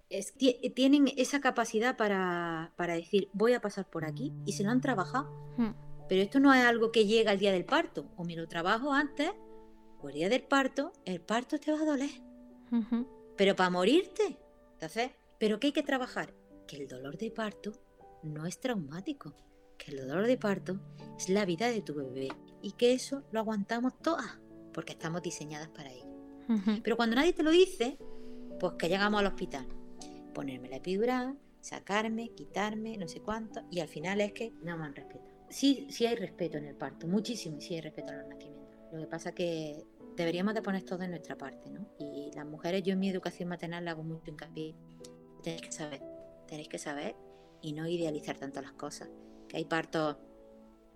tienen 0.75 1.07
esa 1.15 1.39
capacidad 1.39 1.95
para, 1.95 2.73
decir, 2.77 3.29
voy 3.33 3.53
a 3.53 3.61
pasar 3.61 3.89
por 3.89 4.05
aquí 4.05 4.33
y 4.45 4.53
se 4.53 4.63
lo 4.63 4.71
han 4.71 4.81
trabajado. 4.81 5.29
Pero 6.09 6.21
esto 6.21 6.39
no 6.39 6.53
es 6.53 6.63
algo 6.63 6.91
que 6.91 7.05
llega 7.05 7.31
al 7.31 7.39
día 7.39 7.51
del 7.51 7.65
parto. 7.65 8.09
O 8.17 8.23
me 8.23 8.35
lo 8.35 8.47
trabajo 8.47 8.93
antes, 8.93 9.31
o 10.01 10.09
el 10.09 10.15
día 10.15 10.29
del 10.29 10.43
parto, 10.43 10.93
el 11.05 11.21
parto 11.21 11.59
te 11.59 11.71
va 11.71 11.79
a 11.79 11.85
doler. 11.85 12.09
Pero 13.35 13.55
para 13.55 13.69
morirte. 13.69 14.37
Entonces, 14.73 15.11
¿pero 15.39 15.59
qué 15.59 15.67
hay 15.67 15.73
que 15.73 15.83
trabajar? 15.83 16.33
Que 16.67 16.77
el 16.77 16.87
dolor 16.87 17.17
de 17.17 17.31
parto 17.31 17.71
no 18.23 18.45
es 18.45 18.59
traumático. 18.59 19.33
Que 19.77 19.91
el 19.91 20.07
dolor 20.07 20.27
de 20.27 20.37
parto 20.37 20.79
es 21.17 21.29
la 21.29 21.45
vida 21.45 21.69
de 21.69 21.81
tu 21.81 21.93
bebé. 21.93 22.29
Y 22.61 22.73
que 22.73 22.93
eso 22.93 23.23
lo 23.31 23.39
aguantamos 23.39 23.97
todas. 23.99 24.39
Porque 24.73 24.93
estamos 24.93 25.21
diseñadas 25.21 25.69
para 25.69 25.91
ello. 25.91 26.06
Pero 26.83 26.95
cuando 26.95 27.15
nadie 27.15 27.33
te 27.33 27.43
lo 27.43 27.51
dice, 27.51 27.97
pues 28.59 28.73
que 28.73 28.89
llegamos 28.89 29.19
al 29.19 29.27
hospital. 29.27 29.67
Ponerme 30.33 30.69
la 30.69 30.77
epidural, 30.77 31.37
sacarme, 31.59 32.29
quitarme, 32.29 32.97
no 32.97 33.07
sé 33.07 33.21
cuánto. 33.21 33.61
Y 33.71 33.79
al 33.79 33.87
final 33.87 34.21
es 34.21 34.33
que 34.33 34.51
no 34.63 34.77
me 34.77 34.85
han 34.85 34.95
respetado. 34.95 35.27
Sí, 35.49 35.87
sí 35.89 36.05
hay 36.05 36.15
respeto 36.15 36.57
en 36.57 36.65
el 36.65 36.75
parto, 36.75 37.07
muchísimo, 37.07 37.57
y 37.57 37.61
sí 37.61 37.75
hay 37.75 37.81
respeto 37.81 38.11
en 38.11 38.19
los 38.19 38.27
nacimientos. 38.27 38.77
Lo 38.91 38.99
que 38.99 39.07
pasa 39.07 39.29
es 39.29 39.35
que 39.35 39.85
deberíamos 40.15 40.53
de 40.53 40.61
poner 40.61 40.83
todo 40.83 40.99
de 40.99 41.07
nuestra 41.07 41.37
parte, 41.37 41.69
¿no? 41.69 41.87
Y 41.99 42.31
las 42.35 42.45
mujeres, 42.45 42.83
yo 42.83 42.93
en 42.93 42.99
mi 42.99 43.09
educación 43.09 43.49
maternal 43.49 43.85
le 43.85 43.91
hago 43.91 44.03
mucho 44.03 44.31
hincapié. 44.31 44.75
Tenéis 45.43 45.61
que 45.61 45.71
saber, 45.71 46.01
tenéis 46.47 46.67
que 46.67 46.77
saber 46.77 47.15
y 47.61 47.73
no 47.73 47.87
idealizar 47.87 48.37
tanto 48.37 48.61
las 48.61 48.73
cosas. 48.73 49.09
Que 49.47 49.57
hay 49.57 49.65
partos 49.65 50.17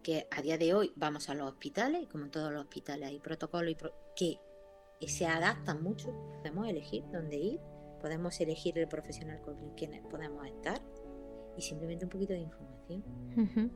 que 0.03 0.27
a 0.31 0.41
día 0.41 0.57
de 0.57 0.73
hoy 0.73 0.91
vamos 0.95 1.29
a 1.29 1.33
los 1.33 1.49
hospitales, 1.49 2.03
y 2.03 2.07
como 2.07 2.25
en 2.25 2.31
todos 2.31 2.51
los 2.51 2.63
hospitales 2.63 3.09
hay 3.09 3.19
protocolos 3.19 3.75
que 4.15 4.37
se 5.07 5.25
adaptan 5.25 5.83
mucho. 5.83 6.13
Podemos 6.37 6.67
elegir 6.67 7.03
dónde 7.11 7.37
ir, 7.37 7.59
podemos 7.99 8.39
elegir 8.39 8.77
el 8.77 8.87
profesional 8.87 9.41
con 9.41 9.55
quien 9.75 10.01
podemos 10.09 10.45
estar 10.47 10.81
y 11.57 11.61
simplemente 11.61 12.05
un 12.05 12.11
poquito 12.11 12.33
de 12.33 12.39
información. 12.39 13.03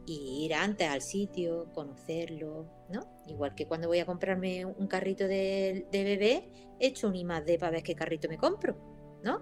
Y 0.05 0.45
ir 0.45 0.53
antes 0.53 0.89
al 0.89 1.01
sitio, 1.01 1.71
conocerlo, 1.73 2.65
¿no? 2.89 3.01
Igual 3.28 3.55
que 3.55 3.65
cuando 3.65 3.88
voy 3.88 3.99
a 3.99 4.05
comprarme 4.05 4.65
un 4.65 4.88
carrito 4.88 5.28
de, 5.28 5.88
bebé, 5.91 6.49
he 6.80 6.88
hecho 6.88 7.07
un 7.07 7.15
I 7.15 7.26
de 7.45 7.57
para 7.57 7.71
ver 7.71 7.84
qué 7.84 7.95
carrito 7.95 8.28
me 8.28 8.38
compro, 8.38 8.76
¿no? 9.23 9.41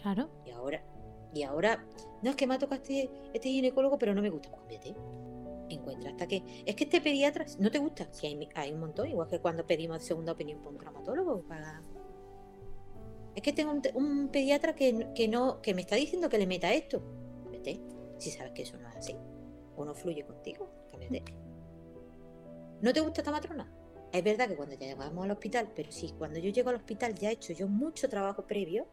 Claro. 0.00 0.30
Y 0.44 0.50
ahora, 0.50 0.82
y 1.32 1.44
ahora, 1.44 1.86
no 2.22 2.30
es 2.30 2.36
que 2.36 2.46
me 2.46 2.54
ha 2.54 2.58
tocado 2.58 2.82
este, 2.82 3.08
este 3.32 3.48
ginecólogo, 3.50 3.98
pero 3.98 4.14
no 4.14 4.22
me 4.22 4.30
gusta, 4.30 4.50
pues 4.50 4.80
Encuentra 5.72 6.10
hasta 6.10 6.26
que. 6.26 6.42
Es 6.66 6.74
que 6.76 6.84
este 6.84 7.00
pediatra 7.00 7.46
no 7.58 7.70
te 7.70 7.78
gusta. 7.78 8.08
Si 8.12 8.26
hay, 8.26 8.72
un 8.72 8.80
montón, 8.80 9.08
igual 9.08 9.28
que 9.28 9.40
cuando 9.40 9.66
pedimos 9.66 10.02
segunda 10.02 10.32
opinión 10.32 10.60
por 10.60 10.72
un 10.72 10.78
traumatólogo 10.78 11.42
para 11.42 11.82
es 13.34 13.42
que 13.42 13.54
tengo 13.54 13.72
un, 13.94 14.28
pediatra 14.28 14.74
que, 14.74 15.08
que, 15.14 15.26
no 15.26 15.62
que 15.62 15.72
me 15.72 15.80
está 15.80 15.96
diciendo 15.96 16.28
que 16.28 16.36
le 16.36 16.46
meta 16.46 16.74
esto 16.74 17.02
si 18.18 18.30
sabes 18.30 18.52
que 18.52 18.62
eso 18.62 18.76
no 18.78 18.88
es 18.88 18.96
así. 18.96 19.16
Uno 19.76 19.94
fluye 19.94 20.24
contigo, 20.24 20.68
¿No 22.80 22.92
te 22.92 23.00
gusta 23.00 23.20
esta 23.20 23.30
matrona? 23.30 23.72
Es 24.12 24.22
verdad 24.22 24.48
que 24.48 24.56
cuando 24.56 24.74
ya 24.74 24.86
llegamos 24.88 25.24
al 25.24 25.30
hospital, 25.30 25.72
pero 25.74 25.90
sí, 25.90 26.12
cuando 26.18 26.38
yo 26.38 26.50
llego 26.50 26.70
al 26.70 26.76
hospital 26.76 27.14
ya 27.14 27.30
he 27.30 27.32
hecho 27.32 27.52
yo 27.52 27.68
mucho 27.68 28.08
trabajo 28.08 28.46
previo. 28.46 28.86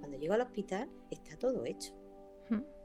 Cuando 0.00 0.18
llego 0.18 0.34
al 0.34 0.40
hospital 0.40 0.90
está 1.10 1.38
todo 1.38 1.64
hecho. 1.64 1.94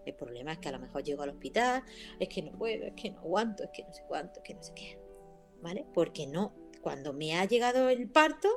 El 0.05 0.15
problema 0.15 0.53
es 0.53 0.59
que 0.59 0.69
a 0.69 0.71
lo 0.71 0.79
mejor 0.79 1.03
llego 1.03 1.23
al 1.23 1.29
hospital, 1.29 1.83
es 2.19 2.29
que 2.29 2.41
no 2.41 2.51
puedo, 2.51 2.85
es 2.85 2.93
que 2.93 3.11
no 3.11 3.19
aguanto, 3.19 3.63
es 3.63 3.69
que 3.71 3.83
no 3.83 3.93
sé 3.93 4.03
cuánto, 4.07 4.39
es 4.39 4.43
que 4.43 4.53
no 4.53 4.63
sé 4.63 4.73
qué. 4.75 4.99
¿Vale? 5.61 5.85
Porque 5.93 6.27
no, 6.27 6.53
cuando 6.81 7.13
me 7.13 7.35
ha 7.37 7.45
llegado 7.45 7.89
el 7.89 8.09
parto, 8.09 8.49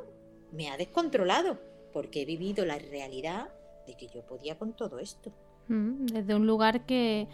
me 0.53 0.68
ha 0.68 0.76
descontrolado, 0.76 1.61
porque 1.92 2.22
he 2.22 2.24
vivido 2.24 2.64
la 2.64 2.78
realidad 2.78 3.49
de 3.86 3.97
que 3.97 4.09
yo 4.09 4.26
podía 4.26 4.59
con 4.59 4.74
todo 4.74 4.99
esto. 4.99 5.32
Desde 5.68 6.34
un 6.34 6.47
lugar 6.47 6.86
que... 6.86 7.28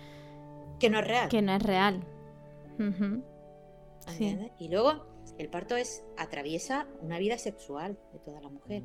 Que 0.79 0.91
no 0.91 0.99
es 1.01 1.07
real. 1.07 1.29
Que 1.29 1.43
no 1.43 1.55
es 1.55 1.63
real. 1.63 2.05
Y 4.59 4.69
luego 4.69 5.07
el 5.39 5.49
parto 5.49 5.77
es 5.77 6.05
atraviesa 6.17 6.87
una 7.01 7.19
vida 7.19 7.39
sexual 7.39 7.99
de 8.13 8.19
toda 8.19 8.41
la 8.41 8.49
mujer. 8.49 8.83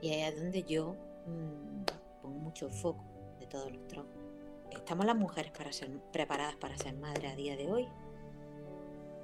Y 0.00 0.10
ahí 0.10 0.22
es 0.22 0.36
donde 0.36 0.62
yo 0.64 0.96
mm, 1.26 2.22
pongo 2.22 2.38
mucho 2.38 2.68
foco 2.70 3.11
todos 3.52 3.72
los 3.72 3.86
traumas. 3.86 4.16
¿Estamos 4.70 5.06
las 5.06 5.16
mujeres 5.16 5.52
para 5.52 5.72
ser, 5.72 5.90
preparadas 6.12 6.56
para 6.56 6.76
ser 6.76 6.94
madres 6.94 7.32
a 7.32 7.36
día 7.36 7.56
de 7.56 7.70
hoy? 7.70 7.88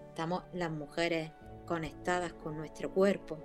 ¿Estamos 0.09 0.45
las 0.53 0.70
mujeres 0.70 1.33
conectadas 1.66 2.33
con 2.35 2.57
nuestro 2.57 2.93
cuerpo? 2.93 3.39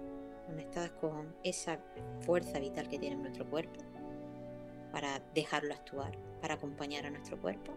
Conectadas 0.46 0.92
con 0.92 1.34
esa 1.44 1.80
fuerza 2.20 2.60
vital 2.60 2.88
que 2.90 3.00
tiene 3.00 3.16
nuestro 3.16 3.50
cuerpo? 3.50 3.80
para 4.94 5.20
dejarlo 5.34 5.74
actuar, 5.74 6.16
para 6.40 6.54
acompañar 6.54 7.08
a 7.08 7.10
nuestro 7.10 7.38
cuerpo? 7.42 7.74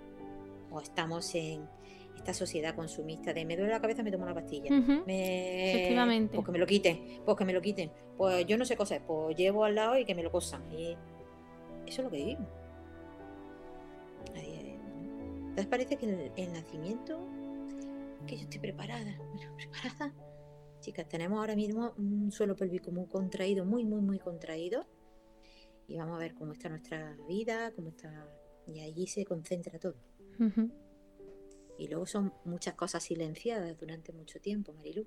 ¿O 0.71 0.81
estamos 0.81 1.35
en 1.35 1.67
esta 2.15 2.35
sociedad 2.35 2.75
consumista 2.75 3.33
de 3.33 3.45
me 3.47 3.57
duele 3.57 3.73
la 3.73 3.81
cabeza, 3.81 4.03
me 4.03 4.13
tomo 4.13 4.25
una 4.25 4.35
pastilla? 4.35 4.69
Efectivamente. 5.07 6.37
Pues 6.37 6.45
que 6.45 6.53
me 6.53 6.59
lo 6.59 6.67
quiten, 6.67 7.23
pues 7.25 7.37
que 7.39 7.45
me 7.47 7.55
lo 7.55 7.63
quiten. 7.63 7.91
Pues 8.19 8.47
yo 8.47 8.59
no 8.59 8.67
sé 8.67 8.77
coser, 8.77 9.01
pues 9.07 9.35
llevo 9.35 9.65
al 9.65 9.75
lado 9.75 9.99
y 9.99 10.05
que 10.05 10.15
me 10.15 10.23
lo 10.23 10.31
cosan. 10.31 10.71
Y 10.71 10.93
eso 11.87 12.03
es 12.03 12.05
lo 12.05 12.11
que 12.11 12.19
vivimos. 12.19 12.47
Entonces 14.35 15.71
parece 15.71 15.97
que 15.97 16.33
el, 16.37 16.53
nacimiento, 16.53 17.19
que 18.27 18.37
yo 18.37 18.43
estoy 18.43 18.61
preparada, 18.61 19.17
bueno, 19.17 19.57
preparada. 19.57 20.15
Chicas, 20.81 21.09
tenemos 21.09 21.39
ahora 21.39 21.57
mismo 21.57 21.95
un 21.97 22.31
suelo 22.31 22.55
pélvico 22.55 22.91
muy 22.93 23.07
contraído, 23.07 23.65
muy, 23.65 23.85
muy, 23.87 24.03
muy 24.03 24.19
contraído 24.19 24.87
y 25.89 25.97
vamos 25.97 26.17
a 26.17 26.19
ver 26.19 26.35
cómo 26.35 26.53
está 26.53 26.69
nuestra 26.69 27.17
vida, 27.27 27.73
cómo 27.73 27.89
está... 27.89 28.29
Y 28.67 28.81
allí 28.81 29.07
se 29.07 29.25
concentra 29.25 29.79
todo. 29.79 29.95
Y 31.79 31.89
luego 31.89 32.05
son 32.05 32.35
muchas 32.45 32.75
cosas 32.75 33.03
silenciadas 33.05 33.79
durante 33.79 34.13
mucho 34.13 34.41
tiempo, 34.41 34.75
Marilu. 34.75 35.07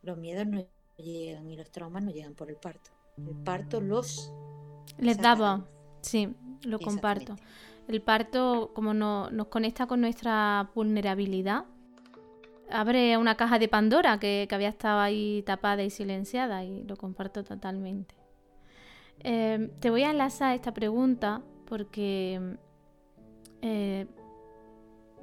Los 0.00 0.16
miedos 0.16 0.46
no 0.46 0.66
llegan 0.96 1.50
y 1.50 1.56
los 1.56 1.70
traumas 1.70 2.04
no 2.04 2.10
llegan 2.10 2.34
por 2.34 2.48
el 2.48 2.56
parto. 2.56 2.90
El 3.18 3.36
parto 3.44 3.80
los... 3.80 4.32
Les 4.96 5.18
daba, 5.18 5.68
sí, 6.00 6.34
lo 6.62 6.78
comparto. 6.78 7.36
El 7.88 8.00
parto, 8.00 8.70
como 8.74 8.94
no, 8.94 9.30
nos 9.30 9.48
conecta 9.48 9.86
con 9.86 10.00
nuestra 10.00 10.70
vulnerabilidad, 10.74 11.64
abre 12.70 13.16
una 13.16 13.36
caja 13.36 13.58
de 13.58 13.68
Pandora 13.68 14.18
que, 14.18 14.48
había 14.50 14.68
estado 14.68 15.00
ahí 15.00 15.42
tapada 15.44 15.82
y 15.82 15.90
silenciada 15.90 16.64
y 16.64 16.84
lo 16.84 16.96
comparto 16.96 17.44
totalmente. 17.44 18.14
Em, 19.20 19.70
te 19.80 19.90
voy 19.90 20.02
a 20.02 20.10
enlazar 20.10 20.54
esta 20.54 20.72
pregunta 20.72 21.42
porque 21.66 22.56
eh, 23.60 24.06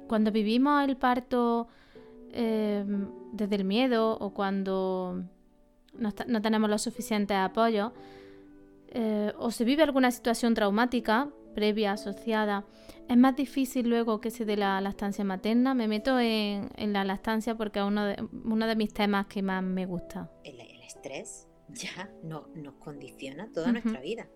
cuando 0.08 0.32
vivimos 0.32 0.88
el 0.88 0.96
parto 0.96 1.68
em, 2.32 3.08
desde 3.32 3.56
el 3.56 3.64
miedo 3.64 4.16
o 4.18 4.30
cuando 4.32 5.22
no, 5.92 6.42
tenemos 6.42 6.70
los 6.70 6.82
suficientes 6.82 7.36
apoyos, 7.36 7.92
eh, 8.88 9.32
o 9.38 9.50
se 9.50 9.64
vive 9.64 9.82
alguna 9.82 10.10
situación 10.10 10.54
traumática, 10.54 11.28
previa 11.54 11.92
asociada, 11.92 12.64
es 13.08 13.16
más 13.16 13.36
difícil 13.36 13.88
luego 13.88 14.20
que 14.20 14.30
se 14.30 14.44
dé 14.44 14.56
la 14.56 14.80
lactancia 14.80 15.24
materna. 15.24 15.74
Me 15.74 15.88
meto 15.88 16.18
en, 16.18 16.70
la 16.92 17.04
lactancia 17.04 17.56
porque 17.56 17.80
es 17.80 17.84
uno 17.84 18.06
de, 18.06 18.16
uno 18.44 18.66
de 18.66 18.76
mis 18.76 18.92
temas 18.92 19.26
que 19.26 19.42
más 19.42 19.62
me 19.62 19.86
gusta. 19.86 20.30
El, 20.44 20.60
estrés 20.60 21.48
ya 21.68 22.10
no, 22.22 22.48
nos 22.54 22.74
condiciona 22.74 23.50
toda 23.52 23.72
nuestra 23.72 24.00
vida. 24.00 24.28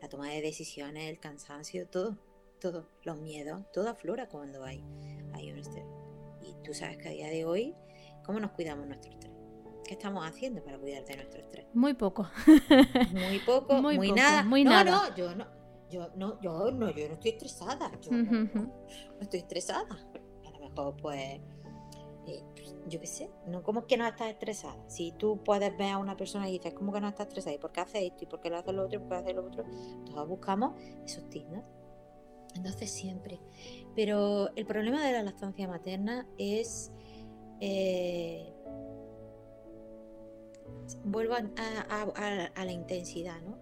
La 0.00 0.08
toma 0.08 0.28
de 0.28 0.40
decisiones, 0.42 1.10
el 1.10 1.18
cansancio, 1.18 1.88
todo, 1.88 2.18
todo, 2.60 2.88
los 3.02 3.18
miedos, 3.18 3.62
todo 3.72 3.88
aflora 3.88 4.28
cuando 4.28 4.64
hay, 4.64 4.84
hay 5.34 5.50
un 5.52 5.58
estrés. 5.58 5.84
Y 6.42 6.54
tú 6.64 6.72
sabes 6.72 6.98
que 6.98 7.08
a 7.08 7.12
día 7.12 7.28
de 7.28 7.44
hoy, 7.44 7.74
¿cómo 8.24 8.40
nos 8.40 8.52
cuidamos 8.52 8.86
nuestro 8.86 9.10
estrés? 9.10 9.32
¿Qué 9.84 9.94
estamos 9.94 10.24
haciendo 10.24 10.62
para 10.62 10.78
cuidar 10.78 11.04
de 11.04 11.16
nuestro 11.16 11.40
estrés? 11.40 11.66
Muy 11.74 11.94
poco. 11.94 12.28
muy 13.10 13.38
poco, 13.44 13.74
muy, 13.82 14.12
nada. 14.12 14.44
Muy 14.44 14.64
no, 14.64 14.70
nada. 14.70 14.90
no, 15.08 15.16
yo 15.16 15.34
no, 15.34 15.46
yo 15.90 16.08
no, 16.16 16.40
yo 16.40 16.70
no, 16.70 16.90
yo 16.90 17.08
no 17.08 17.14
estoy 17.14 17.32
estresada. 17.32 17.90
Yo 18.00 18.12
no, 18.12 18.72
estoy 19.20 19.40
estresada. 19.40 19.88
A 20.46 20.50
lo 20.50 20.68
mejor, 20.68 20.96
pues, 20.96 21.40
eh, 22.26 22.42
yo 22.88 23.00
qué 23.00 23.06
sé, 23.06 23.30
no, 23.46 23.62
¿cómo 23.62 23.80
es 23.80 23.86
que 23.86 23.96
no 23.96 24.06
estás 24.06 24.28
estresada? 24.28 24.76
Si 24.88 25.12
tú 25.12 25.42
puedes 25.44 25.76
ver 25.76 25.90
a 25.90 25.98
una 25.98 26.16
persona 26.16 26.48
y 26.48 26.52
dices, 26.52 26.74
¿cómo 26.74 26.92
que 26.92 27.00
no 27.00 27.08
estás 27.08 27.28
estresada? 27.28 27.54
¿Y 27.54 27.58
por 27.58 27.72
qué 27.72 27.80
hace 27.80 28.06
esto? 28.06 28.24
¿Y 28.24 28.26
por 28.26 28.40
qué 28.40 28.50
lo 28.50 28.58
hace 28.58 28.72
lo 28.72 28.84
otro? 28.84 28.98
¿Y 28.98 29.00
por 29.00 29.08
qué 29.08 29.14
hace 29.16 29.34
lo 29.34 29.46
otro? 29.46 29.64
Todos 30.06 30.28
buscamos 30.28 30.80
esos 31.04 31.28
tips, 31.28 31.50
¿no? 31.50 31.64
Entonces 32.54 32.90
siempre. 32.90 33.40
Pero 33.94 34.50
el 34.56 34.66
problema 34.66 35.04
de 35.04 35.12
la 35.12 35.22
lactancia 35.22 35.68
materna 35.68 36.26
es... 36.38 36.92
Eh, 37.60 38.54
vuelvo 41.04 41.34
a, 41.34 42.64
la 42.64 42.72
intensidad, 42.72 43.40
¿no? 43.42 43.58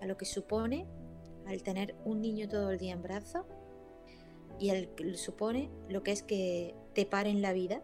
A 0.00 0.06
lo 0.06 0.16
que 0.16 0.24
supone 0.24 0.86
al 1.46 1.62
tener 1.62 1.94
un 2.04 2.20
niño 2.20 2.48
todo 2.48 2.70
el 2.70 2.78
día 2.78 2.92
en 2.92 3.02
brazos 3.02 3.44
y 4.58 4.70
al, 4.70 4.88
supone 5.16 5.70
lo 5.88 6.02
que 6.02 6.12
es 6.12 6.22
que 6.22 6.74
te 6.94 7.06
paren 7.06 7.42
la 7.42 7.52
vida. 7.52 7.82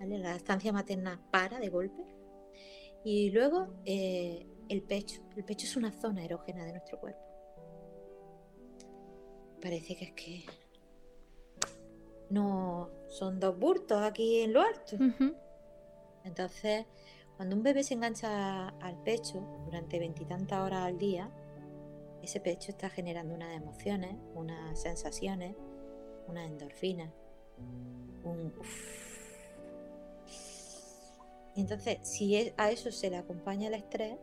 La 0.00 0.34
estancia 0.34 0.72
materna 0.72 1.20
para 1.30 1.60
de 1.60 1.68
golpe. 1.68 2.04
Y 3.04 3.30
luego 3.30 3.68
eh, 3.84 4.46
el 4.68 4.82
pecho. 4.82 5.22
El 5.36 5.44
pecho 5.44 5.66
es 5.66 5.76
una 5.76 5.92
zona 5.92 6.24
erógena 6.24 6.64
de 6.64 6.72
nuestro 6.72 6.98
cuerpo. 6.98 7.20
Parece 9.60 9.94
que 9.94 10.04
es 10.04 10.12
que 10.12 10.44
no 12.30 12.90
son 13.08 13.38
dos 13.38 13.58
burtos 13.58 14.02
aquí 14.02 14.40
en 14.40 14.52
lo 14.52 14.62
alto. 14.62 14.96
Entonces, 16.24 16.86
cuando 17.36 17.54
un 17.56 17.62
bebé 17.62 17.84
se 17.84 17.94
engancha 17.94 18.68
al 18.68 19.02
pecho 19.04 19.40
durante 19.64 19.98
veintitantas 19.98 20.60
horas 20.60 20.86
al 20.86 20.98
día, 20.98 21.30
ese 22.22 22.40
pecho 22.40 22.70
está 22.70 22.88
generando 22.88 23.34
unas 23.34 23.54
emociones, 23.56 24.14
unas 24.34 24.80
sensaciones, 24.80 25.56
unas 26.28 26.46
endorfinas, 26.46 27.10
un... 28.24 28.52
Y 31.54 31.60
entonces, 31.60 31.98
si 32.02 32.52
a 32.56 32.70
eso 32.70 32.90
se 32.90 33.10
le 33.10 33.18
acompaña 33.18 33.68
el 33.68 33.74
estrés, 33.74 34.16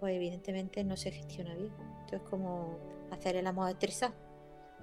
pues 0.00 0.16
evidentemente 0.16 0.82
no 0.82 0.96
se 0.96 1.12
gestiona 1.12 1.54
bien. 1.54 1.72
Esto 2.00 2.16
es 2.16 2.22
como 2.22 2.78
hacer 3.12 3.36
el 3.36 3.46
amor 3.46 3.70
estresado. 3.70 4.12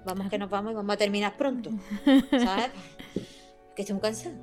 Vamos 0.06 0.30
que 0.30 0.38
nos 0.38 0.48
vamos 0.48 0.72
y 0.72 0.74
vamos 0.74 0.94
a 0.94 0.96
terminar 0.96 1.36
pronto. 1.36 1.70
¿Sabes? 2.30 2.70
que 3.74 3.82
estoy 3.82 3.94
muy 3.94 4.02
cansado. 4.02 4.34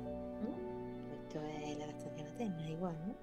Esto 1.22 1.40
es 1.44 1.78
la 1.78 1.86
lactancia 1.86 2.24
materna, 2.24 2.70
igual, 2.70 2.96
¿no? 3.06 3.14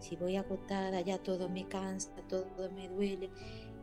si 0.00 0.16
voy 0.16 0.36
agotada, 0.36 1.00
ya 1.00 1.18
todo 1.18 1.48
me 1.48 1.66
cansa, 1.66 2.10
todo 2.28 2.70
me 2.70 2.88
duele, 2.88 3.30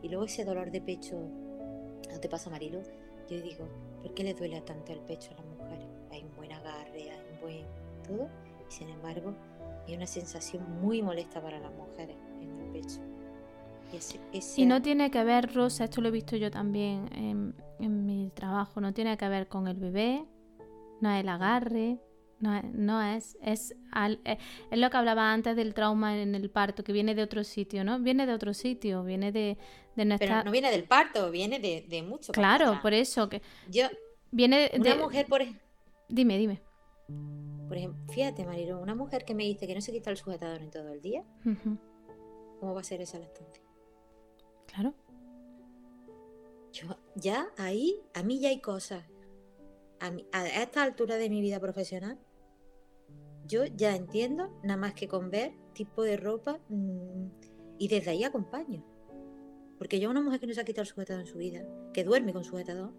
y 0.04 0.08
luego 0.10 0.26
ese 0.26 0.44
dolor 0.44 0.70
de 0.70 0.82
pecho, 0.82 1.16
¿no 1.16 2.20
te 2.20 2.28
pasa, 2.28 2.50
Marilo? 2.50 2.82
Yo 3.26 3.40
digo, 3.40 3.66
¿por 4.02 4.12
qué 4.12 4.22
le 4.22 4.34
duele 4.34 4.60
tanto 4.60 4.92
el 4.92 5.00
pecho 5.00 5.30
a 5.30 5.36
las 5.36 5.46
mujeres? 5.46 5.88
Hay 6.12 6.22
un 6.22 6.36
buen 6.36 6.52
agarre, 6.52 7.10
hay 7.10 7.22
un 7.32 7.40
buen 7.40 7.64
todo, 8.06 8.28
y 8.68 8.70
sin 8.70 8.90
embargo, 8.90 9.34
hay 9.88 9.96
una 9.96 10.06
sensación 10.06 10.62
muy 10.82 11.00
molesta 11.00 11.40
para 11.40 11.58
las 11.58 11.72
mujeres 11.72 12.16
en 12.38 12.60
el 12.60 12.72
pecho. 12.72 13.00
Y, 14.56 14.66
no 14.66 14.82
tiene 14.82 15.10
que 15.10 15.24
ver, 15.24 15.54
Rosa, 15.54 15.84
esto 15.84 16.00
lo 16.00 16.08
he 16.08 16.10
visto 16.10 16.36
yo 16.36 16.50
también 16.50 17.08
en, 17.78 18.04
mi 18.06 18.30
trabajo, 18.34 18.80
no 18.82 18.92
tiene 18.92 19.16
que 19.16 19.28
ver 19.28 19.48
con 19.48 19.68
el 19.68 19.76
bebé, 19.76 20.26
no 21.00 21.10
el 21.12 21.28
agarre, 21.28 21.98
no, 22.40 23.02
es, 23.02 23.36
es, 23.42 23.74
eh, 24.24 24.38
es, 24.70 24.78
lo 24.78 24.90
que 24.90 24.96
hablaba 24.96 25.32
antes 25.32 25.56
del 25.56 25.72
trauma 25.72 26.18
en 26.18 26.34
el 26.34 26.50
parto, 26.50 26.84
que 26.84 26.92
viene 26.92 27.14
de 27.14 27.22
otro 27.22 27.44
sitio, 27.44 27.84
¿no? 27.84 27.98
Viene 28.00 28.26
de 28.26 28.34
otro 28.34 28.52
sitio, 28.54 29.02
viene 29.02 29.32
de, 29.32 29.56
de 29.96 30.04
nuestra... 30.04 30.28
Pero 30.28 30.44
no 30.44 30.50
viene 30.50 30.70
del 30.70 30.84
parto, 30.84 31.30
viene 31.30 31.58
de, 31.58 31.86
de 31.88 32.02
mucho. 32.02 32.32
Claro, 32.32 32.78
por 32.82 32.92
eso 32.92 33.28
que... 33.28 33.40
Yo... 33.70 33.86
Viene 34.30 34.68
de... 34.68 34.80
Una 34.80 34.96
mujer, 34.96 35.26
por 35.26 35.42
Dime, 36.08 36.36
dime. 36.36 36.60
Por 37.68 37.76
ejemplo, 37.76 38.12
fíjate, 38.12 38.44
Mariro, 38.44 38.80
una 38.80 38.94
mujer 38.94 39.24
que 39.24 39.34
me 39.34 39.44
dice 39.44 39.66
que 39.66 39.74
no 39.74 39.80
se 39.80 39.92
quita 39.92 40.10
el 40.10 40.16
sujetador 40.16 40.60
en 40.60 40.70
todo 40.70 40.92
el 40.92 41.00
día, 41.00 41.24
¿cómo 42.60 42.74
va 42.74 42.80
a 42.80 42.84
ser 42.84 43.00
esa 43.00 43.18
lactancia? 43.18 43.62
Claro. 44.66 44.94
Yo, 46.72 46.98
ya 47.14 47.48
ahí, 47.56 48.00
a 48.14 48.22
mí 48.22 48.40
ya 48.40 48.48
hay 48.48 48.60
cosas. 48.60 49.04
A, 50.04 50.38
a 50.38 50.62
esta 50.62 50.82
altura 50.82 51.16
de 51.16 51.30
mi 51.30 51.40
vida 51.40 51.58
profesional, 51.60 52.18
yo 53.46 53.64
ya 53.64 53.94
entiendo, 53.94 54.50
nada 54.62 54.78
más 54.78 54.94
que 54.94 55.08
con 55.08 55.30
ver 55.30 55.52
tipo 55.74 56.02
de 56.02 56.16
ropa 56.16 56.60
mm, 56.68 57.26
y 57.78 57.88
desde 57.88 58.10
ahí 58.10 58.24
acompaño. 58.24 58.84
Porque 59.78 60.00
yo 60.00 60.08
a 60.08 60.10
una 60.12 60.22
mujer 60.22 60.40
que 60.40 60.46
no 60.46 60.54
se 60.54 60.60
ha 60.60 60.64
quitado 60.64 60.82
el 60.82 60.88
sujetador 60.88 61.22
en 61.22 61.26
su 61.26 61.38
vida, 61.38 61.66
que 61.92 62.04
duerme 62.04 62.32
con 62.32 62.44
sujetador, 62.44 62.92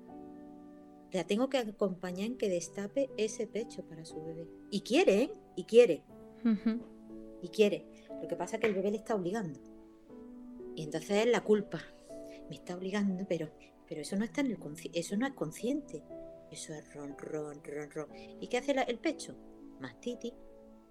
la 1.12 1.26
tengo 1.26 1.49
que 1.49 1.58
acompañar 1.58 2.28
en 2.28 2.38
que 2.38 2.49
destape 2.49 3.10
ese 3.18 3.47
pecho 3.47 3.84
para 3.88 4.06
su 4.06 4.22
bebé. 4.22 4.47
Y 4.70 4.82
quiere, 4.82 5.24
¿eh? 5.24 5.32
Y 5.56 5.64
quiere. 5.64 6.03
Y 7.41 7.47
quiere. 7.49 7.88
Lo 8.22 8.28
que 8.28 8.36
pasa 8.36 8.58
es 8.58 8.62
que 8.62 8.68
el 8.68 8.76
bebé 8.76 8.91
le 8.91 8.97
está 8.97 9.16
obligando. 9.16 9.60
Y 10.76 10.84
entonces 10.84 11.26
es 11.26 11.28
la 11.28 11.43
culpa. 11.43 11.82
Me 12.49 12.56
está 12.56 12.76
obligando, 12.76 13.26
pero, 13.28 13.49
pero 13.88 14.01
eso 14.01 14.18
no 14.18 14.26
está 14.26 14.41
en 14.41 14.47
el 14.47 14.58
eso 14.93 15.18
no 15.18 15.26
es 15.26 15.34
consciente. 15.34 16.03
Eso 16.52 16.74
es 16.74 16.93
ron, 16.93 17.18
ron, 17.18 17.62
ron, 17.64 17.91
ron. 17.91 18.10
¿Y 18.39 18.48
qué 18.48 18.58
hace 18.58 18.72
el 18.72 19.00
pecho? 19.00 19.36
mastitis, 19.80 20.34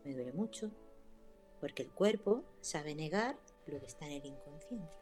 me 0.04 0.14
duele 0.14 0.32
mucho, 0.32 0.70
porque 1.60 1.82
el 1.82 1.90
cuerpo 1.90 2.44
sabe 2.60 2.94
negar 2.94 3.36
lo 3.66 3.80
que 3.80 3.86
está 3.86 4.06
en 4.06 4.12
el 4.12 4.26
inconsciente. 4.26 4.92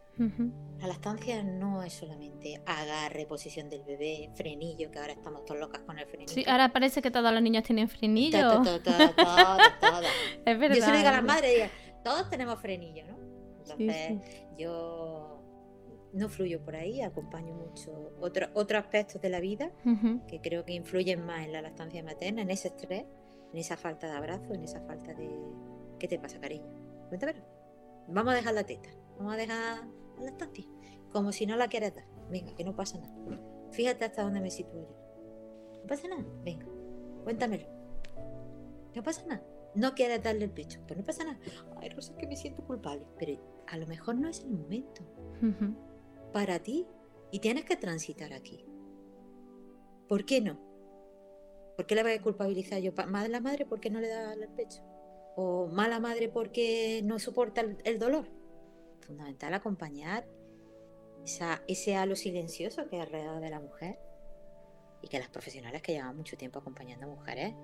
La 0.78 0.88
lactancia 0.88 1.42
no 1.42 1.82
es 1.82 1.94
solamente 1.94 2.62
agarre, 2.66 3.24
posición 3.26 3.70
del 3.70 3.82
bebé, 3.82 4.30
frenillo, 4.36 4.90
que 4.90 4.98
ahora 4.98 5.12
estamos 5.14 5.44
todos 5.46 5.58
locas 5.58 5.80
con 5.82 5.98
el 5.98 6.06
frenillo. 6.06 6.32
Sí, 6.32 6.44
ahora 6.46 6.70
parece 6.70 7.00
que 7.00 7.10
todos 7.10 7.32
los 7.32 7.42
niños 7.42 7.64
tienen 7.64 7.88
frenillo. 7.88 8.62
Todo, 8.62 8.80
todo, 8.82 9.10
todo, 9.14 10.02
es 10.44 10.58
verdad. 10.58 10.76
Yo 10.76 10.84
se 10.84 10.90
lo 10.90 10.96
digo 10.98 11.08
a 11.08 11.12
las 11.12 11.24
madres, 11.24 11.70
todos 12.04 12.28
tenemos 12.28 12.60
frenillo, 12.60 13.06
¿no? 13.06 13.18
Entonces, 13.62 14.20
yo 14.58 15.21
no 16.12 16.28
fluyo 16.28 16.60
por 16.62 16.76
ahí, 16.76 17.00
acompaño 17.00 17.54
mucho 17.54 18.12
otros 18.20 18.50
otro 18.54 18.78
aspectos 18.78 19.20
de 19.20 19.28
la 19.28 19.40
vida 19.40 19.72
que 20.28 20.40
creo 20.40 20.64
que 20.64 20.74
influyen 20.74 21.24
más 21.24 21.44
en 21.44 21.52
la 21.52 21.62
lactancia 21.62 22.02
materna, 22.02 22.42
en 22.42 22.50
ese 22.50 22.68
estrés, 22.68 23.04
en 23.52 23.58
esa 23.58 23.76
falta 23.76 24.06
de 24.08 24.16
abrazo, 24.16 24.54
en 24.54 24.62
esa 24.64 24.80
falta 24.82 25.14
de... 25.14 25.30
¿Qué 25.98 26.08
te 26.08 26.18
pasa, 26.18 26.40
cariño? 26.40 26.66
Cuéntame. 27.08 27.34
Vamos 28.08 28.32
a 28.32 28.36
dejar 28.36 28.54
la 28.54 28.64
teta, 28.64 28.90
vamos 29.16 29.34
a 29.34 29.36
dejar 29.36 29.84
la 30.18 30.28
estancia, 30.28 30.64
como 31.12 31.32
si 31.32 31.46
no 31.46 31.56
la 31.56 31.68
quieres 31.68 31.94
dar. 31.94 32.04
Venga, 32.30 32.54
que 32.54 32.64
no 32.64 32.74
pasa 32.74 32.98
nada. 32.98 33.14
Fíjate 33.70 34.04
hasta 34.04 34.22
dónde 34.22 34.40
me 34.40 34.50
sitúo 34.50 34.80
yo. 34.80 35.80
No 35.80 35.86
pasa 35.86 36.08
nada, 36.08 36.24
venga, 36.44 36.66
cuéntamelo. 37.24 37.66
No 38.94 39.02
pasa 39.02 39.24
nada. 39.26 39.42
No 39.74 39.94
quieres 39.94 40.22
darle 40.22 40.44
el 40.44 40.50
pecho, 40.50 40.80
pues 40.86 40.98
no 40.98 41.04
pasa 41.04 41.24
nada. 41.24 41.38
Ay, 41.80 41.88
Rosa, 41.88 42.14
que 42.16 42.26
me 42.26 42.36
siento 42.36 42.62
culpable. 42.62 43.06
Pero 43.18 43.40
a 43.66 43.78
lo 43.78 43.86
mejor 43.86 44.16
no 44.16 44.28
es 44.28 44.40
el 44.40 44.50
momento 44.50 45.02
para 46.32 46.58
ti 46.60 46.86
y 47.30 47.40
tienes 47.40 47.64
que 47.64 47.76
transitar 47.76 48.32
aquí. 48.32 48.64
¿Por 50.08 50.24
qué 50.24 50.40
no? 50.40 50.58
¿Por 51.76 51.86
qué 51.86 51.94
le 51.94 52.02
voy 52.02 52.12
a 52.12 52.22
culpabilizar 52.22 52.80
yo? 52.80 52.92
¿Mala 53.06 53.40
madre 53.40 53.64
porque 53.64 53.90
no 53.90 54.00
le 54.00 54.08
da 54.08 54.34
el 54.34 54.48
pecho? 54.50 54.82
¿O 55.36 55.68
mala 55.68 56.00
madre 56.00 56.28
porque 56.28 57.00
no 57.04 57.18
soporta 57.18 57.62
el, 57.84 57.98
dolor? 57.98 58.26
Fundamental 59.00 59.54
acompañar 59.54 60.28
ese 61.66 61.96
halo 61.96 62.16
silencioso 62.16 62.86
que 62.88 62.96
hay 62.96 63.02
alrededor 63.02 63.40
de 63.40 63.50
la 63.50 63.60
mujer 63.60 63.98
y 65.00 65.08
que 65.08 65.18
las 65.18 65.28
profesionales 65.28 65.82
que 65.82 65.92
llevan 65.92 66.16
mucho 66.16 66.36
tiempo 66.36 66.58
acompañando 66.58 67.06
a 67.06 67.08
mujeres 67.08 67.54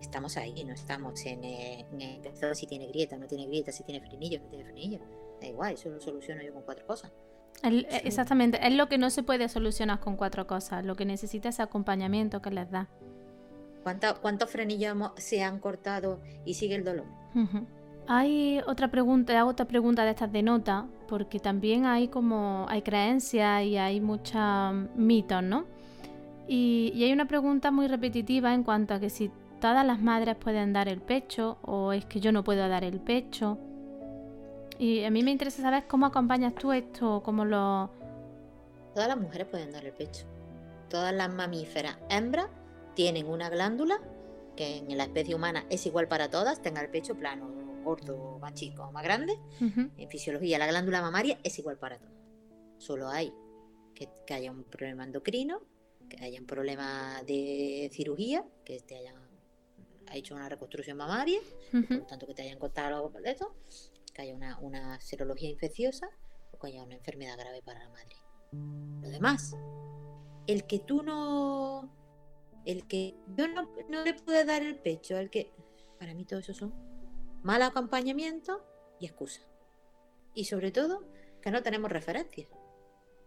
estamos 0.00 0.36
ahí, 0.36 0.64
no 0.64 0.74
estamos 0.74 1.24
en, 1.24 1.44
el 1.44 2.54
si 2.54 2.66
tiene 2.66 2.86
grieta, 2.88 3.16
no 3.16 3.26
tiene 3.26 3.46
grieta, 3.46 3.72
si 3.72 3.82
tiene 3.84 4.06
frenillo, 4.06 4.40
no 4.40 4.48
tiene 4.48 4.64
frenillo. 4.64 5.00
Da 5.40 5.46
igual, 5.46 5.74
eso 5.74 5.90
lo 5.90 6.00
soluciono 6.00 6.42
yo 6.42 6.52
con 6.52 6.62
cuatro 6.62 6.86
cosas. 6.86 7.12
Exactamente, 7.62 8.58
es 8.66 8.74
lo 8.74 8.88
que 8.88 8.98
no 8.98 9.10
se 9.10 9.22
puede 9.22 9.48
solucionar 9.48 10.00
con 10.00 10.16
cuatro 10.16 10.46
cosas, 10.46 10.84
lo 10.84 10.94
que 10.94 11.04
necesita 11.04 11.48
es 11.48 11.60
acompañamiento 11.60 12.42
que 12.42 12.50
les 12.50 12.70
da. 12.70 12.88
¿Cuántos 13.82 14.50
frenillos 14.50 14.96
se 15.16 15.42
han 15.42 15.60
cortado 15.60 16.20
y 16.44 16.54
sigue 16.54 16.74
el 16.74 16.84
dolor? 16.84 17.06
Hay 18.08 18.60
otra 18.66 18.88
pregunta, 18.90 19.38
hago 19.38 19.50
otra 19.50 19.66
pregunta 19.66 20.04
de 20.04 20.10
estas 20.10 20.32
de 20.32 20.42
nota, 20.42 20.86
porque 21.08 21.38
también 21.38 21.86
hay 21.86 22.08
como, 22.08 22.66
hay 22.68 22.82
creencias 22.82 23.64
y 23.64 23.76
hay 23.76 24.00
muchos 24.00 24.74
mitos, 24.96 25.42
¿no? 25.42 25.64
Y, 26.48 26.92
y 26.94 27.04
hay 27.04 27.12
una 27.12 27.26
pregunta 27.26 27.70
muy 27.70 27.88
repetitiva 27.88 28.54
en 28.54 28.62
cuanto 28.62 28.94
a 28.94 29.00
que 29.00 29.10
si 29.10 29.30
todas 29.60 29.86
las 29.86 30.00
madres 30.00 30.36
pueden 30.36 30.72
dar 30.72 30.88
el 30.88 31.00
pecho 31.00 31.58
o 31.62 31.92
es 31.92 32.04
que 32.04 32.20
yo 32.20 32.32
no 32.32 32.44
puedo 32.44 32.68
dar 32.68 32.84
el 32.84 33.00
pecho. 33.00 33.58
Y 34.78 35.04
a 35.04 35.10
mí 35.10 35.22
me 35.22 35.30
interesa 35.30 35.62
saber 35.62 35.86
cómo 35.86 36.06
acompañas 36.06 36.54
tú 36.54 36.72
esto, 36.72 37.22
cómo 37.24 37.44
lo... 37.44 37.90
Todas 38.94 39.08
las 39.08 39.18
mujeres 39.18 39.46
pueden 39.46 39.72
dar 39.72 39.84
el 39.84 39.92
pecho. 39.92 40.26
Todas 40.88 41.14
las 41.14 41.32
mamíferas 41.32 41.98
hembras 42.08 42.48
tienen 42.94 43.26
una 43.26 43.48
glándula 43.48 44.00
que 44.56 44.78
en 44.78 44.96
la 44.96 45.04
especie 45.04 45.34
humana 45.34 45.66
es 45.68 45.84
igual 45.86 46.08
para 46.08 46.30
todas, 46.30 46.62
tenga 46.62 46.80
el 46.80 46.88
pecho 46.88 47.14
plano, 47.14 47.48
gordo, 47.84 48.38
más 48.40 48.54
chico 48.54 48.84
o 48.84 48.92
más 48.92 49.04
grande. 49.04 49.38
En 49.60 50.08
fisiología 50.08 50.58
la 50.58 50.66
glándula 50.66 51.02
mamaria 51.02 51.38
es 51.42 51.58
igual 51.58 51.78
para 51.78 51.98
todas. 51.98 52.14
Solo 52.78 53.08
hay 53.08 53.32
que, 53.94 54.08
haya 54.34 54.50
un 54.50 54.64
problema 54.64 55.04
endocrino, 55.04 55.60
que 56.08 56.24
haya 56.24 56.40
un 56.40 56.46
problema 56.46 57.22
de 57.26 57.90
cirugía, 57.92 58.44
que 58.64 58.80
te 58.80 58.96
hayan 58.96 59.16
hecho 60.12 60.34
una 60.34 60.48
reconstrucción 60.48 60.96
mamaria, 60.96 61.40
por 61.70 61.90
lo 61.90 62.06
tanto 62.06 62.26
que 62.26 62.34
te 62.34 62.42
hayan 62.42 62.58
cortado 62.58 62.96
algo 62.96 63.20
de 63.20 63.30
esto, 63.30 63.54
que 64.16 64.22
haya 64.22 64.34
una, 64.34 64.58
una 64.60 65.00
serología 65.00 65.50
infecciosa 65.50 66.08
o 66.52 66.58
que 66.58 66.68
haya 66.68 66.82
una 66.82 66.94
enfermedad 66.94 67.36
grave 67.38 67.60
para 67.62 67.80
la 67.80 67.90
madre. 67.90 68.16
Lo 69.02 69.10
demás, 69.10 69.54
el 70.46 70.66
que 70.66 70.78
tú 70.78 71.02
no 71.02 71.92
el 72.64 72.88
que 72.88 73.14
yo 73.36 73.46
no, 73.46 74.04
le 74.04 74.14
pude 74.14 74.44
dar 74.44 74.62
el 74.62 74.76
pecho, 74.76 75.16
el 75.16 75.30
que 75.30 75.52
para 75.98 76.14
mí 76.14 76.24
todo 76.24 76.40
eso 76.40 76.52
son 76.52 76.74
mal 77.42 77.62
acompañamiento 77.62 78.64
y 78.98 79.06
excusa. 79.06 79.42
Y 80.34 80.46
sobre 80.46 80.72
todo 80.72 81.04
que 81.40 81.50
no 81.50 81.62
tenemos 81.62 81.92
referencias. 81.92 82.48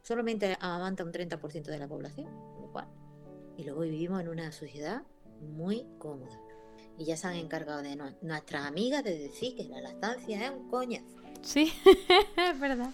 Solamente 0.02 0.58
amamanta 0.60 1.04
un 1.04 1.12
30% 1.12 1.64
de 1.64 1.78
la 1.78 1.88
población, 1.88 2.34
lo 2.62 2.72
cual. 2.72 2.90
Y 3.58 3.64
luego 3.64 3.82
vivimos 3.82 4.22
en 4.22 4.30
una 4.30 4.52
sociedad 4.52 5.04
muy 5.40 5.86
cómoda. 6.00 6.38
Y 7.00 7.06
ya 7.06 7.16
se 7.16 7.28
han 7.28 7.36
encargado 7.38 7.82
de 7.82 7.96
nuestras 8.22 8.66
amigas 8.66 9.04
de 9.06 9.18
decir 9.18 9.56
que 9.56 9.64
la 9.64 9.80
lactancia 9.80 10.46
es 10.46 10.52
un 10.52 10.70
coñazo. 10.70 11.18
Sí, 11.42 11.72
es 12.38 12.60
verdad. 12.60 12.94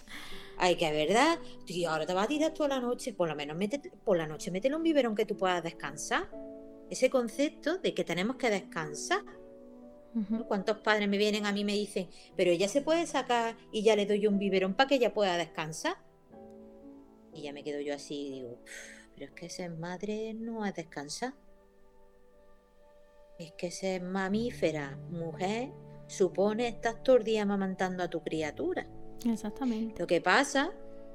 Ay, 0.58 0.76
que 0.76 0.90
verdad. 0.92 1.38
Tío, 1.66 1.90
ahora 1.90 2.06
te 2.06 2.14
vas 2.14 2.26
a 2.26 2.28
tirar 2.28 2.54
toda 2.54 2.68
la 2.68 2.80
noche. 2.80 3.12
Por 3.12 3.28
lo 3.28 3.34
menos 3.34 3.56
por 4.04 4.16
la 4.16 4.28
noche 4.28 4.52
métele 4.52 4.76
un 4.76 4.84
biberón 4.84 5.16
que 5.16 5.26
tú 5.26 5.36
puedas 5.36 5.62
descansar. 5.62 6.30
Ese 6.88 7.10
concepto 7.10 7.78
de 7.78 7.94
que 7.94 8.04
tenemos 8.04 8.36
que 8.36 8.48
descansar. 8.48 9.24
¿Cuántos 10.48 10.78
padres 10.78 11.10
me 11.10 11.18
vienen 11.18 11.44
a 11.44 11.52
mí 11.52 11.60
y 11.60 11.64
me 11.64 11.74
dicen, 11.74 12.08
pero 12.36 12.50
ella 12.50 12.68
se 12.68 12.80
puede 12.80 13.06
sacar 13.06 13.54
y 13.70 13.82
ya 13.82 13.96
le 13.96 14.06
doy 14.06 14.26
un 14.26 14.38
biberón 14.38 14.72
para 14.72 14.88
que 14.88 14.94
ella 14.94 15.12
pueda 15.12 15.36
descansar? 15.36 15.98
Y 17.34 17.42
ya 17.42 17.52
me 17.52 17.62
quedo 17.62 17.82
yo 17.82 17.92
así 17.94 18.14
y 18.14 18.30
digo, 18.30 18.58
pero 19.14 19.26
es 19.26 19.32
que 19.32 19.50
ser 19.50 19.72
madre 19.72 20.32
no 20.32 20.64
es 20.64 20.74
descansar. 20.74 21.34
Es 23.38 23.52
que 23.52 23.70
ser 23.70 24.02
mamífera, 24.02 24.96
mujer, 25.10 25.70
supone 26.06 26.68
estar 26.68 27.02
todo 27.02 27.16
el 27.16 27.24
día 27.24 27.42
amamantando 27.42 28.02
a 28.02 28.08
tu 28.08 28.22
criatura. 28.22 28.86
Exactamente. 29.24 30.00
Lo 30.00 30.06
que 30.06 30.20
pasa 30.20 30.72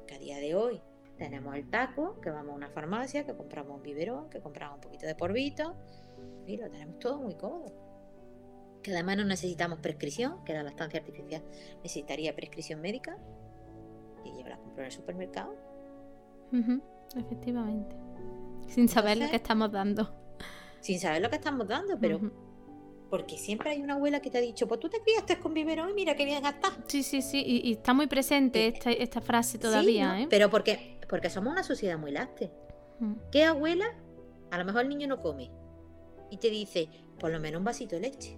que 0.07 0.15
a 0.15 0.19
día 0.19 0.38
de 0.38 0.55
hoy 0.55 0.82
tenemos 1.17 1.55
el 1.55 1.69
taco, 1.69 2.19
que 2.22 2.30
vamos 2.30 2.53
a 2.53 2.55
una 2.55 2.69
farmacia, 2.69 3.26
que 3.26 3.36
compramos 3.36 3.78
un 3.78 3.84
biberón, 3.84 4.30
que 4.30 4.39
compramos 4.39 4.76
un 4.76 4.82
poquito 4.82 5.05
de 5.05 5.15
porvito 5.15 5.76
y 6.47 6.57
lo 6.57 6.69
tenemos 6.69 6.99
todo 6.99 7.17
muy 7.19 7.36
cómodo. 7.36 7.72
Que 8.82 8.91
además 8.91 9.17
no 9.17 9.26
necesitamos 9.26 9.80
prescripción, 9.80 10.43
que 10.43 10.53
la 10.53 10.63
lactancia 10.63 10.99
artificial 10.99 11.43
necesitaría 11.84 12.36
prescripción 12.36 12.82
médica 12.82 13.17
y 14.26 14.30
yo 14.32 14.47
la 14.47 14.57
compro 14.57 14.82
en 14.82 14.86
el 14.88 14.91
supermercado. 14.91 15.55
efectivamente. 17.15 17.95
Sin 18.67 18.88
saber 18.89 19.17
lo 19.17 19.30
que 19.30 19.36
estamos 19.36 19.72
dando. 19.72 20.20
Sin 20.82 20.99
saber 20.99 21.21
lo 21.21 21.29
que 21.29 21.38
estamos 21.38 21.67
dando, 21.67 21.97
pero 21.99 22.19
porque 23.11 23.38
siempre 23.38 23.71
hay 23.71 23.82
una 23.82 23.95
abuela 23.95 24.21
que 24.21 24.29
te 24.32 24.38
ha 24.38 24.41
dicho, 24.41 24.67
pues 24.67 24.79
tú 24.79 24.89
te 24.89 25.01
criaste 25.01 25.38
con 25.38 25.53
biberón 25.53 25.89
y 25.89 25.93
mira 25.93 26.15
qué 26.15 26.23
bien 26.23 26.45
está. 26.45 26.71
Sí, 26.88 27.03
sí, 27.03 27.21
sí, 27.21 27.43
y, 27.45 27.73
está 27.73 27.93
muy 27.93 28.07
presente 28.07 28.67
esta, 28.67 28.89
esta, 28.89 29.19
frase 29.19 29.59
todavía, 29.59 30.21
¿eh? 30.21 30.27
Pero 30.29 30.49
porque, 30.49 30.97
porque 31.09 31.29
somos 31.29 31.51
una 31.51 31.61
sociedad 31.61 31.99
muy. 31.99 32.13
Mm. 32.99 33.13
¿Qué 33.32 33.43
abuela? 33.43 33.86
A 34.49 34.57
lo 34.57 34.65
mejor 34.65 34.84
el 34.84 34.89
niño 34.89 35.07
no 35.07 35.21
come 35.21 35.51
y 36.29 36.38
te 36.38 36.49
dice, 36.49 36.88
por 37.19 37.32
lo 37.32 37.39
menos 37.39 37.59
un 37.59 37.65
vasito 37.65 37.95
de 37.95 38.01
leche. 38.01 38.38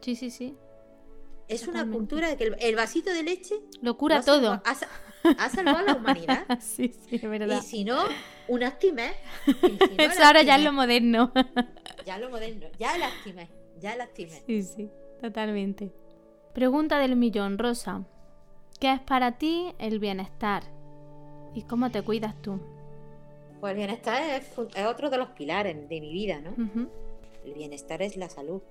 Sí, 0.00 0.16
sí, 0.16 0.30
sí. 0.30 0.56
Es 1.48 1.68
una 1.68 1.86
cultura 1.90 2.28
de 2.28 2.36
que 2.36 2.54
el, 2.58 2.76
vasito 2.76 3.10
de 3.10 3.22
leche 3.22 3.56
lo 3.82 3.96
cura 3.96 4.22
todo. 4.22 4.62
Ha, 4.64 5.48
salvado 5.48 5.78
a 5.78 5.82
la 5.82 5.94
humanidad. 5.94 6.46
sí, 6.60 6.92
sí, 7.08 7.16
es 7.16 7.22
verdad. 7.22 7.60
Y 7.62 7.64
si 7.64 7.84
no, 7.84 7.98
un 8.48 8.62
actimé. 8.62 9.12
Eso 9.98 10.24
ahora 10.24 10.42
ya 10.42 10.56
es 10.56 10.64
lo 10.64 10.72
moderno. 10.72 11.32
ya 12.06 12.18
lo 12.18 12.30
moderno. 12.30 12.66
Ya 12.78 12.96
el 12.96 13.02
actimé. 13.02 13.48
Ya 13.80 13.94
el 13.94 14.02
Sí, 14.46 14.62
sí, 14.62 14.90
totalmente. 15.20 15.92
Pregunta 16.54 16.98
del 16.98 17.16
millón, 17.16 17.58
Rosa. 17.58 18.04
¿Qué 18.80 18.92
es 18.92 19.00
para 19.00 19.38
ti 19.38 19.74
el 19.78 19.98
bienestar? 19.98 20.62
¿Y 21.54 21.62
cómo 21.62 21.90
te 21.90 22.02
cuidas 22.02 22.40
tú? 22.40 22.60
Pues 23.60 23.72
el 23.72 23.78
bienestar 23.78 24.22
es, 24.22 24.58
otro 24.86 25.10
de 25.10 25.18
los 25.18 25.30
pilares 25.30 25.88
de 25.88 26.00
mi 26.00 26.12
vida, 26.12 26.40
¿no? 26.40 26.54
El 27.44 27.54
bienestar 27.54 28.02
es 28.02 28.16
la 28.16 28.28
salud 28.28 28.62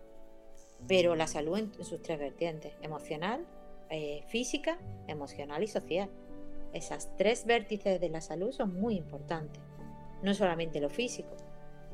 pero 0.87 1.15
la 1.15 1.27
salud 1.27 1.57
en, 1.57 1.73
sus 1.83 2.01
tres 2.01 2.19
vertientes, 2.19 2.73
emocional, 2.81 3.45
eh, 3.89 4.23
física, 4.27 4.77
emocional 5.07 5.63
y 5.63 5.67
social. 5.67 6.09
Esas 6.73 7.15
tres 7.17 7.45
vértices 7.45 8.01
de 8.01 8.09
la 8.09 8.21
salud 8.21 8.51
son 8.51 8.73
muy 8.73 8.95
importantes, 8.95 9.61
no 10.23 10.33
solamente 10.33 10.79
lo 10.79 10.89
físico, 10.89 11.35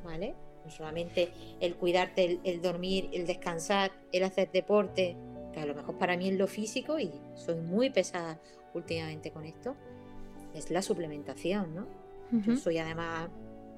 ¿vale? 0.04 0.36
No 0.64 0.72
solamente 0.72 1.30
el 1.60 1.76
cuidarte, 1.76 2.40
el, 2.44 2.62
dormir, 2.62 3.10
el 3.12 3.28
descansar, 3.28 3.92
el 4.12 4.24
hacer 4.24 4.52
deporte, 4.52 5.18
que 5.54 5.60
a 5.60 5.66
lo 5.66 5.76
mejor 5.76 5.98
para 5.98 6.16
mí 6.16 6.30
es 6.30 6.38
lo 6.38 6.48
físico 6.48 7.00
y 7.00 7.12
soy 7.36 7.56
muy 7.56 7.90
pesada 7.90 8.40
últimamente 8.74 9.32
con 9.32 9.46
esto, 9.46 9.76
es 10.54 10.72
la 10.72 10.82
suplementación, 10.82 11.76
¿no? 11.76 11.88
Yo 12.32 12.56
soy 12.58 12.78
además, 12.78 13.28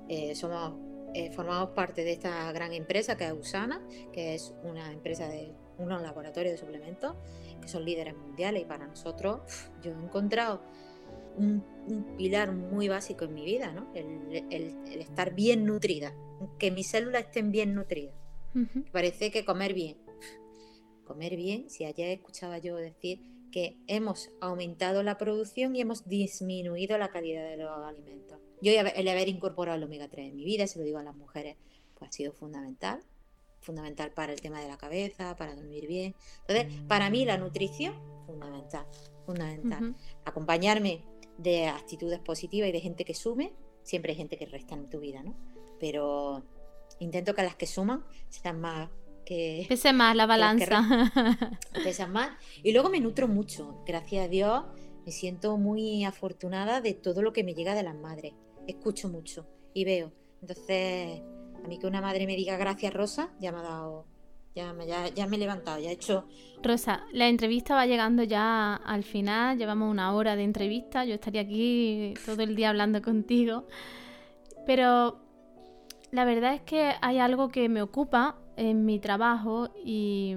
eh, 0.09 0.35
somos 0.35 0.73
eh, 1.13 1.31
formamos 1.31 1.71
parte 1.71 2.03
de 2.03 2.13
esta 2.13 2.51
gran 2.51 2.73
empresa 2.73 3.17
que 3.17 3.25
es 3.25 3.33
Usana, 3.33 3.81
que 4.13 4.35
es 4.35 4.53
una 4.63 4.91
empresa 4.91 5.27
de 5.27 5.53
unos 5.77 6.01
laboratorios 6.01 6.53
de 6.53 6.57
suplementos 6.57 7.15
que 7.61 7.67
son 7.67 7.85
líderes 7.85 8.15
mundiales 8.15 8.61
y 8.63 8.65
para 8.65 8.87
nosotros 8.87 9.41
yo 9.81 9.91
he 9.91 9.93
encontrado 9.93 10.61
un, 11.37 11.63
pilar 12.17 12.51
muy 12.51 12.87
básico 12.87 13.25
en 13.25 13.33
mi 13.33 13.43
vida, 13.43 13.71
¿no? 13.71 13.91
el, 13.93 14.45
estar 14.99 15.33
bien 15.33 15.65
nutrida, 15.65 16.13
que 16.59 16.71
mis 16.71 16.89
células 16.89 17.23
estén 17.23 17.51
bien 17.51 17.73
nutridas. 17.73 18.15
Parece 18.91 19.31
que 19.31 19.45
comer 19.45 19.73
bien. 19.73 19.97
Comer 21.05 21.35
bien, 21.35 21.69
si 21.69 21.85
ayer 21.85 22.09
escuchaba 22.09 22.57
yo 22.57 22.75
decir 22.75 23.21
que 23.51 23.77
hemos 23.87 24.29
aumentado 24.39 25.03
la 25.03 25.17
producción 25.17 25.75
y 25.75 25.81
hemos 25.81 26.07
disminuido 26.07 26.97
la 26.97 27.11
calidad 27.11 27.43
de 27.43 27.57
los 27.57 27.69
alimentos. 27.85 28.39
Yo 28.61 28.71
el 28.71 29.07
haber 29.07 29.27
incorporado 29.27 29.77
el 29.77 29.83
omega 29.83 30.07
3 30.07 30.29
en 30.29 30.35
mi 30.35 30.43
vida, 30.43 30.67
se 30.67 30.79
lo 30.79 30.85
digo 30.85 30.99
a 30.99 31.03
las 31.03 31.15
mujeres, 31.15 31.57
pues 31.97 32.09
ha 32.09 32.11
sido 32.11 32.31
fundamental. 32.33 33.03
Fundamental 33.59 34.11
para 34.11 34.33
el 34.33 34.41
tema 34.41 34.59
de 34.59 34.67
la 34.67 34.77
cabeza, 34.77 35.35
para 35.35 35.55
dormir 35.55 35.87
bien. 35.87 36.15
Entonces, 36.47 36.81
para 36.87 37.11
mí 37.11 37.25
la 37.25 37.37
nutrición, 37.37 37.93
fundamental. 38.25 38.87
Fundamental. 39.25 39.95
Acompañarme 40.25 41.03
de 41.37 41.67
actitudes 41.67 42.19
positivas 42.19 42.69
y 42.69 42.71
de 42.71 42.79
gente 42.79 43.05
que 43.05 43.13
sume. 43.13 43.53
Siempre 43.83 44.13
hay 44.13 44.17
gente 44.17 44.37
que 44.37 44.47
resta 44.47 44.73
en 44.73 44.89
tu 44.89 44.99
vida, 44.99 45.21
¿no? 45.21 45.35
Pero 45.79 46.43
intento 46.99 47.35
que 47.35 47.43
las 47.43 47.55
que 47.55 47.67
suman 47.67 48.03
sean 48.29 48.59
más 48.59 48.89
que... 49.25 49.65
Pese 49.67 49.93
más 49.93 50.15
la 50.15 50.25
balanza. 50.27 51.09
pesan 51.83 52.11
más. 52.11 52.31
Y 52.63 52.71
luego 52.71 52.89
me 52.89 52.99
nutro 52.99 53.27
mucho. 53.27 53.83
Gracias 53.85 54.25
a 54.25 54.27
Dios 54.27 54.63
me 55.05 55.11
siento 55.11 55.57
muy 55.57 56.03
afortunada 56.03 56.79
de 56.79 56.93
todo 56.93 57.21
lo 57.21 57.33
que 57.33 57.43
me 57.43 57.55
llega 57.55 57.73
de 57.73 57.83
las 57.83 57.95
madres 57.95 58.33
escucho 58.67 59.09
mucho 59.09 59.47
y 59.73 59.85
veo. 59.85 60.11
Entonces, 60.41 61.21
a 61.63 61.67
mí 61.67 61.77
que 61.79 61.87
una 61.87 62.01
madre 62.01 62.25
me 62.25 62.35
diga 62.35 62.57
gracias 62.57 62.93
Rosa, 62.93 63.31
ya 63.39 63.51
me 63.51 63.59
ha 63.59 63.61
dado, 63.61 64.05
ya, 64.55 64.73
ya, 65.13 65.27
me 65.27 65.35
he 65.35 65.39
levantado, 65.39 65.79
ya 65.79 65.89
he 65.89 65.93
hecho... 65.93 66.25
Rosa, 66.63 67.05
la 67.11 67.27
entrevista 67.27 67.75
va 67.75 67.85
llegando 67.85 68.23
ya 68.23 68.75
al 68.75 69.03
final, 69.03 69.57
llevamos 69.57 69.89
una 69.89 70.13
hora 70.13 70.35
de 70.35 70.43
entrevista, 70.43 71.05
yo 71.05 71.15
estaría 71.15 71.41
aquí 71.41 72.13
todo 72.25 72.41
el 72.41 72.55
día 72.55 72.69
hablando 72.69 73.01
contigo, 73.01 73.67
pero 74.65 75.19
la 76.11 76.25
verdad 76.25 76.53
es 76.53 76.61
que 76.61 76.93
hay 77.01 77.19
algo 77.19 77.49
que 77.49 77.69
me 77.69 77.81
ocupa 77.81 78.37
en 78.57 78.85
mi 78.85 78.99
trabajo 78.99 79.69
y, 79.83 80.35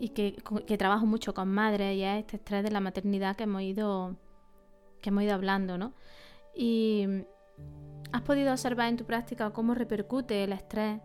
y 0.00 0.10
que, 0.10 0.36
que, 0.66 0.78
trabajo 0.78 1.06
mucho 1.06 1.34
con 1.34 1.48
madres 1.48 1.96
y 1.96 2.02
es 2.02 2.20
este 2.20 2.36
estrés 2.36 2.64
de 2.64 2.70
la 2.70 2.80
maternidad 2.80 3.36
que 3.36 3.44
hemos 3.44 3.62
ido, 3.62 4.16
que 5.00 5.10
hemos 5.10 5.22
ido 5.22 5.34
hablando, 5.34 5.78
¿no? 5.78 5.92
Y, 6.54 7.06
¿Has 8.12 8.22
podido 8.22 8.52
observar 8.52 8.88
en 8.88 8.96
tu 8.98 9.04
práctica 9.04 9.50
cómo 9.50 9.74
repercute 9.74 10.44
el 10.44 10.52
estrés 10.52 11.00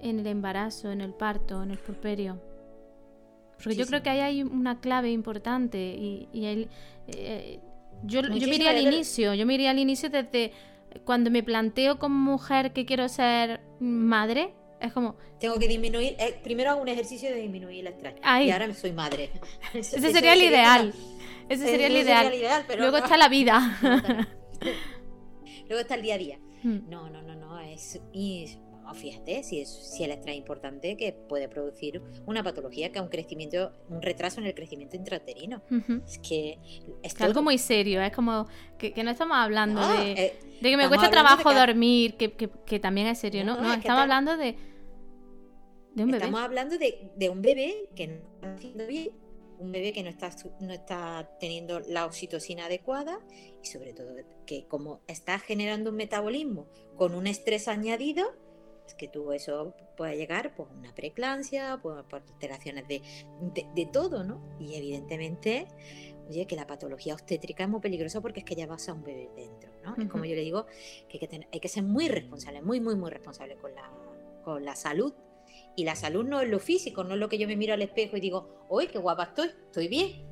en 0.00 0.20
el 0.20 0.26
embarazo, 0.28 0.92
en 0.92 1.00
el 1.00 1.12
parto, 1.12 1.62
en 1.62 1.72
el 1.72 1.78
pulperio? 1.78 2.40
Porque 3.56 3.74
yo 3.74 3.86
creo 3.86 4.02
que 4.02 4.10
ahí 4.10 4.20
hay 4.20 4.42
una 4.42 4.80
clave 4.80 5.10
importante 5.10 5.78
y, 5.78 6.28
y 6.32 6.68
eh, 7.08 7.60
yo, 8.04 8.20
yo 8.20 8.48
me 8.48 8.54
iría 8.54 8.70
al 8.70 8.78
inicio, 8.78 9.34
yo 9.34 9.44
me 9.44 9.54
iría 9.54 9.70
al 9.70 9.78
inicio 9.78 10.08
desde 10.08 10.52
cuando 11.04 11.30
me 11.30 11.42
planteo 11.42 11.98
como 11.98 12.32
mujer 12.32 12.72
que 12.72 12.86
quiero 12.86 13.08
ser 13.08 13.60
madre, 13.80 14.54
es 14.80 14.92
como... 14.92 15.16
Tengo 15.40 15.58
que 15.58 15.68
disminuir, 15.68 16.16
eh, 16.18 16.40
primero 16.42 16.70
hago 16.70 16.82
un 16.82 16.88
ejercicio 16.88 17.30
de 17.30 17.36
disminuir 17.36 17.80
el 17.80 17.92
estrés. 17.92 18.14
Y 18.42 18.50
ahora 18.50 18.72
soy 18.74 18.92
madre. 18.92 19.30
Ese 19.74 20.12
sería 20.12 20.32
el 20.32 20.42
ideal. 20.42 20.94
Ese 21.48 21.66
sería 21.66 21.86
el 21.86 21.96
ideal. 21.96 22.32
Luego 22.78 22.98
está 22.98 23.16
la 23.16 23.28
vida. 23.28 23.78
Luego 25.68 25.80
está 25.80 25.94
el 25.94 26.02
día 26.02 26.14
a 26.14 26.18
día. 26.18 26.38
Hmm. 26.62 26.88
No, 26.88 27.10
no, 27.10 27.22
no, 27.22 27.34
no. 27.34 27.60
Es, 27.60 28.00
fíjate, 28.94 29.42
si, 29.42 29.60
es, 29.60 29.68
si 29.68 30.04
el 30.04 30.10
estrés 30.10 30.34
es 30.34 30.38
importante, 30.38 30.96
que 30.96 31.12
puede 31.12 31.48
producir 31.48 32.02
una 32.26 32.42
patología 32.42 32.92
que 32.92 32.98
es 32.98 33.02
un 33.02 33.10
crecimiento, 33.10 33.72
un 33.88 34.02
retraso 34.02 34.40
en 34.40 34.46
el 34.46 34.54
crecimiento 34.54 34.96
intrauterino. 34.96 35.62
Es 36.06 36.18
que 36.18 36.58
es 37.02 37.20
algo 37.20 37.42
muy 37.42 37.58
serio, 37.58 38.00
es 38.02 38.12
como 38.12 38.46
que, 38.78 38.92
no 39.02 39.10
estamos 39.10 39.36
hablando 39.36 39.86
de, 39.88 40.12
eh, 40.12 40.38
de, 40.60 40.70
que 40.70 40.76
me 40.76 40.88
cuesta 40.88 41.10
trabajo 41.10 41.52
dormir, 41.52 42.16
que, 42.16 42.32
que, 42.32 42.78
también 42.78 43.06
es 43.08 43.18
serio, 43.18 43.44
¿no? 43.44 43.60
No, 43.60 43.74
estamos 43.74 44.02
hablando 44.02 44.36
de, 44.36 44.56
de 45.94 46.04
un 46.04 46.10
bebé. 46.10 46.24
Estamos 46.24 46.40
hablando 46.40 46.78
de, 46.78 47.10
de 47.16 47.28
un 47.30 47.42
bebé 47.42 47.88
que 47.94 48.06
no 48.06 48.14
está 48.14 48.54
haciendo 48.54 48.86
bien 48.86 49.10
un 49.58 49.72
bebé 49.72 49.92
que 49.92 50.02
no 50.02 50.10
está, 50.10 50.30
no 50.60 50.72
está 50.72 51.30
teniendo 51.40 51.80
la 51.80 52.06
oxitocina 52.06 52.66
adecuada 52.66 53.20
y 53.62 53.66
sobre 53.66 53.92
todo 53.92 54.14
que 54.44 54.66
como 54.66 55.00
está 55.06 55.38
generando 55.38 55.90
un 55.90 55.96
metabolismo 55.96 56.66
con 56.96 57.14
un 57.14 57.26
estrés 57.26 57.68
añadido, 57.68 58.34
es 58.86 58.94
que 58.94 59.08
tú 59.08 59.32
eso 59.32 59.74
puede 59.96 60.16
llegar 60.16 60.54
por 60.54 60.68
una 60.68 60.94
preeclampsia, 60.94 61.78
por, 61.82 62.04
alteraciones 62.10 62.86
de, 62.88 63.02
de, 63.74 63.86
todo, 63.86 64.24
¿no? 64.24 64.40
Y 64.60 64.74
evidentemente, 64.74 65.66
oye, 66.28 66.46
que 66.46 66.56
la 66.56 66.66
patología 66.66 67.14
obstétrica 67.14 67.64
es 67.64 67.68
muy 67.68 67.80
peligrosa 67.80 68.20
porque 68.20 68.40
es 68.40 68.46
que 68.46 68.54
ya 68.54 68.66
vas 68.66 68.88
a 68.88 68.92
un 68.92 69.02
bebé 69.02 69.30
dentro, 69.34 69.70
¿no? 69.84 69.96
Es 69.96 70.08
como 70.08 70.24
yo 70.24 70.34
le 70.34 70.42
digo, 70.42 70.66
que 71.08 71.18
hay 71.20 71.28
que, 71.28 71.48
hay 71.52 71.60
que 71.60 71.68
ser 71.68 71.82
muy 71.82 72.08
responsable, 72.08 72.62
muy, 72.62 72.80
muy, 72.80 72.96
muy 72.96 73.10
responsable 73.10 73.56
con 73.56 73.74
la, 73.74 73.90
con 74.44 74.64
la 74.64 74.76
salud 74.76 75.12
y 75.76 75.84
la 75.84 75.94
salud 75.94 76.24
no 76.24 76.40
es 76.40 76.48
lo 76.48 76.58
físico, 76.58 77.04
no 77.04 77.14
es 77.14 77.20
lo 77.20 77.28
que 77.28 77.38
yo 77.38 77.46
me 77.46 77.56
miro 77.56 77.74
al 77.74 77.82
espejo 77.82 78.16
y 78.16 78.20
digo, 78.20 78.66
¡uy, 78.68 78.88
qué 78.88 78.98
guapa 78.98 79.24
estoy! 79.24 79.48
¿Estoy 79.48 79.88
bien? 79.88 80.24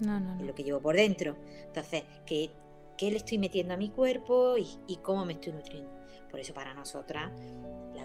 No, 0.00 0.18
no, 0.18 0.34
no. 0.34 0.40
Es 0.40 0.46
lo 0.46 0.54
que 0.54 0.64
llevo 0.64 0.80
por 0.80 0.96
dentro. 0.96 1.36
Entonces, 1.66 2.02
¿qué, 2.26 2.50
qué 2.96 3.10
le 3.10 3.18
estoy 3.18 3.38
metiendo 3.38 3.74
a 3.74 3.76
mi 3.76 3.90
cuerpo 3.90 4.56
y, 4.58 4.96
cómo 4.96 5.24
me 5.24 5.34
estoy 5.34 5.52
nutriendo? 5.52 5.90
Por 6.30 6.40
eso 6.40 6.52
para 6.52 6.74
nosotras 6.74 7.30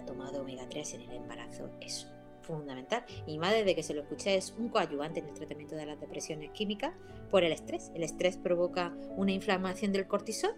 la 0.04 0.12
toma 0.12 0.30
de 0.30 0.38
omega 0.38 0.68
3 0.68 0.94
en 0.94 1.00
el 1.02 1.12
embarazo 1.12 1.70
es 1.80 2.06
fundamental. 2.42 3.04
Y 3.26 3.38
más 3.38 3.52
desde 3.52 3.74
que 3.74 3.82
se 3.82 3.94
lo 3.94 4.02
escuché 4.02 4.36
es 4.36 4.54
un 4.58 4.68
coadyuvante 4.68 5.20
en 5.20 5.28
el 5.28 5.34
tratamiento 5.34 5.76
de 5.76 5.86
las 5.86 5.98
depresiones 5.98 6.50
químicas 6.50 6.92
por 7.30 7.42
el 7.42 7.52
estrés. 7.52 7.90
El 7.94 8.02
estrés 8.02 8.36
provoca 8.36 8.94
una 9.16 9.32
inflamación 9.32 9.92
del 9.92 10.06
cortisol. 10.06 10.54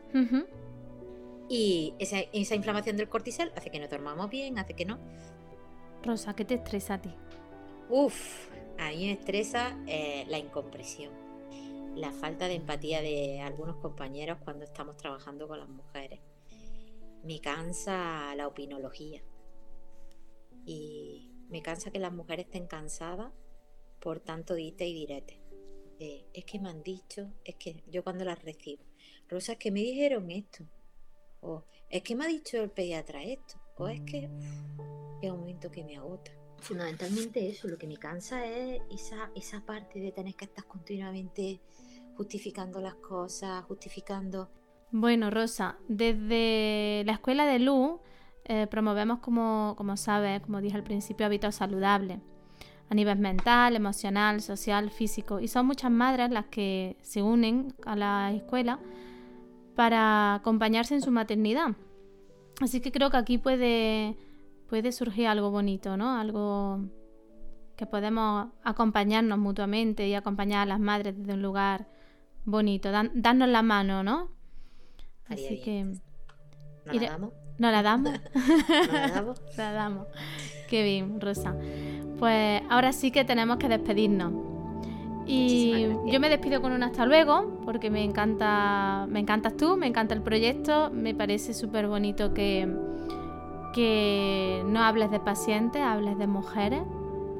Y 1.48 1.94
esa, 2.00 2.18
esa, 2.32 2.56
inflamación 2.56 2.96
del 2.96 3.08
cortisol 3.08 3.52
hace 3.54 3.70
que 3.70 3.78
no 3.78 3.86
dormamos 3.86 4.28
bien, 4.28 4.58
hace 4.58 4.74
que 4.74 4.84
no. 4.84 4.98
Rosa, 6.02 6.34
¿qué 6.34 6.44
te 6.44 6.54
estresa 6.54 6.94
a 6.94 7.00
ti? 7.00 7.14
Uf, 7.88 8.48
a 8.78 8.90
mí 8.90 9.06
me 9.06 9.12
estresa 9.12 9.78
eh, 9.86 10.24
la 10.28 10.38
incompresión, 10.38 11.12
la 11.94 12.10
falta 12.10 12.48
de 12.48 12.56
empatía 12.56 13.00
de 13.00 13.40
algunos 13.40 13.76
compañeros 13.76 14.38
cuando 14.42 14.64
estamos 14.64 14.96
trabajando 14.96 15.46
con 15.46 15.60
las 15.60 15.68
mujeres. 15.68 16.18
Me 17.22 17.40
cansa 17.40 18.34
la 18.34 18.48
opinología 18.48 19.22
y 20.66 21.30
me 21.48 21.62
cansa 21.62 21.90
que 21.90 22.00
las 22.00 22.12
mujeres 22.12 22.46
estén 22.46 22.66
cansadas 22.66 23.32
por 24.00 24.20
tanto 24.20 24.54
dite 24.54 24.86
y 24.86 24.92
direte. 24.92 25.40
es 25.98 26.44
que 26.44 26.58
me 26.58 26.68
han 26.68 26.82
dicho, 26.82 27.32
es 27.44 27.54
que 27.54 27.82
yo 27.86 28.04
cuando 28.04 28.24
las 28.24 28.42
recibo, 28.42 28.84
Rosa, 29.28 29.52
es 29.52 29.58
que 29.58 29.70
me 29.70 29.80
dijeron 29.80 30.30
esto, 30.30 30.64
o 31.40 31.64
es 31.88 32.02
que 32.02 32.14
me 32.14 32.24
ha 32.24 32.28
dicho 32.28 32.62
el 32.62 32.70
pediatra 32.70 33.22
esto, 33.22 33.54
o 33.76 33.88
es 33.88 34.00
que 34.02 34.28
es 35.22 35.30
un 35.30 35.40
momento 35.40 35.70
que 35.70 35.84
me 35.84 35.96
agota. 35.96 36.32
Fundamentalmente 36.58 37.48
eso, 37.48 37.68
lo 37.68 37.78
que 37.78 37.86
me 37.86 37.96
cansa 37.96 38.44
es 38.46 38.82
esa, 38.90 39.30
esa 39.34 39.64
parte 39.64 40.00
de 40.00 40.12
tener 40.12 40.34
que 40.34 40.46
estar 40.46 40.66
continuamente 40.66 41.60
justificando 42.16 42.80
las 42.80 42.96
cosas, 42.96 43.64
justificando... 43.64 44.50
Bueno, 44.90 45.30
Rosa, 45.30 45.78
desde 45.88 47.02
la 47.04 47.12
escuela 47.12 47.46
de 47.46 47.58
Luz 47.58 48.00
eh, 48.48 48.66
promovemos, 48.68 49.18
como, 49.20 49.74
como 49.76 49.96
sabes, 49.96 50.40
como 50.42 50.60
dije 50.60 50.76
al 50.76 50.84
principio, 50.84 51.26
hábitos 51.26 51.54
saludables 51.56 52.18
a 52.88 52.94
nivel 52.94 53.18
mental, 53.18 53.74
emocional, 53.74 54.40
social, 54.40 54.90
físico. 54.90 55.40
Y 55.40 55.48
son 55.48 55.66
muchas 55.66 55.90
madres 55.90 56.30
las 56.30 56.46
que 56.46 56.96
se 57.02 57.22
unen 57.22 57.74
a 57.84 57.96
la 57.96 58.32
escuela 58.32 58.78
para 59.74 60.34
acompañarse 60.34 60.94
en 60.94 61.02
su 61.02 61.10
maternidad. 61.10 61.76
Así 62.60 62.80
que 62.80 62.92
creo 62.92 63.10
que 63.10 63.16
aquí 63.16 63.38
puede 63.38 64.16
puede 64.68 64.92
surgir 64.92 65.26
algo 65.26 65.50
bonito, 65.50 65.96
¿no? 65.96 66.18
Algo 66.18 66.80
que 67.76 67.86
podemos 67.86 68.48
acompañarnos 68.64 69.38
mutuamente 69.38 70.08
y 70.08 70.14
acompañar 70.14 70.62
a 70.62 70.66
las 70.66 70.80
madres 70.80 71.16
desde 71.16 71.34
un 71.34 71.42
lugar 71.42 71.88
bonito, 72.44 72.90
darnos 72.90 73.48
la 73.48 73.62
mano, 73.62 74.02
¿no? 74.02 74.30
Así 75.28 75.60
que... 75.62 75.84
¿No 76.86 76.92
la 76.92 77.10
damos? 77.10 77.32
¿No 77.58 77.70
la 77.70 77.82
damos? 77.82 78.12
¿No 78.12 78.92
la 78.92 79.08
damos? 79.08 79.40
la 79.56 79.72
damos. 79.72 80.06
Qué 80.68 80.82
bien, 80.82 81.20
Rosa. 81.20 81.54
Pues 82.18 82.62
ahora 82.68 82.92
sí 82.92 83.10
que 83.10 83.24
tenemos 83.24 83.56
que 83.56 83.68
despedirnos. 83.68 84.32
Y 85.26 85.88
yo 86.06 86.20
me 86.20 86.28
despido 86.28 86.62
con 86.62 86.70
un 86.70 86.84
hasta 86.84 87.04
luego, 87.04 87.60
porque 87.64 87.90
me 87.90 88.04
encanta, 88.04 89.06
me 89.08 89.18
encantas 89.18 89.56
tú, 89.56 89.76
me 89.76 89.88
encanta 89.88 90.14
el 90.14 90.22
proyecto, 90.22 90.90
me 90.92 91.14
parece 91.14 91.52
súper 91.52 91.88
bonito 91.88 92.32
que, 92.32 92.68
que 93.74 94.62
no 94.66 94.80
hables 94.82 95.10
de 95.10 95.18
pacientes, 95.18 95.82
hables 95.82 96.16
de 96.16 96.28
mujeres. 96.28 96.82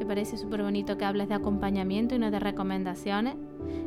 Me 0.01 0.05
parece 0.05 0.37
súper 0.37 0.63
bonito 0.63 0.99
que 0.99 1.05
hables 1.05 1.29
de 1.29 1.35
acompañamiento 1.35 2.17
y 2.17 2.19
no 2.19 2.31
de 2.33 2.41
recomendaciones, 2.41 3.37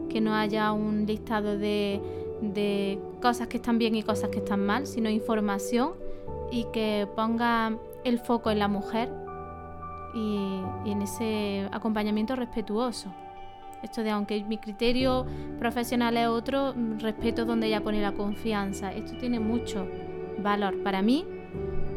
que 0.10 0.22
no 0.22 0.34
haya 0.34 0.72
un 0.72 1.06
listado 1.06 1.58
de, 1.58 3.00
cosas 3.22 3.48
que 3.48 3.58
están 3.58 3.78
bien 3.80 3.96
y 3.96 4.04
cosas 4.04 4.30
que 4.30 4.40
están 4.40 4.66
mal, 4.66 4.88
sino 4.88 5.10
información 5.10 5.92
y 6.52 6.66
que 6.66 7.08
ponga 7.16 7.74
el 8.04 8.20
foco 8.20 8.52
en 8.52 8.60
la 8.60 8.68
mujer 8.68 9.10
y, 10.14 10.62
en 10.86 11.02
ese 11.02 11.68
acompañamiento 11.72 12.36
respetuoso. 12.36 13.10
Esto 13.84 14.04
de 14.04 14.10
aunque 14.10 14.44
mi 14.44 14.58
criterio 14.58 15.26
profesional 15.58 16.18
es 16.18 16.28
otro, 16.28 16.74
respeto 16.98 17.46
donde 17.46 17.68
ella 17.68 17.82
pone 17.82 18.02
la 18.02 18.12
confianza. 18.12 18.92
Esto 18.92 19.18
tiene 19.18 19.40
mucho 19.40 19.88
valor 20.40 20.84
para 20.84 21.02
mí 21.02 21.26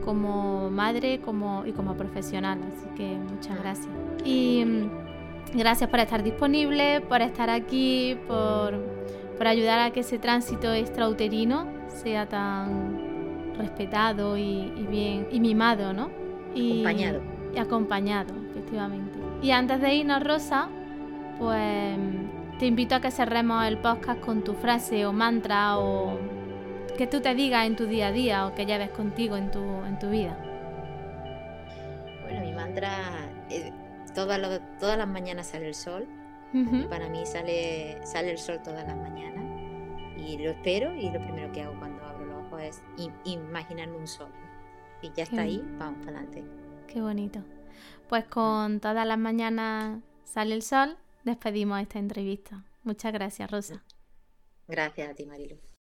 como 0.04 0.70
madre 0.70 1.20
como, 1.20 1.64
y 1.66 1.72
como 1.72 1.96
profesional. 1.96 2.60
Así 2.68 2.86
que 2.96 3.16
muchas 3.16 3.58
gracias. 3.58 3.88
Y 4.24 4.64
mm, 4.64 5.58
gracias 5.58 5.90
por 5.90 5.98
estar 5.98 6.22
disponible, 6.22 7.00
por 7.00 7.20
estar 7.20 7.50
aquí, 7.50 8.16
por, 8.28 8.78
por 9.36 9.46
ayudar 9.46 9.80
a 9.80 9.90
que 9.90 10.00
ese 10.00 10.18
tránsito 10.18 10.72
extrauterino 10.72 11.66
sea 11.88 12.28
tan 12.28 13.11
respetado 13.58 14.36
y, 14.36 14.70
bien 14.90 15.28
y 15.30 15.40
mimado, 15.40 15.92
¿no? 15.92 16.10
Y, 16.54 16.80
acompañado. 16.80 17.20
Y 17.54 17.58
acompañado, 17.58 18.34
efectivamente. 18.50 19.18
Y 19.42 19.50
antes 19.50 19.80
de 19.80 19.94
irnos, 19.94 20.22
Rosa, 20.22 20.68
pues 21.38 21.98
te 22.58 22.66
invito 22.66 22.94
a 22.94 23.00
que 23.00 23.10
cerremos 23.10 23.64
el 23.66 23.78
podcast 23.78 24.20
con 24.20 24.44
tu 24.44 24.54
frase 24.54 25.04
o 25.04 25.12
mantra 25.12 25.78
o 25.78 26.18
que 26.96 27.06
tú 27.06 27.20
te 27.20 27.34
digas 27.34 27.66
en 27.66 27.76
tu 27.76 27.86
día 27.86 28.08
a 28.08 28.12
día 28.12 28.46
o 28.46 28.54
que 28.54 28.66
lleves 28.66 28.90
contigo 28.90 29.36
en 29.36 29.50
tu, 29.50 29.60
en 29.84 29.98
tu 29.98 30.10
vida? 30.10 30.36
Bueno, 32.22 32.40
mi 32.40 32.52
mantra, 32.52 33.30
eh, 33.50 33.72
todas, 34.14 34.60
todas 34.78 34.98
las 34.98 35.08
mañanas 35.08 35.48
sale 35.48 35.68
el 35.68 35.74
sol. 35.74 36.06
para 36.90 37.08
mí 37.08 37.24
sale, 37.24 37.98
sale 38.04 38.30
el 38.30 38.38
sol 38.38 38.60
todas 38.62 38.86
las 38.86 38.96
mañanas. 38.96 39.44
Y 40.16 40.38
lo 40.38 40.50
espero 40.50 40.94
y 40.94 41.10
lo 41.10 41.20
primero 41.20 41.50
que 41.52 41.62
hago 41.62 41.74
cuando 41.78 41.91
es 42.64 42.82
imaginarme 43.24 43.96
un 43.96 44.06
sol. 44.06 44.30
Y 45.02 45.12
ya 45.12 45.24
está 45.24 45.42
ahí, 45.42 45.62
vamos 45.78 46.04
para 46.04 46.18
adelante. 46.18 46.44
Qué 46.86 47.00
bonito. 47.00 47.42
Pues 48.08 48.24
con 48.24 48.80
todas 48.80 49.06
las 49.06 49.18
mañanas 49.18 50.00
sale 50.24 50.54
el 50.54 50.62
sol, 50.62 50.96
despedimos 51.24 51.80
esta 51.80 51.98
entrevista. 51.98 52.64
Muchas 52.84 53.12
gracias, 53.12 53.50
Rosa. 53.50 53.82
Gracias 54.68 55.10
a 55.10 55.14
ti, 55.14 55.26
Marilu. 55.26 55.71